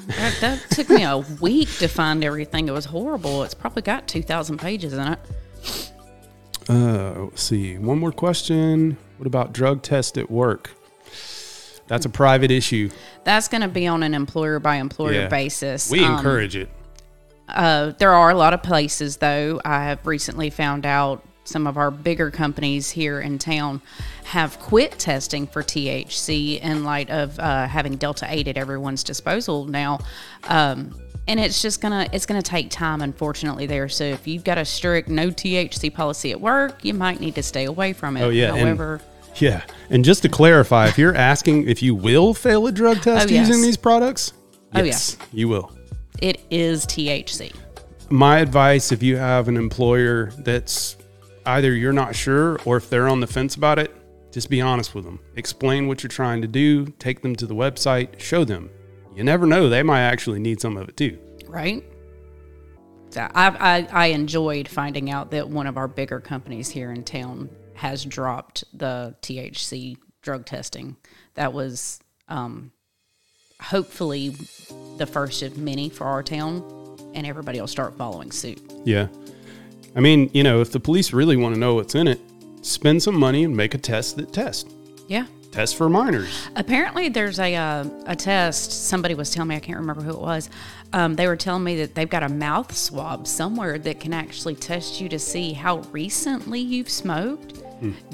That, 0.06 0.36
that 0.40 0.60
took 0.70 0.88
me 0.90 1.02
a 1.02 1.18
week 1.40 1.68
to 1.78 1.88
find 1.88 2.22
everything. 2.22 2.68
It 2.68 2.72
was 2.72 2.84
horrible. 2.84 3.42
It's 3.42 3.54
probably 3.54 3.82
got 3.82 4.06
2,000 4.06 4.58
pages 4.58 4.92
in 4.92 5.00
it. 5.14 5.18
Uh, 6.68 7.24
let's 7.24 7.42
see. 7.42 7.78
One 7.78 7.98
more 7.98 8.12
question. 8.12 8.96
What 9.18 9.26
about 9.26 9.52
drug 9.52 9.82
test 9.82 10.18
at 10.18 10.30
work? 10.30 10.70
That's 11.88 12.04
a 12.04 12.08
private 12.08 12.50
issue. 12.50 12.90
That's 13.24 13.46
going 13.48 13.60
to 13.62 13.68
be 13.68 13.86
on 13.86 14.02
an 14.02 14.14
employer 14.14 14.58
by 14.58 14.76
employer 14.76 15.12
Yeah. 15.22 15.28
basis. 15.28 15.90
We 15.90 16.02
Um, 16.04 16.16
encourage 16.16 16.56
it. 16.56 16.68
Uh, 17.48 17.92
there 17.98 18.12
are 18.12 18.30
a 18.30 18.34
lot 18.34 18.52
of 18.54 18.62
places, 18.62 19.18
though. 19.18 19.60
I 19.64 19.84
have 19.84 20.04
recently 20.04 20.50
found 20.50 20.84
out 20.84 21.22
some 21.44 21.68
of 21.68 21.76
our 21.76 21.92
bigger 21.92 22.28
companies 22.32 22.90
here 22.90 23.20
in 23.20 23.38
town 23.38 23.80
have 24.24 24.58
quit 24.58 24.98
testing 24.98 25.46
for 25.46 25.62
THC 25.62 26.58
in 26.60 26.82
light 26.82 27.08
of 27.08 27.38
uh, 27.38 27.68
having 27.68 27.94
Delta 27.94 28.26
8 28.28 28.48
at 28.48 28.56
everyone's 28.56 29.04
disposal 29.04 29.64
now. 29.66 30.00
Um, 30.48 30.90
and 31.28 31.40
it's 31.40 31.60
just 31.62 31.80
gonna 31.80 32.08
it's 32.12 32.26
gonna 32.26 32.42
take 32.42 32.70
time, 32.70 33.02
unfortunately, 33.02 33.66
there. 33.66 33.88
So 33.88 34.04
if 34.04 34.26
you've 34.26 34.44
got 34.44 34.58
a 34.58 34.64
strict 34.64 35.08
no 35.08 35.28
THC 35.30 35.92
policy 35.92 36.30
at 36.32 36.40
work, 36.40 36.84
you 36.84 36.94
might 36.94 37.20
need 37.20 37.34
to 37.36 37.42
stay 37.42 37.64
away 37.64 37.92
from 37.92 38.16
it. 38.16 38.22
Oh 38.22 38.28
yeah. 38.30 38.50
and- 38.54 38.60
However, 38.60 39.00
yeah. 39.36 39.62
And 39.90 40.04
just 40.04 40.22
to 40.22 40.28
clarify, 40.28 40.88
if 40.88 40.96
you're 40.98 41.14
asking 41.14 41.68
if 41.68 41.82
you 41.82 41.94
will 41.94 42.32
fail 42.32 42.66
a 42.66 42.72
drug 42.72 43.02
test 43.02 43.28
Oh, 43.28 43.30
yes. 43.32 43.48
using 43.48 43.62
these 43.62 43.76
products, 43.76 44.32
Oh, 44.74 44.82
yes, 44.82 45.16
you 45.32 45.48
will. 45.48 45.70
it 46.22 46.40
is 46.50 46.86
THC. 46.86 47.52
my 48.08 48.38
advice 48.38 48.92
if 48.92 49.02
you 49.02 49.16
have 49.16 49.48
an 49.48 49.56
employer 49.56 50.30
that's 50.38 50.96
either 51.46 51.74
you're 51.74 51.92
not 51.92 52.14
sure 52.14 52.58
or 52.64 52.76
if 52.76 52.88
they're 52.88 53.08
on 53.08 53.20
the 53.20 53.26
fence 53.26 53.56
about 53.56 53.78
it 53.78 53.92
just 54.32 54.48
be 54.48 54.60
honest 54.60 54.94
with 54.94 55.04
them 55.04 55.18
explain 55.36 55.88
what 55.88 56.02
you're 56.02 56.08
trying 56.08 56.40
to 56.40 56.46
do 56.48 56.86
take 57.00 57.20
them 57.20 57.34
to 57.34 57.46
the 57.46 57.54
website 57.54 58.18
show 58.20 58.44
them 58.44 58.70
you 59.16 59.24
never 59.24 59.46
know 59.46 59.68
they 59.68 59.82
might 59.82 60.02
actually 60.02 60.38
need 60.38 60.60
some 60.60 60.76
of 60.76 60.88
it 60.88 60.96
too 60.96 61.18
right? 61.48 61.82
So 63.10 63.20
I, 63.34 63.48
I, 63.48 63.88
I 63.92 64.06
enjoyed 64.08 64.68
finding 64.68 65.10
out 65.10 65.30
that 65.30 65.48
one 65.48 65.66
of 65.66 65.76
our 65.78 65.88
bigger 65.88 66.20
companies 66.20 66.68
here 66.68 66.90
in 66.92 67.02
town 67.04 67.48
has 67.74 68.04
dropped 68.04 68.64
the 68.74 69.14
THC 69.22 69.96
drug 70.22 70.44
testing. 70.44 70.96
That 71.34 71.52
was 71.52 72.00
um, 72.28 72.72
hopefully 73.62 74.34
the 74.98 75.06
first 75.06 75.42
of 75.42 75.56
many 75.56 75.88
for 75.88 76.04
our 76.04 76.22
town, 76.22 76.62
and 77.14 77.26
everybody 77.26 77.60
will 77.60 77.66
start 77.68 77.96
following 77.96 78.30
suit. 78.32 78.60
yeah 78.84 79.06
i 79.94 80.00
mean 80.00 80.28
you 80.34 80.42
know 80.42 80.60
if 80.60 80.70
the 80.72 80.80
police 80.80 81.12
really 81.14 81.36
want 81.36 81.54
to 81.54 81.58
know 81.58 81.74
what's 81.76 81.94
in 81.94 82.06
it 82.06 82.20
spend 82.60 83.02
some 83.02 83.18
money 83.18 83.44
and 83.44 83.56
make 83.56 83.72
a 83.74 83.78
test 83.78 84.16
that 84.16 84.32
tests 84.32 84.68
Yeah. 85.08 85.26
Test 85.56 85.76
for 85.76 85.88
minors 85.88 86.48
Apparently, 86.54 87.08
there's 87.08 87.38
a 87.40 87.54
uh, 87.56 87.84
a 88.06 88.14
test. 88.14 88.70
Somebody 88.88 89.14
was 89.14 89.30
telling 89.30 89.48
me 89.48 89.56
I 89.56 89.60
can't 89.60 89.78
remember 89.78 90.02
who 90.02 90.10
it 90.10 90.20
was. 90.20 90.50
Um, 90.92 91.16
they 91.16 91.26
were 91.26 91.36
telling 91.36 91.64
me 91.64 91.76
that 91.76 91.94
they've 91.94 92.08
got 92.08 92.22
a 92.22 92.28
mouth 92.28 92.74
swab 92.76 93.26
somewhere 93.26 93.78
that 93.78 93.98
can 94.00 94.12
actually 94.12 94.54
test 94.54 95.00
you 95.00 95.08
to 95.08 95.18
see 95.18 95.52
how 95.54 95.78
recently 95.92 96.60
you've 96.60 96.90
smoked. 96.90 97.62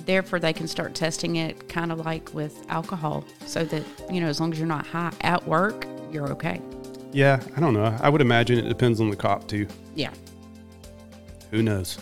Therefore, 0.06 0.38
they 0.40 0.52
can 0.52 0.66
start 0.68 0.94
testing 0.94 1.36
it 1.36 1.68
kind 1.68 1.92
of 1.92 2.00
like 2.04 2.32
with 2.34 2.64
alcohol, 2.68 3.24
so 3.46 3.64
that 3.64 3.82
you 4.10 4.20
know 4.20 4.26
as 4.28 4.38
long 4.40 4.52
as 4.52 4.58
you're 4.58 4.68
not 4.68 4.86
high 4.86 5.12
at 5.20 5.46
work, 5.46 5.86
you're 6.12 6.28
okay. 6.32 6.60
yeah 7.12 7.40
i 7.56 7.60
don't 7.60 7.74
know 7.74 7.96
i 8.02 8.08
would 8.08 8.20
imagine 8.20 8.58
it 8.58 8.68
depends 8.68 9.00
on 9.00 9.08
the 9.10 9.16
cop 9.16 9.46
too 9.48 9.66
Yeah. 9.94 10.12
who 11.50 11.62
knows 11.62 11.98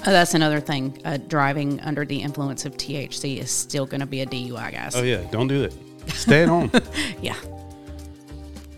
Uh, 0.00 0.10
that's 0.12 0.34
another 0.34 0.60
thing. 0.60 1.00
Uh, 1.04 1.16
driving 1.28 1.80
under 1.80 2.04
the 2.04 2.20
influence 2.20 2.64
of 2.64 2.76
THC 2.76 3.38
is 3.38 3.50
still 3.50 3.86
going 3.86 4.00
to 4.00 4.06
be 4.06 4.20
a 4.22 4.26
DUI, 4.26 4.72
guys. 4.72 4.94
oh 4.96 5.02
yeah 5.02 5.22
don't 5.30 5.48
do 5.48 5.62
it 5.64 5.74
stay 6.08 6.42
at 6.42 6.48
home 6.48 6.70
yeah. 7.20 7.36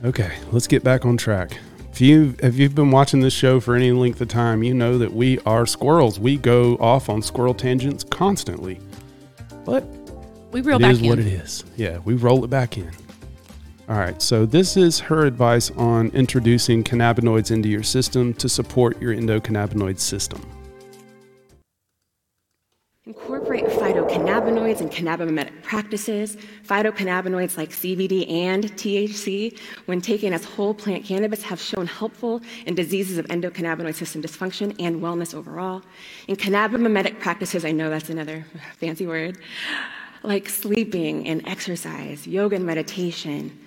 Okay, 0.05 0.37
let's 0.53 0.67
get 0.69 0.85
back 0.85 1.05
on 1.05 1.17
track. 1.17 1.59
If 1.93 2.01
you 2.01 2.37
if 2.39 2.57
you've 2.57 2.75
been 2.77 2.93
watching 2.93 3.19
this 3.21 3.33
show 3.35 3.59
for 3.59 3.75
any 3.75 3.91
length 3.91 4.21
of 4.21 4.29
time, 4.29 4.63
you 4.63 4.73
know 4.73 4.97
that 4.99 5.13
we 5.13 5.41
are 5.41 5.67
squirrels. 5.67 6.21
We 6.21 6.37
go 6.37 6.77
off 6.77 7.09
on 7.09 7.21
squirrel 7.21 7.55
tangents 7.55 8.05
constantly. 8.05 8.79
But 9.65 9.83
We 10.53 10.61
reel 10.61 10.77
it 10.77 10.83
back 10.83 10.93
is 10.93 11.01
in. 11.03 11.09
what 11.09 11.19
it 11.19 11.27
is. 11.27 11.65
Yeah, 11.77 11.99
we 12.05 12.15
roll 12.15 12.45
it 12.45 12.49
back 12.49 12.79
in. 12.79 12.91
All 13.89 13.97
right, 13.97 14.21
so 14.23 14.47
this 14.47 14.77
is 14.77 15.01
her 15.01 15.27
advice 15.27 15.71
on 15.73 16.09
introducing 16.11 16.85
cannabinoids 16.85 17.51
into 17.51 17.69
your 17.69 17.83
system 17.83 18.35
to 18.35 18.49
support 18.49 19.01
your 19.03 19.13
endocannabinoid 19.15 19.99
system. 19.99 20.41
Incorporate 23.09 23.65
phytocannabinoids 23.65 24.83
and 24.83 24.91
cannabinoid 24.91 25.63
practices. 25.63 26.37
Phytocannabinoids 26.67 27.57
like 27.57 27.71
CBD 27.71 28.31
and 28.31 28.65
THC, 28.65 29.59
when 29.87 30.03
taken 30.03 30.35
as 30.35 30.45
whole 30.45 30.75
plant 30.75 31.07
cannabis, 31.07 31.43
have 31.45 31.59
shown 31.59 31.87
helpful 31.87 32.43
in 32.67 32.75
diseases 32.75 33.17
of 33.17 33.25
endocannabinoid 33.29 33.95
system 33.95 34.21
dysfunction 34.21 34.77
and 34.79 35.01
wellness 35.01 35.35
overall. 35.35 35.81
In 36.27 36.37
cannabinoid 36.37 37.19
practices, 37.19 37.65
I 37.65 37.73
know 37.73 37.89
that's 37.89 38.11
another 38.11 38.45
fancy 38.79 39.07
word, 39.07 39.39
like 40.23 40.47
sleeping 40.51 41.27
and 41.27 41.49
exercise, 41.49 42.27
yoga 42.27 42.57
and 42.57 42.67
meditation, 42.67 43.59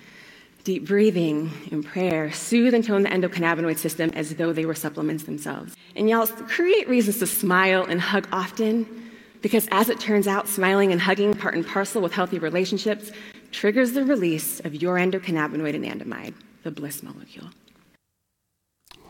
deep 0.62 0.86
breathing 0.86 1.50
and 1.72 1.84
prayer 1.84 2.30
soothe 2.30 2.74
and 2.74 2.84
tone 2.84 3.02
the 3.02 3.08
endocannabinoid 3.08 3.76
system 3.76 4.08
as 4.14 4.36
though 4.36 4.52
they 4.52 4.66
were 4.66 4.76
supplements 4.76 5.24
themselves. 5.24 5.74
And 5.96 6.08
y'all 6.08 6.28
create 6.28 6.88
reasons 6.88 7.18
to 7.18 7.26
smile 7.26 7.82
and 7.82 8.00
hug 8.00 8.28
often 8.30 9.02
because 9.42 9.68
as 9.70 9.88
it 9.88 10.00
turns 10.00 10.26
out, 10.26 10.48
smiling 10.48 10.92
and 10.92 11.00
hugging 11.00 11.34
part 11.34 11.54
and 11.54 11.66
parcel 11.66 12.00
with 12.00 12.12
healthy 12.12 12.38
relationships 12.38 13.10
triggers 13.50 13.92
the 13.92 14.04
release 14.04 14.60
of 14.60 14.74
your 14.80 14.96
endocannabinoid 14.96 15.74
anandamide, 15.74 16.34
the 16.62 16.70
bliss 16.70 17.02
molecule. 17.02 17.50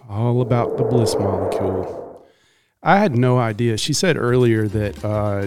All 0.08 0.40
about 0.40 0.76
the 0.76 0.84
bliss 0.84 1.14
molecule. 1.14 2.26
I 2.82 2.98
had 2.98 3.16
no 3.16 3.38
idea. 3.38 3.76
She 3.76 3.92
said 3.92 4.16
earlier 4.16 4.66
that 4.68 5.04
uh, 5.04 5.46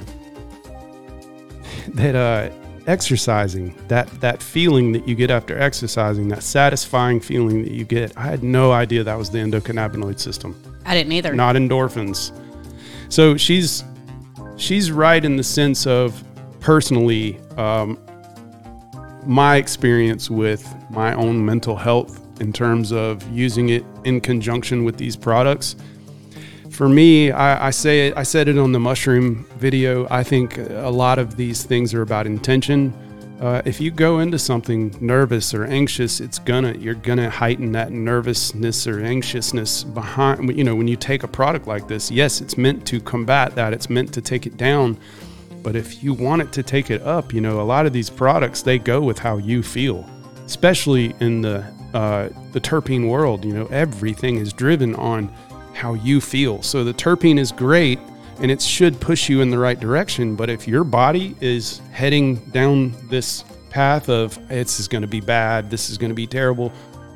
that 1.96 2.16
uh, 2.16 2.50
exercising, 2.88 3.76
that 3.90 4.08
that 4.22 4.42
feeling 4.42 4.94
that 4.94 5.08
you 5.08 5.16
get 5.16 5.30
after 5.30 5.58
exercising, 5.58 6.30
that 6.30 6.44
satisfying 6.44 7.20
feeling 7.20 7.64
that 7.64 7.74
you 7.74 7.84
get, 7.84 8.16
I 8.18 8.24
had 8.24 8.44
no 8.44 8.72
idea 8.72 9.04
that 9.04 9.18
was 9.18 9.32
the 9.32 9.40
endocannabinoid 9.40 10.20
system, 10.20 10.56
I 10.86 10.94
didn't 10.94 11.12
either. 11.12 11.34
not 11.34 11.56
endorphins. 11.56 12.32
So 13.10 13.36
she's 13.38 13.84
she's 14.58 14.92
right 14.92 15.24
in 15.24 15.36
the 15.36 15.44
sense 15.44 15.86
of 15.86 16.24
personally, 16.60 17.40
um, 17.58 18.00
my 19.26 19.58
experience 19.58 20.30
with 20.30 20.74
my 20.90 21.14
own 21.14 21.44
mental 21.44 21.76
health 21.76 22.22
in 22.40 22.52
terms 22.52 22.92
of 22.92 23.28
using 23.32 23.70
it 23.70 23.84
in 24.04 24.22
conjunction 24.22 24.84
with 24.84 24.98
these 24.98 25.16
products. 25.16 25.76
For 26.70 26.90
me, 26.90 27.32
I, 27.32 27.68
I 27.68 27.70
say 27.70 28.08
it. 28.08 28.18
I 28.18 28.24
said 28.24 28.48
it 28.50 28.58
on 28.58 28.72
the 28.72 28.80
mushroom 28.80 29.46
video. 29.58 30.08
I 30.10 30.24
think 30.24 30.58
a 30.58 30.90
lot 30.90 31.20
of 31.20 31.38
these 31.38 31.64
things 31.64 31.94
are 31.94 32.02
about 32.02 32.28
intention. 32.28 32.94
Uh, 33.40 33.62
if 33.66 33.82
you 33.82 33.92
go 33.92 34.20
into 34.20 34.40
something 34.40 34.96
nervous 35.02 35.54
or 35.54 35.66
anxious, 35.66 36.22
it's 36.22 36.40
gonna 36.40 36.74
you're 36.78 36.94
gonna 36.96 37.30
heighten 37.30 37.72
that 37.74 37.92
nervousness 37.92 38.88
or 38.88 39.04
anxiousness 39.04 39.84
behind. 39.84 40.58
You 40.58 40.64
know, 40.64 40.76
when 40.76 40.88
you 40.88 40.96
take 40.96 41.24
a 41.24 41.28
product 41.28 41.68
like 41.68 41.88
this, 41.88 42.10
yes, 42.10 42.40
it's 42.40 42.58
meant 42.58 42.88
to 42.88 43.02
combat 43.02 43.54
that. 43.56 43.74
It's 43.74 43.90
meant 43.90 44.14
to 44.14 44.22
take 44.22 44.46
it 44.46 44.56
down. 44.56 44.98
But 45.64 45.76
if 45.76 46.02
you 46.02 46.14
want 46.14 46.44
it 46.44 46.54
to 46.54 46.64
take 46.64 46.92
it 46.92 47.02
up, 47.02 47.34
you 47.34 47.42
know, 47.42 47.60
a 47.60 47.64
lot 47.64 47.86
of 47.86 47.92
these 47.92 48.10
products 48.10 48.62
they 48.62 48.80
go 48.80 49.02
with 49.02 49.20
how 49.20 49.38
you 49.38 49.64
feel, 49.64 50.08
especially 50.46 51.14
in 51.20 51.42
the 51.42 51.66
uh, 51.94 52.30
the 52.54 52.62
terpene 52.62 53.10
world. 53.10 53.44
You 53.44 53.54
know, 53.54 53.66
everything 53.68 54.38
is 54.38 54.54
driven 54.54 54.96
on 54.96 55.28
how 55.74 55.94
you 55.96 56.22
feel. 56.22 56.62
So 56.62 56.86
the 56.86 56.94
terpene 56.94 57.38
is 57.38 57.52
great 57.52 58.00
and 58.40 58.52
it 58.52 58.62
should 58.62 59.00
push 59.00 59.30
you 59.30 59.42
in 59.42 59.50
the 59.50 59.58
right 59.58 59.80
direction. 59.80 60.36
But 60.36 60.50
if 60.50 60.68
your 60.68 60.84
body 60.84 61.36
is 61.42 61.80
heading 61.92 62.36
down 62.52 62.94
this 63.10 63.44
path 63.70 64.10
of 64.10 64.40
this 64.48 64.80
is 64.80 64.88
going 64.88 65.02
to 65.02 65.08
be 65.08 65.22
bad, 65.22 65.70
this 65.70 65.90
is 65.90 65.98
going 65.98 66.12
to 66.12 66.16
be 66.16 66.28
terrible, 66.28 66.72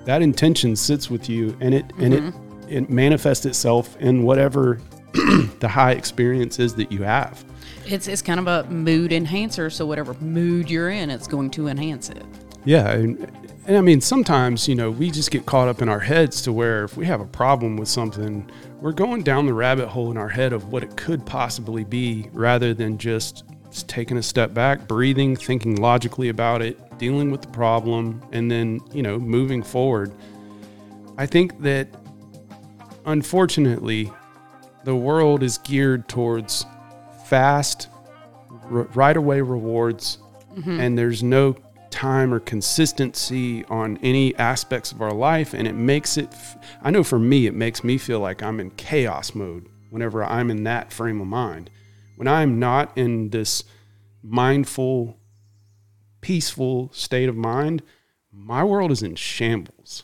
that 0.05 0.21
intention 0.21 0.75
sits 0.75 1.09
with 1.09 1.29
you 1.29 1.55
and 1.61 1.73
it 1.73 1.85
and 1.97 2.13
it 2.13 2.23
mm-hmm. 2.23 2.69
it 2.69 2.89
manifests 2.89 3.45
itself 3.45 3.95
in 3.97 4.23
whatever 4.23 4.79
the 5.59 5.67
high 5.67 5.91
experience 5.91 6.59
is 6.59 6.75
that 6.75 6.91
you 6.91 7.03
have. 7.03 7.43
It's 7.85 8.07
it's 8.07 8.21
kind 8.21 8.39
of 8.39 8.47
a 8.47 8.69
mood 8.69 9.11
enhancer. 9.11 9.69
So 9.69 9.85
whatever 9.85 10.13
mood 10.15 10.69
you're 10.69 10.89
in, 10.89 11.09
it's 11.09 11.27
going 11.27 11.51
to 11.51 11.67
enhance 11.67 12.09
it. 12.09 12.23
Yeah, 12.65 12.91
and, 12.91 13.19
and 13.67 13.77
I 13.77 13.81
mean 13.81 14.01
sometimes 14.01 14.67
you 14.67 14.75
know 14.75 14.91
we 14.91 15.11
just 15.11 15.31
get 15.31 15.45
caught 15.45 15.67
up 15.67 15.81
in 15.81 15.89
our 15.89 15.99
heads 15.99 16.41
to 16.43 16.53
where 16.53 16.83
if 16.83 16.97
we 16.97 17.05
have 17.05 17.21
a 17.21 17.25
problem 17.25 17.77
with 17.77 17.87
something, 17.87 18.49
we're 18.81 18.91
going 18.91 19.23
down 19.23 19.45
the 19.45 19.53
rabbit 19.53 19.87
hole 19.87 20.11
in 20.11 20.17
our 20.17 20.29
head 20.29 20.53
of 20.53 20.71
what 20.71 20.83
it 20.83 20.95
could 20.95 21.25
possibly 21.25 21.83
be, 21.83 22.29
rather 22.33 22.73
than 22.73 22.97
just, 22.97 23.43
taking 23.87 24.17
a 24.17 24.23
step 24.23 24.53
back, 24.53 24.87
breathing, 24.87 25.35
thinking 25.35 25.75
logically 25.75 26.29
about 26.29 26.61
it, 26.61 26.97
dealing 26.97 27.31
with 27.31 27.41
the 27.41 27.47
problem, 27.49 28.21
and 28.31 28.49
then 28.49 28.79
you 28.93 29.03
know 29.03 29.19
moving 29.19 29.63
forward. 29.63 30.13
I 31.17 31.25
think 31.25 31.61
that 31.61 31.87
unfortunately, 33.05 34.11
the 34.83 34.95
world 34.95 35.43
is 35.43 35.57
geared 35.59 36.07
towards 36.07 36.65
fast, 37.25 37.89
r- 38.71 38.87
right 38.95 39.17
away 39.17 39.41
rewards, 39.41 40.19
mm-hmm. 40.55 40.79
and 40.79 40.97
there's 40.97 41.21
no 41.21 41.55
time 41.91 42.33
or 42.33 42.39
consistency 42.39 43.65
on 43.65 43.97
any 44.01 44.35
aspects 44.35 44.91
of 44.91 45.01
our 45.01 45.13
life. 45.13 45.53
And 45.53 45.67
it 45.67 45.73
makes 45.75 46.17
it, 46.17 46.33
I 46.81 46.91
know 46.91 47.03
for 47.03 47.19
me, 47.19 47.47
it 47.47 47.53
makes 47.53 47.83
me 47.83 47.97
feel 47.97 48.19
like 48.19 48.41
I'm 48.43 48.59
in 48.59 48.71
chaos 48.71 49.33
mode 49.35 49.67
whenever 49.89 50.23
I'm 50.23 50.49
in 50.51 50.63
that 50.65 50.91
frame 50.93 51.19
of 51.21 51.27
mind. 51.27 51.69
When 52.15 52.27
I'm 52.27 52.59
not 52.59 52.97
in 52.97 53.29
this 53.29 53.63
mindful, 54.23 55.17
peaceful 56.21 56.89
state 56.93 57.29
of 57.29 57.35
mind, 57.35 57.81
my 58.31 58.63
world 58.63 58.91
is 58.91 59.01
in 59.01 59.15
shambles. 59.15 60.03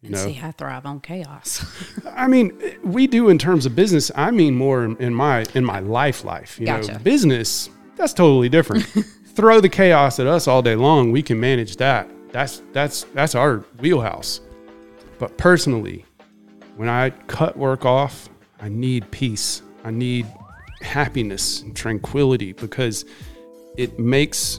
You 0.00 0.08
And 0.08 0.14
know, 0.14 0.26
see, 0.26 0.40
I 0.40 0.52
thrive 0.52 0.86
on 0.86 1.00
chaos. 1.00 1.64
I 2.06 2.28
mean, 2.28 2.56
we 2.84 3.06
do 3.08 3.30
in 3.30 3.38
terms 3.38 3.66
of 3.66 3.74
business. 3.74 4.12
I 4.14 4.30
mean 4.30 4.54
more 4.54 4.84
in, 4.84 4.96
in 4.98 5.12
my 5.12 5.44
in 5.54 5.64
my 5.64 5.80
life 5.80 6.22
life. 6.24 6.60
You 6.60 6.66
Gotcha. 6.66 6.92
know, 6.92 6.98
business 7.00 7.68
that's 7.96 8.12
totally 8.12 8.48
different. 8.48 8.86
Throw 9.38 9.60
the 9.60 9.68
chaos 9.68 10.18
at 10.18 10.26
us 10.26 10.48
all 10.48 10.62
day 10.62 10.74
long. 10.74 11.12
We 11.12 11.22
can 11.22 11.38
manage 11.38 11.76
that. 11.76 12.10
That's 12.32 12.60
that's 12.72 13.04
that's 13.14 13.36
our 13.36 13.58
wheelhouse. 13.78 14.40
But 15.20 15.38
personally, 15.38 16.04
when 16.74 16.88
I 16.88 17.10
cut 17.28 17.56
work 17.56 17.84
off, 17.84 18.28
I 18.60 18.68
need 18.68 19.08
peace. 19.12 19.62
I 19.84 19.92
need 19.92 20.26
happiness 20.82 21.62
and 21.62 21.76
tranquility 21.76 22.52
because 22.52 23.04
it 23.76 23.96
makes 24.00 24.58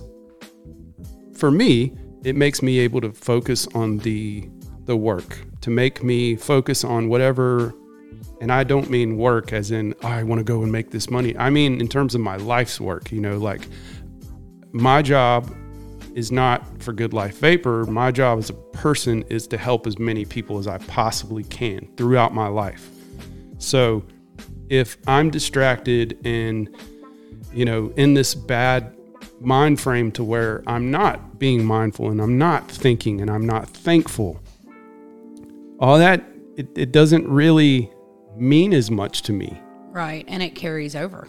for 1.34 1.52
me, 1.52 1.94
it 2.24 2.38
makes 2.38 2.62
me 2.62 2.80
able 2.80 3.02
to 3.02 3.12
focus 3.12 3.68
on 3.76 3.98
the 3.98 4.50
the 4.86 4.96
work, 4.96 5.42
to 5.60 5.70
make 5.70 6.06
me 6.06 6.38
focus 6.38 6.86
on 6.86 7.10
whatever 7.10 7.74
and 8.42 8.52
I 8.52 8.64
don't 8.64 8.90
mean 8.90 9.18
work 9.18 9.52
as 9.52 9.72
in 9.72 9.94
oh, 10.04 10.08
I 10.08 10.24
want 10.24 10.40
to 10.40 10.46
go 10.46 10.64
and 10.64 10.72
make 10.72 10.92
this 10.92 11.10
money. 11.10 11.36
I 11.38 11.50
mean 11.50 11.82
in 11.82 11.90
terms 11.90 12.16
of 12.16 12.22
my 12.22 12.38
life's 12.38 12.80
work, 12.80 13.12
you 13.12 13.20
know, 13.20 13.38
like 13.38 13.68
my 14.72 15.02
job 15.02 15.54
is 16.16 16.32
not 16.32 16.82
for 16.82 16.94
Good 16.94 17.14
Life 17.14 17.38
Vapor. 17.38 17.86
My 17.86 18.12
job 18.12 18.40
as 18.40 18.50
a 18.50 18.54
person 18.54 19.24
is 19.30 19.48
to 19.48 19.58
help 19.58 19.88
as 19.88 20.00
many 20.00 20.26
people 20.26 20.58
as 20.58 20.68
I 20.68 20.78
possibly 20.80 21.44
can 21.44 21.88
throughout 21.98 22.34
my 22.34 22.48
life. 22.48 22.90
So 23.58 24.04
if 24.70 24.98
I'm 25.08 25.30
distracted 25.30 26.18
and, 26.26 26.76
you 27.54 27.66
know, 27.66 27.94
in 27.96 28.14
this 28.14 28.36
bad 28.36 28.96
mind 29.40 29.80
frame 29.80 30.12
to 30.14 30.24
where 30.24 30.64
I'm 30.68 30.92
not 30.92 31.40
being 31.40 31.64
mindful 31.64 32.10
and 32.10 32.22
I'm 32.22 32.38
not 32.38 32.70
thinking 32.70 33.22
and 33.22 33.30
I'm 33.30 33.46
not 33.46 33.70
thankful, 33.70 34.42
all 35.80 35.98
that, 35.98 36.24
it, 36.58 36.68
it 36.76 36.92
doesn't 36.92 37.28
really 37.28 37.92
mean 38.36 38.74
as 38.74 38.92
much 38.92 39.22
to 39.24 39.34
me. 39.34 39.62
right. 39.92 40.26
And 40.28 40.44
it 40.44 40.56
carries 40.56 40.96
over. 40.96 41.28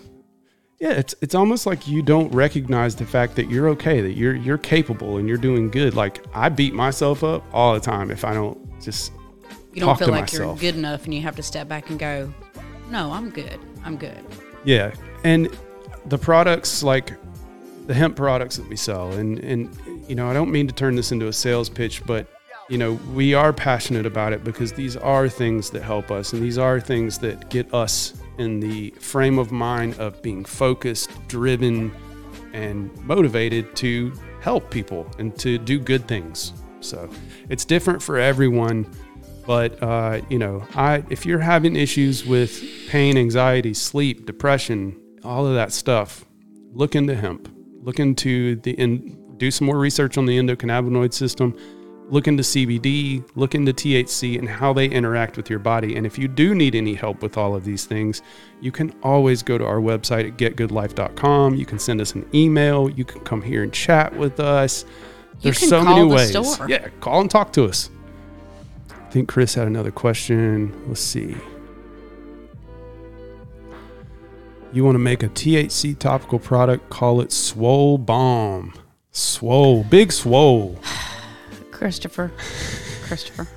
Yeah, 0.81 0.93
it's 0.93 1.15
it's 1.21 1.35
almost 1.35 1.67
like 1.67 1.87
you 1.87 2.01
don't 2.01 2.33
recognize 2.33 2.97
the 2.97 3.05
fact 3.05 3.37
that 3.37 3.51
you're 3.51 3.69
okay, 3.71 4.01
that 4.01 4.13
you're 4.13 4.35
you're 4.35 4.59
capable 4.59 5.19
and 5.19 5.29
you're 5.29 5.37
doing 5.37 5.69
good. 5.69 5.95
Like 5.95 6.25
I 6.35 6.49
beat 6.49 6.73
myself 6.73 7.23
up 7.23 7.45
all 7.53 7.75
the 7.75 7.81
time 7.81 8.11
if 8.11 8.25
I 8.25 8.33
don't 8.33 8.59
just 8.81 9.13
You 9.75 9.83
don't 9.83 9.99
feel 9.99 10.09
like 10.09 10.23
myself. 10.23 10.63
you're 10.63 10.73
good 10.73 10.79
enough 10.79 11.05
and 11.05 11.13
you 11.13 11.21
have 11.21 11.37
to 11.37 11.43
step 11.43 11.69
back 11.69 11.91
and 11.91 11.99
go, 11.99 12.33
no, 12.89 13.13
I'm 13.13 13.29
good. 13.29 13.61
I'm 13.85 13.99
good. 13.99 14.25
Yeah, 14.65 14.95
and 15.23 15.51
the 16.07 16.17
products 16.19 16.83
like 16.83 17.13
the 17.87 17.93
hemp 17.93 18.17
products 18.17 18.57
that 18.57 18.67
we 18.67 18.77
sell, 18.77 19.13
and 19.13 19.39
and 19.41 19.69
you 20.09 20.15
know, 20.15 20.31
I 20.31 20.33
don't 20.33 20.51
mean 20.51 20.67
to 20.67 20.75
turn 20.75 20.97
this 20.97 21.13
into 21.13 21.29
a 21.29 21.33
sales 21.33 21.69
pitch, 21.69 22.05
but 22.07 22.27
you 22.71 22.79
know, 22.79 22.95
we 23.13 23.35
are 23.35 23.53
passionate 23.53 24.07
about 24.07 24.33
it 24.33 24.45
because 24.45 24.73
these 24.73 24.97
are 24.97 25.29
things 25.29 25.69
that 25.71 25.83
help 25.83 26.11
us, 26.11 26.33
and 26.33 26.43
these 26.43 26.57
are 26.57 26.81
things 26.81 27.19
that 27.19 27.51
get 27.51 27.73
us 27.75 28.15
in 28.41 28.59
the 28.59 28.91
frame 28.99 29.39
of 29.39 29.53
mind 29.53 29.99
of 29.99 30.21
being 30.23 30.45
focused, 30.45 31.11
driven, 31.29 31.93
and 32.53 32.91
motivated 33.05 33.77
to 33.77 34.13
help 34.41 34.71
people 34.71 35.07
and 35.19 35.39
to 35.39 35.59
do 35.59 35.79
good 35.79 36.09
things. 36.09 36.53
So 36.81 37.09
it's 37.49 37.65
different 37.65 38.03
for 38.03 38.19
everyone. 38.19 38.91
But 39.47 39.83
uh, 39.83 40.21
you 40.29 40.39
know, 40.39 40.67
I 40.75 41.05
if 41.11 41.27
you're 41.27 41.39
having 41.39 41.77
issues 41.77 42.25
with 42.25 42.63
pain, 42.89 43.17
anxiety, 43.17 43.75
sleep, 43.75 44.27
depression, 44.27 45.01
all 45.25 45.47
of 45.47 45.55
that 45.55 45.73
stuff, 45.73 46.25
look 46.73 46.95
into 46.95 47.15
hemp. 47.15 47.55
Look 47.83 47.99
into 47.99 48.57
the 48.57 48.73
in, 48.73 49.37
do 49.39 49.51
some 49.51 49.67
more 49.67 49.79
research 49.79 50.19
on 50.19 50.27
the 50.27 50.39
endocannabinoid 50.39 51.13
system. 51.13 51.57
Look 52.11 52.27
into 52.27 52.43
CBD, 52.43 53.25
look 53.37 53.55
into 53.55 53.73
THC 53.73 54.37
and 54.37 54.49
how 54.49 54.73
they 54.73 54.87
interact 54.87 55.37
with 55.37 55.49
your 55.49 55.61
body. 55.61 55.95
And 55.97 56.05
if 56.05 56.19
you 56.19 56.27
do 56.27 56.57
need 56.57 56.75
any 56.75 56.95
help 56.95 57.23
with 57.23 57.39
all 57.39 57.55
of 57.55 57.65
these 57.65 57.87
things, 57.87 58.21
you 58.61 58.73
can 58.73 58.93
always 59.05 59.45
go 59.45 59.57
to 59.57 59.65
our 59.65 59.79
website 59.79 60.27
at 60.27 60.37
getgoodlife.com. 60.37 61.55
You 61.55 61.65
can 61.65 61.79
send 61.79 62.01
us 62.01 62.15
an 62.17 62.29
email. 62.35 62.91
You 62.91 63.05
can 63.05 63.21
come 63.21 63.41
here 63.41 63.63
and 63.63 63.73
chat 63.73 64.15
with 64.17 64.41
us. 64.41 64.85
There's 65.41 65.59
so 65.59 65.83
many 65.83 66.03
ways. 66.05 66.31
store. 66.31 66.69
Yeah, 66.69 66.89
call 67.01 67.21
and 67.21 67.31
talk 67.31 67.53
to 67.55 67.65
us. 67.65 67.91
I 68.91 69.11
think 69.11 69.29
Chris 69.29 69.55
had 69.55 69.69
another 69.69 69.93
question. 69.93 70.75
Let's 70.89 71.01
see. 71.01 71.37
You 74.73 74.85
want 74.85 74.95
to 74.95 75.01
make 75.01 75.23
a 75.23 75.29
THC 75.29 75.99
topical 75.99 76.39
product? 76.39 76.91
Call 76.91 77.21
it 77.21 77.33
Swole 77.33 77.99
Bomb. 77.99 78.75
Swole, 79.13 79.83
big 79.85 80.13
swole. 80.13 80.79
Christopher. 81.81 82.31
Christopher. 83.05 83.49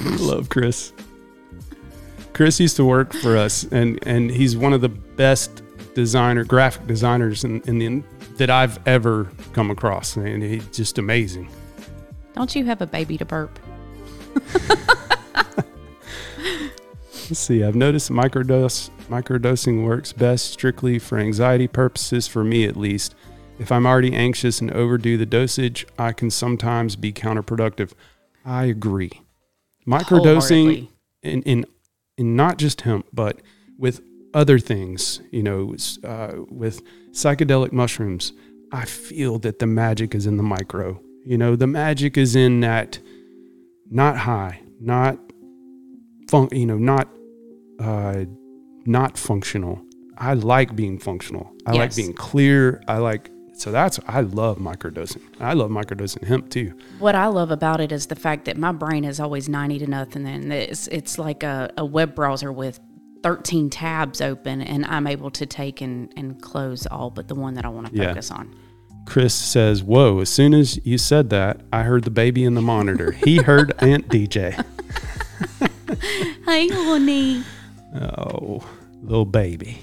I 0.00 0.16
love 0.16 0.48
Chris. 0.48 0.94
Chris 2.32 2.58
used 2.58 2.76
to 2.76 2.86
work 2.86 3.12
for 3.12 3.36
us, 3.36 3.64
and 3.64 3.98
and 4.06 4.30
he's 4.30 4.56
one 4.56 4.72
of 4.72 4.80
the 4.80 4.88
best 4.88 5.62
designer, 5.94 6.44
graphic 6.44 6.86
designers 6.86 7.44
in, 7.44 7.60
in 7.66 7.78
the 7.78 8.02
that 8.38 8.48
I've 8.48 8.78
ever 8.88 9.30
come 9.52 9.70
across, 9.70 10.16
and 10.16 10.42
he's 10.42 10.66
just 10.68 10.96
amazing. 10.96 11.50
Don't 12.34 12.56
you 12.56 12.64
have 12.64 12.80
a 12.80 12.86
baby 12.86 13.18
to 13.18 13.26
burp? 13.26 13.58
Let's 17.28 17.40
see. 17.40 17.62
I've 17.62 17.76
noticed 17.76 18.10
microdose 18.10 18.88
microdosing 19.10 19.84
works 19.84 20.14
best 20.14 20.50
strictly 20.50 20.98
for 20.98 21.18
anxiety 21.18 21.68
purposes, 21.68 22.26
for 22.26 22.42
me 22.42 22.64
at 22.64 22.74
least. 22.74 23.14
If 23.58 23.72
I'm 23.72 23.86
already 23.86 24.14
anxious 24.14 24.60
and 24.60 24.70
overdo 24.70 25.16
the 25.16 25.26
dosage, 25.26 25.86
I 25.98 26.12
can 26.12 26.30
sometimes 26.30 26.96
be 26.96 27.12
counterproductive. 27.12 27.92
I 28.44 28.64
agree. 28.66 29.10
Microdosing 29.86 30.88
in 31.22 31.42
in 31.42 31.66
in 32.16 32.36
not 32.36 32.58
just 32.58 32.82
hemp, 32.82 33.06
but 33.12 33.40
with 33.78 34.00
other 34.34 34.58
things, 34.58 35.20
you 35.30 35.42
know, 35.42 35.74
uh, 36.04 36.34
with 36.50 36.82
psychedelic 37.12 37.72
mushrooms, 37.72 38.32
I 38.72 38.84
feel 38.84 39.38
that 39.40 39.58
the 39.58 39.66
magic 39.66 40.14
is 40.14 40.26
in 40.26 40.36
the 40.36 40.42
micro. 40.42 41.00
You 41.24 41.38
know, 41.38 41.56
the 41.56 41.66
magic 41.66 42.16
is 42.16 42.36
in 42.36 42.60
that 42.60 42.98
not 43.90 44.16
high, 44.16 44.60
not 44.80 45.18
fun, 46.28 46.48
you 46.52 46.66
know, 46.66 46.78
not 46.78 47.08
uh, 47.80 48.24
not 48.86 49.18
functional. 49.18 49.80
I 50.16 50.34
like 50.34 50.74
being 50.74 50.98
functional. 50.98 51.52
I 51.66 51.72
like 51.72 51.94
being 51.94 52.12
clear. 52.12 52.82
I 52.88 52.98
like 52.98 53.30
so 53.58 53.70
that's 53.72 53.98
I 54.06 54.20
love 54.22 54.58
microdosing. 54.58 55.20
I 55.40 55.52
love 55.52 55.70
microdosing 55.70 56.24
hemp 56.24 56.48
too. 56.50 56.72
What 56.98 57.14
I 57.14 57.26
love 57.26 57.50
about 57.50 57.80
it 57.80 57.92
is 57.92 58.06
the 58.06 58.16
fact 58.16 58.44
that 58.46 58.56
my 58.56 58.72
brain 58.72 59.04
is 59.04 59.20
always 59.20 59.48
90 59.48 59.80
to 59.80 59.86
nothing. 59.86 60.26
And 60.26 60.52
it's, 60.52 60.86
it's 60.88 61.18
like 61.18 61.42
a, 61.42 61.70
a 61.76 61.84
web 61.84 62.14
browser 62.14 62.52
with 62.52 62.80
13 63.24 63.68
tabs 63.70 64.20
open, 64.20 64.62
and 64.62 64.86
I'm 64.86 65.06
able 65.08 65.30
to 65.32 65.44
take 65.44 65.80
and, 65.80 66.12
and 66.16 66.40
close 66.40 66.86
all 66.86 67.10
but 67.10 67.26
the 67.28 67.34
one 67.34 67.54
that 67.54 67.64
I 67.64 67.68
want 67.68 67.88
to 67.88 67.92
Yeah. 67.96 68.08
focus 68.10 68.30
on. 68.30 68.54
Chris 69.06 69.34
says, 69.34 69.82
"Whoa! 69.82 70.20
As 70.20 70.28
soon 70.28 70.52
as 70.54 70.78
you 70.86 70.98
said 70.98 71.30
that, 71.30 71.62
I 71.72 71.82
heard 71.82 72.04
the 72.04 72.10
baby 72.10 72.44
in 72.44 72.54
the 72.54 72.60
monitor. 72.60 73.10
He 73.12 73.38
heard 73.38 73.72
Aunt 73.82 74.08
DJ. 74.08 74.54
Hey, 76.44 76.68
honey. 76.68 77.42
Oh, 77.94 78.62
little 79.02 79.24
baby. 79.24 79.78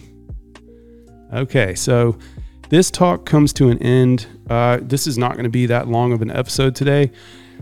Okay, 1.34 1.76
so 1.76 2.18
this 2.70 2.90
talk 2.90 3.26
comes 3.26 3.54
to 3.54 3.70
an 3.70 3.78
end. 3.80 4.28
Uh, 4.50 4.80
this 4.82 5.08
is 5.08 5.18
not 5.18 5.34
going 5.34 5.44
to 5.44 5.50
be 5.50 5.66
that 5.68 5.88
long 5.88 6.14
of 6.14 6.22
an 6.22 6.32
episode 6.32 6.76
today, 6.76 7.12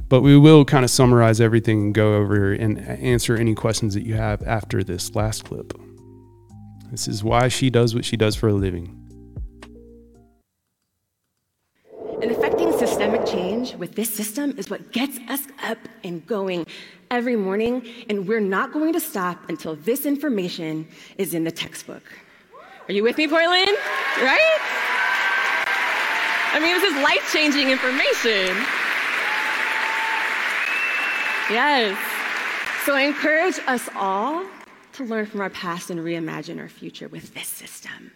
but 0.10 0.22
we 0.22 0.38
will 0.38 0.66
kind 0.66 0.84
of 0.84 0.92
summarize 0.92 1.42
everything 1.42 1.82
and 1.82 1.94
go 1.94 2.16
over 2.16 2.54
and 2.54 2.80
answer 2.80 3.36
any 3.36 3.56
questions 3.56 3.94
that 3.94 4.06
you 4.06 4.16
have 4.16 4.42
after 4.44 4.84
this 4.84 5.16
last 5.16 5.46
clip. 5.46 5.74
This 6.92 7.08
is 7.08 7.24
why 7.24 7.48
she 7.48 7.70
does 7.70 7.96
what 7.96 8.06
she 8.06 8.16
does 8.16 8.36
for 8.36 8.50
a 8.50 8.54
living. 8.54 9.00
And 12.22 12.32
affecting 12.32 12.72
systemic 12.78 13.26
change 13.26 13.76
with 13.76 13.96
this 13.96 14.14
system 14.14 14.54
is 14.58 14.70
what 14.70 14.94
gets 14.94 15.20
us 15.28 15.42
up 15.64 15.80
and 16.04 16.26
going 16.26 16.66
every 17.12 17.36
morning, 17.36 17.86
and 18.10 18.28
we're 18.28 18.40
not 18.40 18.72
going 18.72 18.94
to 18.94 19.00
stop 19.00 19.50
until 19.50 19.76
this 19.76 20.06
information 20.06 20.88
is 21.18 21.34
in 21.34 21.44
the 21.44 21.52
textbook. 21.52 22.04
Are 22.88 22.94
you 22.94 23.04
with 23.04 23.18
me, 23.18 23.28
Portland? 23.28 23.70
Right? 24.22 24.93
I 26.54 26.60
mean, 26.60 26.80
this 26.80 26.84
is 26.84 27.02
life 27.02 27.34
changing 27.34 27.72
information. 27.72 28.56
Yes. 31.50 31.98
So 32.86 32.94
I 32.94 33.02
encourage 33.02 33.60
us 33.66 33.90
all 33.96 34.46
to 34.94 35.04
learn 35.04 35.26
from 35.26 35.42
our 35.42 35.50
past 35.50 35.90
and 35.90 36.00
reimagine 36.00 36.60
our 36.60 36.70
future 36.70 37.08
with 37.08 37.34
this 37.34 37.48
system. 37.48 38.12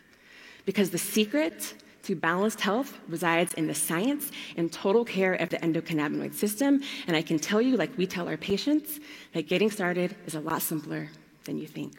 Because 0.66 0.92
the 0.92 1.00
secret 1.00 1.74
to 2.04 2.16
balanced 2.16 2.62
health 2.62 3.00
resides 3.08 3.56
in 3.56 3.66
the 3.66 3.74
science 3.74 4.32
and 4.56 4.72
total 4.72 5.04
care 5.04 5.34
of 5.34 5.50
the 5.50 5.58
endocannabinoid 5.58 6.36
system. 6.36 6.84
And 7.08 7.18
I 7.18 7.24
can 7.24 7.40
tell 7.40 7.60
you, 7.60 7.76
like 7.76 7.98
we 7.98 8.06
tell 8.06 8.28
our 8.28 8.38
patients, 8.38 9.00
that 9.34 9.48
getting 9.48 9.72
started 9.72 10.16
is 10.28 10.36
a 10.36 10.40
lot 10.40 10.62
simpler 10.62 11.10
than 11.46 11.58
you 11.58 11.66
think. 11.66 11.94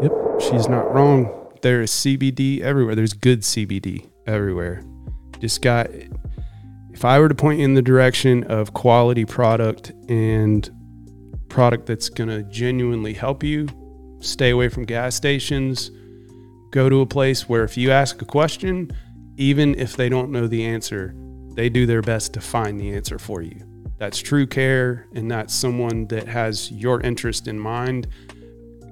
Yep, 0.00 0.12
she's 0.40 0.68
not 0.68 0.94
wrong. 0.94 1.48
There 1.62 1.82
is 1.82 1.90
CBD 1.90 2.60
everywhere. 2.60 2.94
There's 2.94 3.14
good 3.14 3.40
CBD 3.40 4.06
everywhere. 4.26 4.82
Just 5.40 5.62
got 5.62 5.88
if 6.96 7.04
I 7.04 7.18
were 7.18 7.28
to 7.28 7.34
point 7.34 7.60
in 7.60 7.74
the 7.74 7.82
direction 7.82 8.44
of 8.44 8.72
quality 8.72 9.26
product 9.26 9.92
and 10.08 10.70
product 11.50 11.84
that's 11.84 12.08
going 12.08 12.30
to 12.30 12.42
genuinely 12.44 13.12
help 13.12 13.42
you, 13.42 13.68
stay 14.20 14.48
away 14.48 14.70
from 14.70 14.84
gas 14.84 15.14
stations. 15.14 15.90
Go 16.70 16.88
to 16.88 17.02
a 17.02 17.06
place 17.06 17.50
where 17.50 17.64
if 17.64 17.76
you 17.76 17.90
ask 17.90 18.22
a 18.22 18.24
question, 18.24 18.90
even 19.36 19.74
if 19.74 19.96
they 19.96 20.08
don't 20.08 20.30
know 20.30 20.46
the 20.46 20.64
answer, 20.64 21.14
they 21.52 21.68
do 21.68 21.84
their 21.84 22.00
best 22.00 22.32
to 22.32 22.40
find 22.40 22.80
the 22.80 22.94
answer 22.94 23.18
for 23.18 23.42
you. 23.42 23.60
That's 23.98 24.18
true 24.18 24.46
care 24.46 25.06
and 25.14 25.30
that's 25.30 25.54
someone 25.54 26.06
that 26.06 26.26
has 26.28 26.70
your 26.70 27.00
interest 27.02 27.46
in 27.46 27.58
mind. 27.58 28.08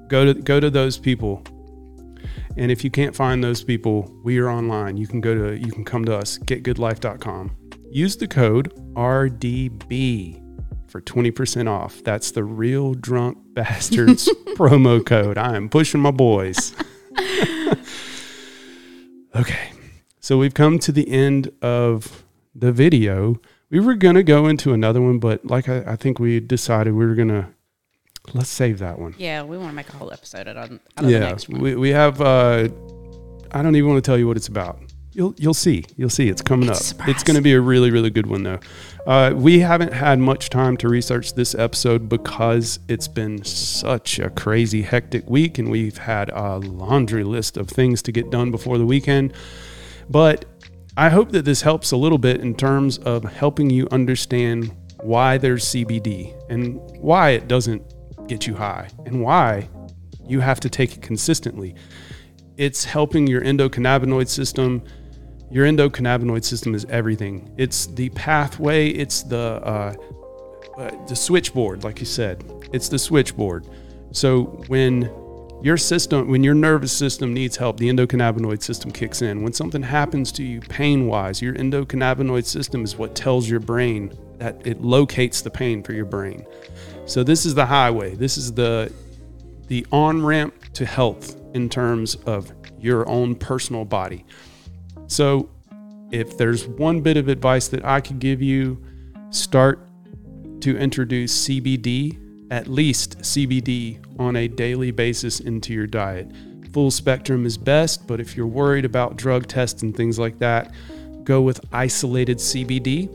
Go 0.08 0.26
to 0.26 0.34
go 0.34 0.60
to 0.60 0.68
those 0.70 0.98
people. 0.98 1.42
And 2.56 2.70
if 2.70 2.84
you 2.84 2.90
can't 2.90 3.14
find 3.14 3.42
those 3.42 3.64
people, 3.64 4.14
we 4.22 4.38
are 4.38 4.48
online. 4.48 4.96
You 4.96 5.06
can 5.06 5.20
go 5.20 5.34
to 5.34 5.58
you 5.58 5.72
can 5.72 5.84
come 5.84 6.04
to 6.04 6.16
us, 6.16 6.38
getgoodlife.com. 6.38 7.56
Use 7.90 8.16
the 8.16 8.28
code 8.28 8.72
RDB 8.94 10.40
for 10.88 11.00
20% 11.00 11.68
off. 11.68 12.02
That's 12.04 12.30
the 12.30 12.44
real 12.44 12.94
drunk 12.94 13.38
bastards 13.54 14.28
promo 14.56 15.04
code. 15.04 15.38
I 15.38 15.56
am 15.56 15.68
pushing 15.68 16.00
my 16.00 16.12
boys. 16.12 16.74
okay. 19.36 19.72
So 20.20 20.38
we've 20.38 20.54
come 20.54 20.78
to 20.78 20.92
the 20.92 21.08
end 21.10 21.50
of 21.60 22.24
the 22.54 22.72
video. 22.72 23.40
We 23.70 23.80
were 23.80 23.94
going 23.94 24.14
to 24.14 24.22
go 24.22 24.46
into 24.46 24.72
another 24.72 25.00
one, 25.02 25.18
but 25.18 25.44
like 25.44 25.68
I, 25.68 25.82
I 25.84 25.96
think 25.96 26.20
we 26.20 26.38
decided 26.40 26.94
we 26.94 27.04
were 27.04 27.16
going 27.16 27.28
to 27.28 27.48
let's 28.32 28.48
save 28.48 28.78
that 28.78 28.98
one. 28.98 29.14
Yeah, 29.18 29.42
we 29.42 29.56
want 29.58 29.70
to 29.70 29.74
make 29.74 29.88
a 29.88 29.96
whole 29.96 30.12
episode 30.12 30.48
out 30.48 30.56
of, 30.56 30.72
out 30.72 30.80
of 30.96 31.04
the 31.04 31.10
Yeah. 31.12 31.18
next 31.20 31.48
one. 31.48 31.60
We, 31.60 31.74
we 31.76 31.90
have, 31.90 32.20
uh, 32.20 32.68
I 33.52 33.62
don't 33.62 33.76
even 33.76 33.90
want 33.90 34.02
to 34.04 34.08
tell 34.08 34.18
you 34.18 34.26
what 34.26 34.36
it's 34.36 34.48
about. 34.48 34.78
You'll, 35.12 35.32
you'll 35.38 35.54
see. 35.54 35.84
You'll 35.96 36.10
see. 36.10 36.28
It's 36.28 36.42
coming 36.42 36.68
It's 36.68 36.92
up. 36.98 37.06
It's 37.08 37.22
going 37.22 37.36
to 37.36 37.42
be 37.42 37.52
a 37.52 37.60
really, 37.60 37.92
really 37.92 38.10
good 38.10 38.26
one, 38.26 38.42
though. 38.42 38.58
Uh, 39.06 39.32
we 39.32 39.60
haven't 39.60 39.92
had 39.92 40.18
much 40.18 40.50
time 40.50 40.76
to 40.78 40.88
research 40.88 41.34
this 41.34 41.54
episode 41.54 42.08
because 42.08 42.80
it's 42.88 43.06
been 43.06 43.44
such 43.44 44.18
a 44.18 44.28
crazy, 44.30 44.82
hectic 44.82 45.30
week, 45.30 45.58
and 45.58 45.70
we've 45.70 45.98
had 45.98 46.30
a 46.30 46.56
laundry 46.58 47.22
list 47.22 47.56
of 47.56 47.68
things 47.68 48.02
to 48.02 48.10
get 48.12 48.30
done 48.30 48.50
before 48.50 48.76
the 48.76 48.86
weekend. 48.86 49.34
But 50.10 50.46
I 50.96 51.10
hope 51.10 51.30
that 51.30 51.44
this 51.44 51.62
helps 51.62 51.92
a 51.92 51.96
little 51.96 52.18
bit 52.18 52.40
in 52.40 52.54
terms 52.56 52.98
of 52.98 53.22
helping 53.22 53.70
you 53.70 53.86
understand 53.92 54.74
why 55.00 55.38
there's 55.38 55.64
CBD 55.66 56.34
and 56.50 56.76
why 57.00 57.30
it 57.30 57.46
doesn't 57.46 57.82
get 58.26 58.46
you 58.46 58.54
high 58.54 58.88
and 59.06 59.20
why 59.20 59.68
you 60.26 60.40
have 60.40 60.60
to 60.60 60.70
take 60.70 60.96
it 60.96 61.02
consistently. 61.02 61.74
It's 62.56 62.84
helping 62.84 63.26
your 63.26 63.42
endocannabinoid 63.42 64.28
system. 64.28 64.82
Your 65.50 65.66
endocannabinoid 65.66 66.44
system 66.44 66.74
is 66.74 66.84
everything. 66.86 67.52
It's 67.56 67.86
the 67.86 68.08
pathway. 68.10 68.88
It's 68.88 69.22
the 69.22 69.38
uh, 69.38 69.94
uh, 70.76 71.06
the 71.06 71.14
switchboard, 71.14 71.84
like 71.84 72.00
you 72.00 72.06
said. 72.06 72.44
It's 72.72 72.88
the 72.88 72.98
switchboard. 72.98 73.68
So 74.12 74.44
when 74.66 75.10
your 75.62 75.76
system, 75.76 76.28
when 76.28 76.44
your 76.44 76.54
nervous 76.54 76.92
system 76.92 77.32
needs 77.32 77.56
help, 77.56 77.78
the 77.78 77.88
endocannabinoid 77.88 78.62
system 78.62 78.90
kicks 78.90 79.22
in. 79.22 79.42
When 79.42 79.52
something 79.52 79.82
happens 79.82 80.30
to 80.32 80.42
you 80.44 80.60
pain 80.60 81.06
wise, 81.06 81.40
your 81.40 81.54
endocannabinoid 81.54 82.44
system 82.44 82.84
is 82.84 82.96
what 82.96 83.14
tells 83.14 83.48
your 83.48 83.60
brain 83.60 84.12
that 84.38 84.66
it 84.66 84.82
locates 84.82 85.40
the 85.40 85.50
pain 85.50 85.82
for 85.82 85.92
your 85.92 86.04
brain. 86.04 86.44
So 87.06 87.22
this 87.22 87.44
is 87.44 87.54
the 87.54 87.66
highway. 87.66 88.14
This 88.14 88.38
is 88.38 88.52
the 88.52 88.92
the 89.66 89.86
on 89.92 90.24
ramp 90.24 90.54
to 90.74 90.84
health 90.84 91.36
in 91.54 91.68
terms 91.68 92.16
of 92.26 92.52
your 92.78 93.08
own 93.08 93.34
personal 93.34 93.84
body. 93.84 94.24
So, 95.06 95.48
if 96.10 96.36
there's 96.36 96.66
one 96.66 97.00
bit 97.00 97.16
of 97.16 97.28
advice 97.28 97.68
that 97.68 97.84
I 97.84 98.00
could 98.00 98.18
give 98.18 98.42
you, 98.42 98.82
start 99.30 99.88
to 100.60 100.76
introduce 100.76 101.46
CBD, 101.48 102.50
at 102.50 102.66
least 102.68 103.18
CBD, 103.18 103.98
on 104.18 104.36
a 104.36 104.48
daily 104.48 104.90
basis 104.90 105.40
into 105.40 105.72
your 105.72 105.86
diet. 105.86 106.30
Full 106.72 106.90
spectrum 106.90 107.46
is 107.46 107.56
best, 107.56 108.06
but 108.06 108.20
if 108.20 108.36
you're 108.36 108.46
worried 108.46 108.84
about 108.84 109.16
drug 109.16 109.46
tests 109.46 109.82
and 109.82 109.96
things 109.96 110.18
like 110.18 110.38
that, 110.38 110.72
go 111.24 111.40
with 111.42 111.60
isolated 111.72 112.38
CBD. 112.38 113.08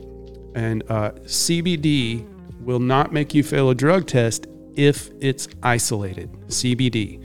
And 0.54 0.82
uh, 0.88 1.12
CBD 1.24 2.26
will 2.60 2.80
not 2.80 3.12
make 3.12 3.34
you 3.34 3.42
fail 3.42 3.70
a 3.70 3.74
drug 3.74 4.06
test 4.06 4.46
if 4.76 5.10
it's 5.20 5.48
isolated 5.62 6.32
CBD. 6.48 7.22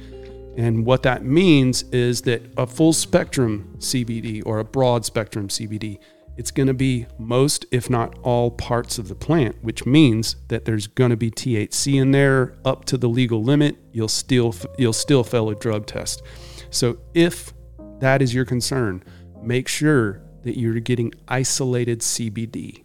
And 0.57 0.85
what 0.85 1.03
that 1.03 1.25
means 1.25 1.83
is 1.91 2.21
that 2.23 2.41
a 2.57 2.65
full 2.65 2.93
spectrum 2.93 3.75
CBD 3.79 4.41
or 4.45 4.59
a 4.59 4.63
broad 4.63 5.05
spectrum 5.05 5.49
CBD, 5.49 5.99
it's 6.37 6.51
going 6.51 6.67
to 6.67 6.73
be 6.73 7.07
most, 7.17 7.65
if 7.71 7.89
not 7.89 8.17
all, 8.23 8.51
parts 8.51 8.97
of 8.97 9.07
the 9.07 9.15
plant, 9.15 9.61
which 9.63 9.85
means 9.85 10.37
that 10.47 10.65
there's 10.65 10.87
going 10.87 11.09
to 11.09 11.17
be 11.17 11.31
THC 11.31 12.01
in 12.01 12.11
there 12.11 12.55
up 12.63 12.85
to 12.85 12.97
the 12.97 13.09
legal 13.09 13.43
limit. 13.43 13.77
You'll 13.91 14.07
still 14.07 14.53
you'll 14.77 14.93
still 14.93 15.23
fail 15.23 15.49
a 15.49 15.55
drug 15.55 15.85
test. 15.87 16.23
So 16.69 16.97
if 17.13 17.53
that 17.99 18.21
is 18.21 18.33
your 18.33 18.45
concern, 18.45 19.03
make 19.41 19.67
sure 19.67 20.21
that 20.43 20.57
you're 20.57 20.79
getting 20.79 21.13
isolated 21.27 21.99
CBD. 21.99 22.84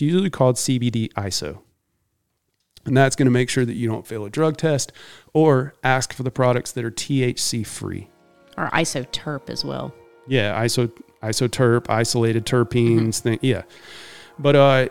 It's 0.00 0.06
usually 0.06 0.30
called 0.30 0.56
CBD 0.56 1.12
ISO. 1.12 1.58
And 2.86 2.96
that's 2.96 3.14
going 3.14 3.26
to 3.26 3.30
make 3.30 3.50
sure 3.50 3.66
that 3.66 3.74
you 3.74 3.86
don't 3.86 4.06
fail 4.06 4.24
a 4.24 4.30
drug 4.30 4.56
test 4.56 4.92
or 5.34 5.74
ask 5.84 6.14
for 6.14 6.22
the 6.22 6.30
products 6.30 6.72
that 6.72 6.86
are 6.86 6.90
THC 6.90 7.66
free. 7.66 8.08
or 8.56 8.70
isoterp 8.70 9.50
as 9.50 9.62
well. 9.62 9.92
Yeah, 10.26 10.58
iso 10.64 10.90
isoterp, 11.22 11.90
isolated 11.90 12.46
terpenes, 12.46 13.20
thing. 13.20 13.40
Yeah, 13.42 13.64
but 14.38 14.56
uh, 14.56 14.88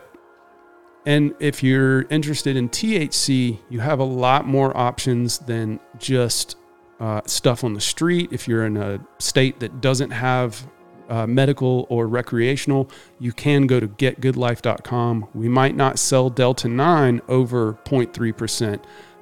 and 1.08 1.34
if 1.40 1.64
you're 1.64 2.04
interested 2.04 2.56
in 2.56 2.70
THC, 2.70 3.58
you 3.68 3.80
have 3.80 3.98
a 3.98 4.04
lot 4.04 4.46
more 4.46 4.78
options 4.78 5.40
than 5.40 5.80
just 5.98 6.56
uh, 7.00 7.22
stuff 7.26 7.64
on 7.64 7.74
the 7.74 7.82
street. 7.82 8.32
If 8.32 8.48
you're 8.48 8.68
in 8.68 8.78
a 8.78 9.00
state 9.18 9.60
that 9.62 9.82
doesn't 9.82 10.12
have 10.12 10.70
uh, 11.10 11.28
medical 11.28 11.86
or 11.90 12.08
recreational, 12.08 12.90
you 13.20 13.32
can 13.32 13.68
go 13.68 13.80
to 13.80 13.88
getgoodlife.com. 13.88 15.28
We 15.34 15.50
might 15.50 15.76
not 15.76 16.00
sell 16.00 16.30
Delta 16.30 16.68
9 16.68 17.22
over 17.28 17.74
0.3%, 17.86 18.82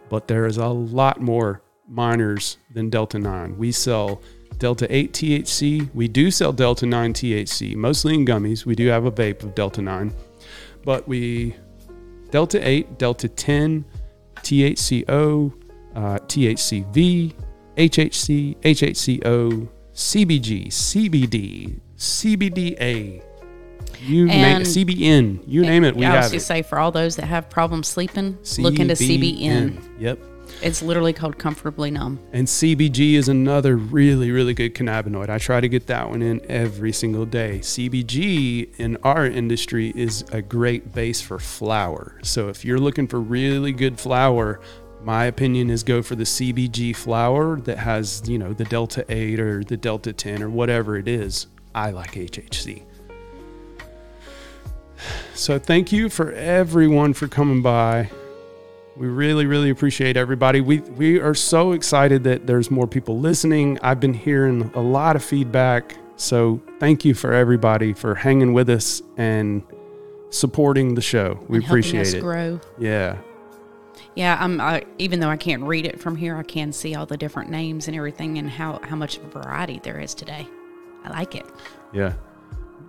but 0.09 0.27
there 0.27 0.45
is 0.45 0.57
a 0.57 0.67
lot 0.67 1.21
more 1.21 1.61
minors 1.88 2.57
than 2.73 2.89
Delta 2.89 3.17
9. 3.17 3.57
We 3.57 3.71
sell 3.71 4.21
Delta 4.57 4.88
8 4.93 5.13
THC. 5.13 5.93
We 5.93 6.07
do 6.07 6.31
sell 6.31 6.51
Delta 6.51 6.85
9 6.85 7.13
THC, 7.13 7.75
mostly 7.75 8.15
in 8.15 8.25
gummies. 8.25 8.65
We 8.65 8.75
do 8.75 8.88
have 8.88 9.05
a 9.05 9.11
vape 9.11 9.43
of 9.43 9.55
Delta 9.55 9.81
9, 9.81 10.13
but 10.83 11.07
we 11.07 11.55
Delta 12.29 12.67
8, 12.67 12.97
Delta 12.97 13.29
10, 13.29 13.85
THCO, 14.38 15.53
uh, 15.95 16.19
THCV, 16.27 17.33
HHC, 17.77 18.57
HHCO, 18.57 19.69
CBG, 19.97 20.67
CBD, 20.67 21.79
CBDA. 21.97 23.23
You 23.99 24.27
name 24.27 24.61
CBN. 24.61 25.43
You 25.47 25.63
name 25.63 25.83
it, 25.83 25.95
we 25.95 26.05
I 26.05 26.09
was 26.09 26.25
have 26.25 26.31
going 26.33 26.39
to 26.39 26.45
say 26.45 26.61
for 26.61 26.77
all 26.77 26.91
those 26.91 27.15
that 27.15 27.25
have 27.25 27.49
problems 27.49 27.87
sleeping, 27.87 28.37
look 28.59 28.77
into 28.77 28.93
CBN. 28.93 29.81
Yep. 29.97 30.19
It's 30.61 30.83
literally 30.83 31.13
called 31.13 31.39
comfortably 31.39 31.89
numb. 31.89 32.19
And 32.31 32.47
CBG 32.47 33.13
is 33.13 33.27
another 33.27 33.75
really, 33.75 34.29
really 34.29 34.53
good 34.53 34.75
cannabinoid. 34.75 35.29
I 35.29 35.39
try 35.39 35.61
to 35.61 35.67
get 35.67 35.87
that 35.87 36.07
one 36.07 36.21
in 36.21 36.45
every 36.47 36.91
single 36.91 37.25
day. 37.25 37.57
CBG 37.63 38.79
in 38.79 38.97
our 38.97 39.25
industry 39.25 39.93
is 39.95 40.23
a 40.31 40.43
great 40.43 40.93
base 40.93 41.21
for 41.21 41.39
flour. 41.39 42.19
So 42.21 42.49
if 42.49 42.63
you're 42.63 42.79
looking 42.79 43.07
for 43.07 43.19
really 43.19 43.71
good 43.71 43.99
flour, 43.99 44.59
my 45.08 45.24
opinion 45.24 45.70
is 45.70 45.84
go 45.84 46.01
for 46.01 46.16
the 46.16 46.26
CBG 46.26 46.93
flour 46.93 47.62
that 47.62 47.78
has, 47.78 48.28
you 48.28 48.38
know, 48.38 48.51
the 48.51 48.66
Delta 48.66 49.05
8 49.08 49.39
or 49.39 49.64
the 49.64 49.78
Delta 49.78 50.12
10 50.12 50.43
or 50.43 50.49
whatever 50.49 50.97
it 50.97 51.08
is. 51.08 51.47
I 51.74 51.91
like 51.91 52.12
HHC. 52.12 52.84
So 55.34 55.60
thank 55.60 55.93
you 55.93 56.10
for 56.10 56.34
everyone 56.34 57.14
for 57.14 57.30
coming 57.30 57.62
by. 57.62 58.10
We 58.97 59.08
really, 59.08 59.45
really 59.45 59.70
appreciate 59.70 60.18
everybody. 60.18 60.60
We 60.60 60.80
we 60.80 61.22
are 61.22 61.36
so 61.36 61.72
excited 61.72 62.26
that 62.26 62.45
there's 62.45 62.70
more 62.70 62.88
people 62.88 63.18
listening. 63.18 63.80
I've 63.82 64.01
been 64.01 64.14
hearing 64.14 64.70
a 64.74 64.82
lot 64.82 65.16
of 65.16 65.24
feedback. 65.24 65.95
So 66.18 66.62
thank 66.82 67.05
you 67.05 67.14
for 67.14 67.32
everybody 67.32 67.93
for 67.93 68.14
hanging 68.14 68.51
with 68.51 68.70
us 68.70 69.01
and 69.16 69.64
supporting 70.32 70.95
the 70.95 71.01
show. 71.01 71.39
We 71.47 71.60
and 71.60 71.66
appreciate 71.66 72.01
us 72.01 72.14
it. 72.14 72.20
grow. 72.20 72.60
Yeah. 72.78 73.18
Yeah, 74.18 74.36
I'm. 74.39 74.59
I, 74.59 74.84
even 74.97 75.20
though 75.20 75.30
I 75.30 75.38
can't 75.38 75.61
read 75.61 75.86
it 75.86 75.99
from 75.99 76.15
here, 76.15 76.36
I 76.36 76.41
can 76.41 76.74
see 76.74 76.95
all 76.95 77.05
the 77.05 77.18
different 77.18 77.51
names 77.51 77.88
and 77.88 77.95
everything, 77.95 78.39
and 78.39 78.49
how 78.49 78.80
how 78.82 78.95
much 78.95 79.18
of 79.18 79.26
a 79.26 79.41
variety 79.41 79.80
there 79.84 79.99
is 79.99 80.15
today. 80.15 80.47
I 81.03 81.09
like 81.09 81.36
it. 81.36 81.45
Yeah. 81.93 82.13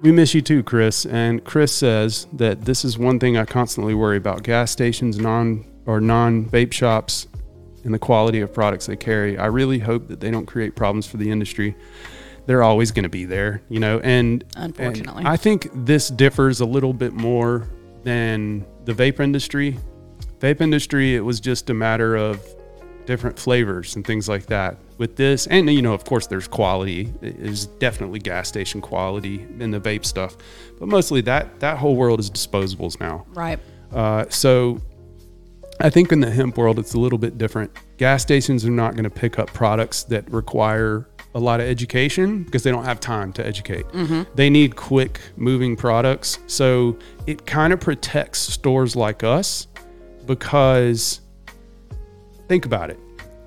We 0.00 0.10
miss 0.10 0.32
you 0.32 0.40
too, 0.40 0.62
Chris. 0.62 1.04
And 1.04 1.44
Chris 1.44 1.70
says 1.70 2.26
that 2.32 2.62
this 2.62 2.82
is 2.82 2.96
one 2.96 3.18
thing 3.18 3.36
I 3.36 3.44
constantly 3.44 3.92
worry 3.92 4.16
about 4.16 4.42
gas 4.42 4.70
stations, 4.70 5.18
non 5.18 5.66
or 5.84 6.00
non 6.00 6.46
vape 6.46 6.72
shops 6.72 7.26
and 7.84 7.92
the 7.92 7.98
quality 7.98 8.40
of 8.40 8.54
products 8.54 8.86
they 8.86 8.96
carry. 8.96 9.36
I 9.36 9.46
really 9.46 9.80
hope 9.80 10.08
that 10.08 10.20
they 10.20 10.30
don't 10.30 10.46
create 10.46 10.76
problems 10.76 11.06
for 11.06 11.18
the 11.18 11.30
industry. 11.30 11.76
They're 12.46 12.62
always 12.62 12.90
going 12.90 13.02
to 13.02 13.10
be 13.10 13.26
there, 13.26 13.60
you 13.68 13.80
know, 13.80 14.00
and 14.00 14.44
and 14.56 14.74
Unfortunately. 14.78 15.24
I 15.26 15.36
think 15.36 15.68
this 15.74 16.08
differs 16.08 16.60
a 16.60 16.66
little 16.66 16.94
bit 16.94 17.12
more 17.12 17.68
than 18.04 18.64
the 18.86 18.94
vape 18.94 19.20
industry. 19.20 19.76
Vape 20.40 20.60
industry, 20.60 21.14
it 21.14 21.20
was 21.20 21.40
just 21.40 21.68
a 21.70 21.74
matter 21.74 22.16
of 22.16 22.44
different 23.06 23.38
flavors 23.38 23.96
and 23.96 24.06
things 24.06 24.28
like 24.28 24.46
that. 24.46 24.76
With 24.98 25.16
this, 25.16 25.46
and 25.46 25.70
you 25.70 25.80
know, 25.80 25.94
of 25.94 26.04
course, 26.04 26.26
there's 26.26 26.48
quality. 26.48 27.12
There's 27.20 27.66
definitely 27.66 28.18
gas 28.18 28.48
station 28.48 28.80
quality 28.80 29.46
in 29.58 29.70
the 29.70 29.80
vape 29.80 30.04
stuff, 30.04 30.36
but 30.78 30.88
mostly 30.88 31.20
that 31.22 31.60
that 31.60 31.78
whole 31.78 31.96
world 31.96 32.20
is 32.20 32.30
disposables 32.30 33.00
now. 33.00 33.24
Right. 33.30 33.58
Uh, 33.92 34.26
so 34.28 34.80
I 35.80 35.90
think 35.90 36.10
in 36.12 36.20
the 36.20 36.30
hemp 36.30 36.58
world, 36.58 36.78
it's 36.78 36.94
a 36.94 36.98
little 36.98 37.18
bit 37.18 37.38
different. 37.38 37.70
Gas 37.96 38.22
stations 38.22 38.64
are 38.64 38.70
not 38.70 38.92
going 38.92 39.04
to 39.04 39.10
pick 39.10 39.38
up 39.38 39.52
products 39.52 40.02
that 40.04 40.28
require 40.30 41.08
a 41.34 41.38
lot 41.38 41.60
of 41.60 41.66
education 41.66 42.42
because 42.42 42.62
they 42.62 42.70
don't 42.70 42.84
have 42.84 42.98
time 43.00 43.32
to 43.34 43.46
educate. 43.46 43.86
They 44.34 44.50
need 44.50 44.76
quick 44.76 45.20
moving 45.36 45.76
products. 45.76 46.38
So 46.46 46.98
it 47.26 47.46
kind 47.46 47.72
of 47.72 47.80
protects 47.80 48.40
stores 48.40 48.96
like 48.96 49.22
us 49.22 49.68
because 50.28 51.20
think 52.46 52.64
about 52.64 52.90
it. 52.90 53.00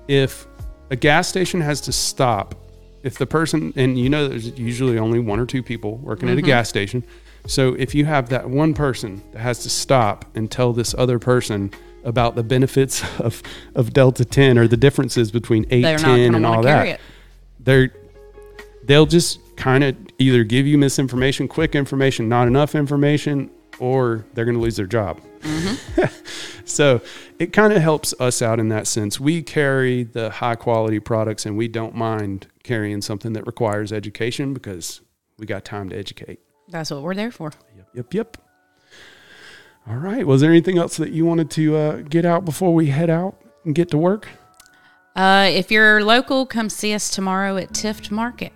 If 0.08 0.46
a 0.90 0.96
gas 0.96 1.28
station 1.28 1.62
has 1.62 1.80
to 1.82 1.92
stop, 1.92 2.54
if 3.02 3.16
the 3.16 3.26
person, 3.26 3.72
and 3.76 3.98
you 3.98 4.10
know, 4.10 4.28
there's 4.28 4.58
usually 4.58 4.98
only 4.98 5.18
one 5.18 5.40
or 5.40 5.46
two 5.46 5.62
people 5.62 5.96
working 5.96 6.28
at 6.28 6.36
a 6.36 6.42
gas 6.42 6.68
station. 6.68 7.02
So 7.46 7.74
if 7.74 7.94
you 7.94 8.04
have 8.04 8.28
that 8.28 8.50
one 8.50 8.74
person 8.74 9.22
that 9.32 9.40
has 9.40 9.62
to 9.62 9.70
stop 9.70 10.26
and 10.36 10.50
tell 10.50 10.72
this 10.72 10.94
other 10.96 11.18
person 11.18 11.72
about 12.04 12.34
the 12.34 12.42
benefits 12.42 13.02
of, 13.20 13.42
of 13.74 13.92
Delta 13.92 14.24
10 14.24 14.58
or 14.58 14.68
the 14.68 14.76
differences 14.76 15.30
between 15.30 15.64
8, 15.70 15.82
They're 15.82 15.98
10, 15.98 16.34
and 16.34 16.44
all 16.44 16.62
that, 16.62 17.00
they're 17.58 17.92
they'll 18.84 19.06
just 19.06 19.38
kind 19.56 19.84
of 19.84 19.96
either 20.18 20.42
give 20.42 20.66
you 20.66 20.76
misinformation, 20.76 21.46
quick 21.46 21.76
information, 21.76 22.28
not 22.28 22.48
enough 22.48 22.74
information, 22.74 23.48
or 23.78 24.24
they're 24.34 24.44
going 24.44 24.56
to 24.56 24.60
lose 24.60 24.76
their 24.76 24.86
job. 24.86 25.20
so 26.64 27.00
it 27.38 27.52
kind 27.52 27.72
of 27.72 27.82
helps 27.82 28.14
us 28.20 28.42
out 28.42 28.60
in 28.60 28.68
that 28.68 28.86
sense. 28.86 29.18
We 29.18 29.42
carry 29.42 30.04
the 30.04 30.30
high 30.30 30.54
quality 30.54 31.00
products 31.00 31.46
and 31.46 31.56
we 31.56 31.68
don't 31.68 31.94
mind 31.94 32.46
carrying 32.62 33.02
something 33.02 33.32
that 33.32 33.46
requires 33.46 33.92
education 33.92 34.54
because 34.54 35.00
we 35.38 35.46
got 35.46 35.64
time 35.64 35.88
to 35.90 35.96
educate. 35.96 36.40
That's 36.68 36.90
what 36.90 37.02
we're 37.02 37.14
there 37.14 37.30
for. 37.30 37.52
Yep, 37.76 37.88
yep, 37.94 38.14
yep. 38.14 38.36
All 39.88 39.96
right. 39.96 40.24
Was 40.26 40.40
there 40.40 40.50
anything 40.50 40.78
else 40.78 40.96
that 40.98 41.10
you 41.10 41.24
wanted 41.26 41.50
to 41.52 41.76
uh, 41.76 41.96
get 42.02 42.24
out 42.24 42.44
before 42.44 42.72
we 42.72 42.86
head 42.86 43.10
out 43.10 43.40
and 43.64 43.74
get 43.74 43.90
to 43.90 43.98
work? 43.98 44.28
Uh, 45.16 45.50
if 45.52 45.70
you're 45.70 46.02
local, 46.04 46.46
come 46.46 46.70
see 46.70 46.94
us 46.94 47.10
tomorrow 47.10 47.56
at 47.56 47.70
Tift 47.70 48.10
Market. 48.10 48.52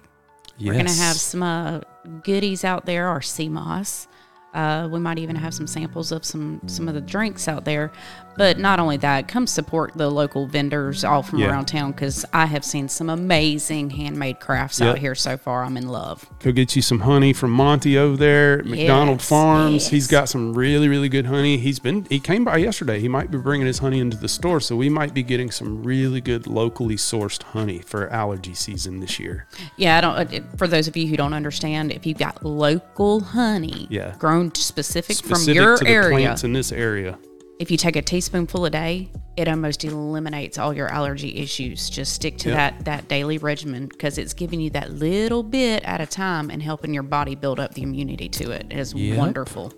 We're 0.59 0.73
going 0.73 0.87
to 0.87 0.93
have 0.93 1.17
some 1.17 1.43
uh, 1.43 1.81
goodies 2.23 2.65
out 2.65 2.87
there, 2.87 3.09
our 3.09 3.21
sea 3.21 3.49
moss. 3.49 4.09
Uh, 4.57 4.89
we 4.91 4.99
might 4.99 5.19
even 5.19 5.37
have 5.37 5.53
some 5.53 5.67
samples 5.67 6.11
of 6.11 6.25
some 6.25 6.63
some 6.67 6.89
of 6.89 6.95
the 6.95 7.01
drinks 7.03 7.47
out 7.47 7.67
there. 7.67 7.93
But 8.37 8.59
not 8.59 8.79
only 8.79 8.97
that, 8.99 9.29
come 9.29 9.47
support 9.47 9.93
the 9.97 10.11
local 10.11 10.47
vendors 10.47 11.05
all 11.05 11.23
from 11.23 11.39
Yeah. 11.39 11.49
around 11.51 11.67
town 11.67 11.93
because 11.93 12.25
I 12.33 12.47
have 12.47 12.65
seen 12.65 12.89
some 12.89 13.09
amazing 13.11 13.91
handmade 13.91 14.41
crafts 14.41 14.81
Yep. 14.81 14.89
out 14.89 14.99
here 14.99 15.15
so 15.15 15.37
far. 15.37 15.65
I'm 15.65 15.77
in 15.77 15.89
love. 15.89 16.27
Go 16.43 16.53
get 16.53 16.77
you 16.77 16.83
some 16.83 17.01
honey 17.01 17.33
from 17.33 17.51
Monty 17.51 17.97
over 17.99 18.17
there 18.17 18.59
at 18.61 18.67
McDonald 18.67 19.19
Yes, 19.21 19.29
Farms. 19.29 19.89
He's 19.89 20.05
yes. 20.05 20.11
got 20.11 20.29
some 20.29 20.53
really, 20.55 20.89
really 20.89 21.09
good 21.09 21.27
honey. 21.27 21.57
He's 21.57 21.79
been 21.79 22.07
he 22.11 22.21
came 22.21 22.45
by 22.45 22.59
yesterday. 22.59 23.01
He 23.01 23.09
might 23.09 23.31
be 23.31 23.39
bringing 23.39 23.67
his 23.67 23.79
honey 23.79 24.01
into 24.01 24.17
the 24.17 24.29
store, 24.29 24.61
so 24.61 24.77
we 24.77 24.89
might 24.89 25.15
be 25.15 25.23
getting 25.23 25.51
some 25.51 25.83
really 25.83 26.21
good 26.21 26.47
locally 26.47 26.97
sourced 26.97 27.43
honey 27.43 27.81
for 27.81 28.09
allergy 28.11 28.55
season 28.55 29.01
this 29.01 29.19
year. 29.19 29.47
Yeah, 29.77 29.99
I 29.99 30.01
don't. 30.01 30.17
uh, 30.17 30.41
For 30.57 30.67
those 30.67 30.89
of 30.89 30.97
you 30.97 31.07
who 31.09 31.17
don't 31.17 31.33
understand, 31.35 31.93
if 31.93 32.07
you've 32.07 32.19
got 32.19 32.45
local 32.45 33.21
honey, 33.21 33.87
Yeah. 33.91 34.15
grown 34.19 34.55
specific, 34.55 35.17
from 35.25 35.43
your 35.45 35.79
area, 35.87 36.11
plants 36.11 36.45
in 36.45 36.53
this 36.53 36.73
area. 36.73 37.19
If 37.59 37.71
you 37.71 37.77
take 37.77 37.97
a 37.97 38.03
teaspoonful 38.03 38.65
a 38.67 38.71
day, 38.71 39.09
it 39.37 39.49
almost 39.49 39.85
eliminates 39.85 40.59
all 40.59 40.75
your 40.75 40.89
allergy 40.89 41.37
issues. 41.37 41.89
Just 41.91 42.13
stick 42.13 42.37
to 42.39 42.51
Yep. 42.51 42.57
that 42.57 42.85
that 42.85 43.09
daily 43.09 43.39
regimen 43.39 43.87
because 43.87 44.19
it's 44.19 44.35
giving 44.35 44.61
you 44.61 44.71
that 44.71 44.93
little 44.93 45.43
bit 45.43 45.83
at 45.85 46.01
a 46.01 46.07
time 46.07 46.51
and 46.51 46.63
helping 46.63 46.93
your 46.95 47.03
body 47.03 47.35
build 47.35 47.59
up 47.61 47.75
the 47.75 47.83
immunity 47.83 48.29
to 48.31 48.51
it. 48.51 48.67
It 48.71 48.79
is 48.79 48.95
Yep. 48.95 49.19
wonderful. 49.19 49.73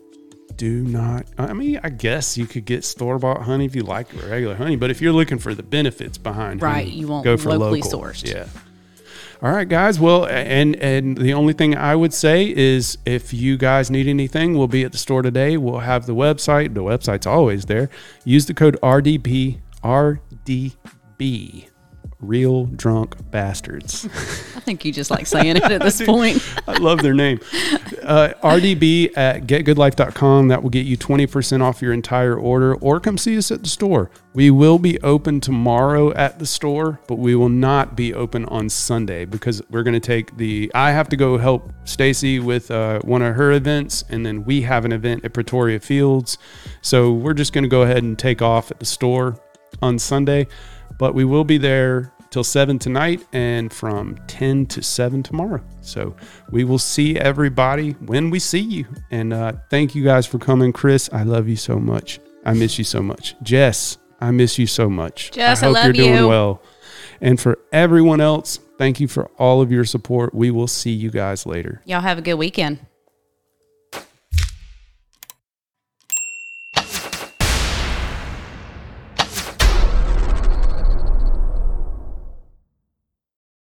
Do 0.56 0.82
not. 0.82 1.26
I 1.38 1.52
mean, 1.52 1.78
I 1.84 1.88
guess 1.90 2.36
you 2.36 2.46
could 2.46 2.64
get 2.64 2.82
store 2.84 3.18
bought 3.18 3.42
honey 3.42 3.64
if 3.64 3.76
you 3.76 3.82
like 3.82 4.08
regular 4.28 4.56
honey, 4.56 4.74
but 4.74 4.90
if 4.90 5.00
you're 5.00 5.12
looking 5.12 5.38
for 5.38 5.54
the 5.54 5.62
benefits 5.62 6.18
behind 6.18 6.60
Right, 6.62 6.84
honey, 6.86 6.96
you 6.96 7.06
want 7.06 7.24
go 7.24 7.36
for 7.36 7.50
locally 7.56 7.80
local. 7.80 8.00
sourced. 8.02 8.26
Yeah. 8.28 8.46
All 9.40 9.52
right, 9.52 9.68
guys. 9.68 10.00
Well, 10.00 10.26
and 10.26 10.74
and 10.76 11.16
the 11.16 11.32
only 11.32 11.52
thing 11.52 11.76
I 11.76 11.94
would 11.94 12.12
say 12.12 12.52
is 12.56 12.98
if 13.04 13.32
you 13.32 13.56
guys 13.56 13.88
need 13.88 14.08
anything, 14.08 14.58
we'll 14.58 14.66
be 14.66 14.84
at 14.84 14.90
the 14.90 14.98
store 14.98 15.22
today. 15.22 15.56
We'll 15.56 15.78
have 15.78 16.06
the 16.06 16.14
website. 16.14 16.74
The 16.74 16.82
website's 16.82 17.26
always 17.26 17.66
there. 17.66 17.88
Use 18.24 18.46
the 18.46 18.54
code 18.54 18.76
RDB 18.82 19.60
RDB. 19.82 21.67
Real 22.20 22.66
drunk 22.66 23.30
bastards. 23.30 24.06
I 24.56 24.60
think 24.60 24.84
you 24.84 24.92
just 24.92 25.10
like 25.10 25.26
saying 25.26 25.56
it 25.56 25.62
at 25.62 25.80
this 25.80 26.02
point. 26.06 26.44
I 26.66 26.76
love 26.78 27.00
their 27.00 27.14
name. 27.14 27.38
Uh, 28.02 28.30
RDB 28.42 29.16
at 29.16 29.46
getgoodlife.com. 29.46 30.48
That 30.48 30.62
will 30.62 30.70
get 30.70 30.84
you 30.84 30.98
20% 30.98 31.62
off 31.62 31.80
your 31.80 31.92
entire 31.92 32.36
order 32.36 32.74
or 32.76 32.98
come 32.98 33.18
see 33.18 33.38
us 33.38 33.52
at 33.52 33.62
the 33.62 33.68
store. 33.68 34.10
We 34.34 34.50
will 34.50 34.78
be 34.78 35.00
open 35.02 35.40
tomorrow 35.40 36.12
at 36.14 36.38
the 36.38 36.46
store, 36.46 37.00
but 37.06 37.16
we 37.16 37.34
will 37.34 37.48
not 37.48 37.96
be 37.96 38.12
open 38.14 38.44
on 38.46 38.68
Sunday 38.68 39.24
because 39.24 39.62
we're 39.70 39.82
going 39.82 39.94
to 39.94 40.00
take 40.00 40.36
the. 40.36 40.70
I 40.74 40.90
have 40.90 41.08
to 41.10 41.16
go 41.16 41.38
help 41.38 41.72
Stacy 41.84 42.40
with 42.40 42.70
uh, 42.70 43.00
one 43.00 43.22
of 43.22 43.36
her 43.36 43.52
events, 43.52 44.04
and 44.08 44.24
then 44.24 44.44
we 44.44 44.62
have 44.62 44.84
an 44.84 44.92
event 44.92 45.24
at 45.24 45.32
Pretoria 45.32 45.80
Fields. 45.80 46.38
So 46.82 47.12
we're 47.12 47.34
just 47.34 47.52
going 47.52 47.64
to 47.64 47.68
go 47.68 47.82
ahead 47.82 48.02
and 48.02 48.18
take 48.18 48.42
off 48.42 48.70
at 48.70 48.80
the 48.80 48.86
store 48.86 49.40
on 49.82 49.98
Sunday, 49.98 50.46
but 50.98 51.14
we 51.14 51.24
will 51.24 51.44
be 51.44 51.58
there 51.58 52.12
till 52.30 52.44
7 52.44 52.78
tonight 52.78 53.26
and 53.32 53.72
from 53.72 54.18
10 54.26 54.66
to 54.66 54.82
7 54.82 55.22
tomorrow. 55.22 55.62
So 55.80 56.14
we 56.50 56.64
will 56.64 56.78
see 56.78 57.18
everybody 57.18 57.92
when 57.92 58.30
we 58.30 58.38
see 58.38 58.60
you. 58.60 58.86
And 59.10 59.32
uh, 59.32 59.52
thank 59.70 59.94
you 59.94 60.04
guys 60.04 60.26
for 60.26 60.38
coming. 60.38 60.72
Chris, 60.72 61.08
I 61.12 61.22
love 61.22 61.48
you 61.48 61.56
so 61.56 61.78
much. 61.78 62.20
I 62.44 62.52
miss 62.52 62.78
you 62.78 62.84
so 62.84 63.02
much. 63.02 63.34
Jess, 63.42 63.98
I 64.20 64.30
miss 64.30 64.58
you 64.58 64.66
so 64.66 64.88
much. 64.88 65.30
Jess, 65.30 65.62
I 65.62 65.66
hope 65.66 65.74
love 65.74 65.84
you're 65.84 65.92
doing 65.92 66.14
you. 66.16 66.28
well. 66.28 66.62
And 67.20 67.40
for 67.40 67.58
everyone 67.72 68.20
else, 68.20 68.58
thank 68.78 69.00
you 69.00 69.08
for 69.08 69.30
all 69.38 69.60
of 69.60 69.72
your 69.72 69.84
support. 69.84 70.34
We 70.34 70.50
will 70.50 70.68
see 70.68 70.92
you 70.92 71.10
guys 71.10 71.46
later. 71.46 71.82
Y'all 71.84 72.00
have 72.00 72.18
a 72.18 72.22
good 72.22 72.34
weekend. 72.34 72.78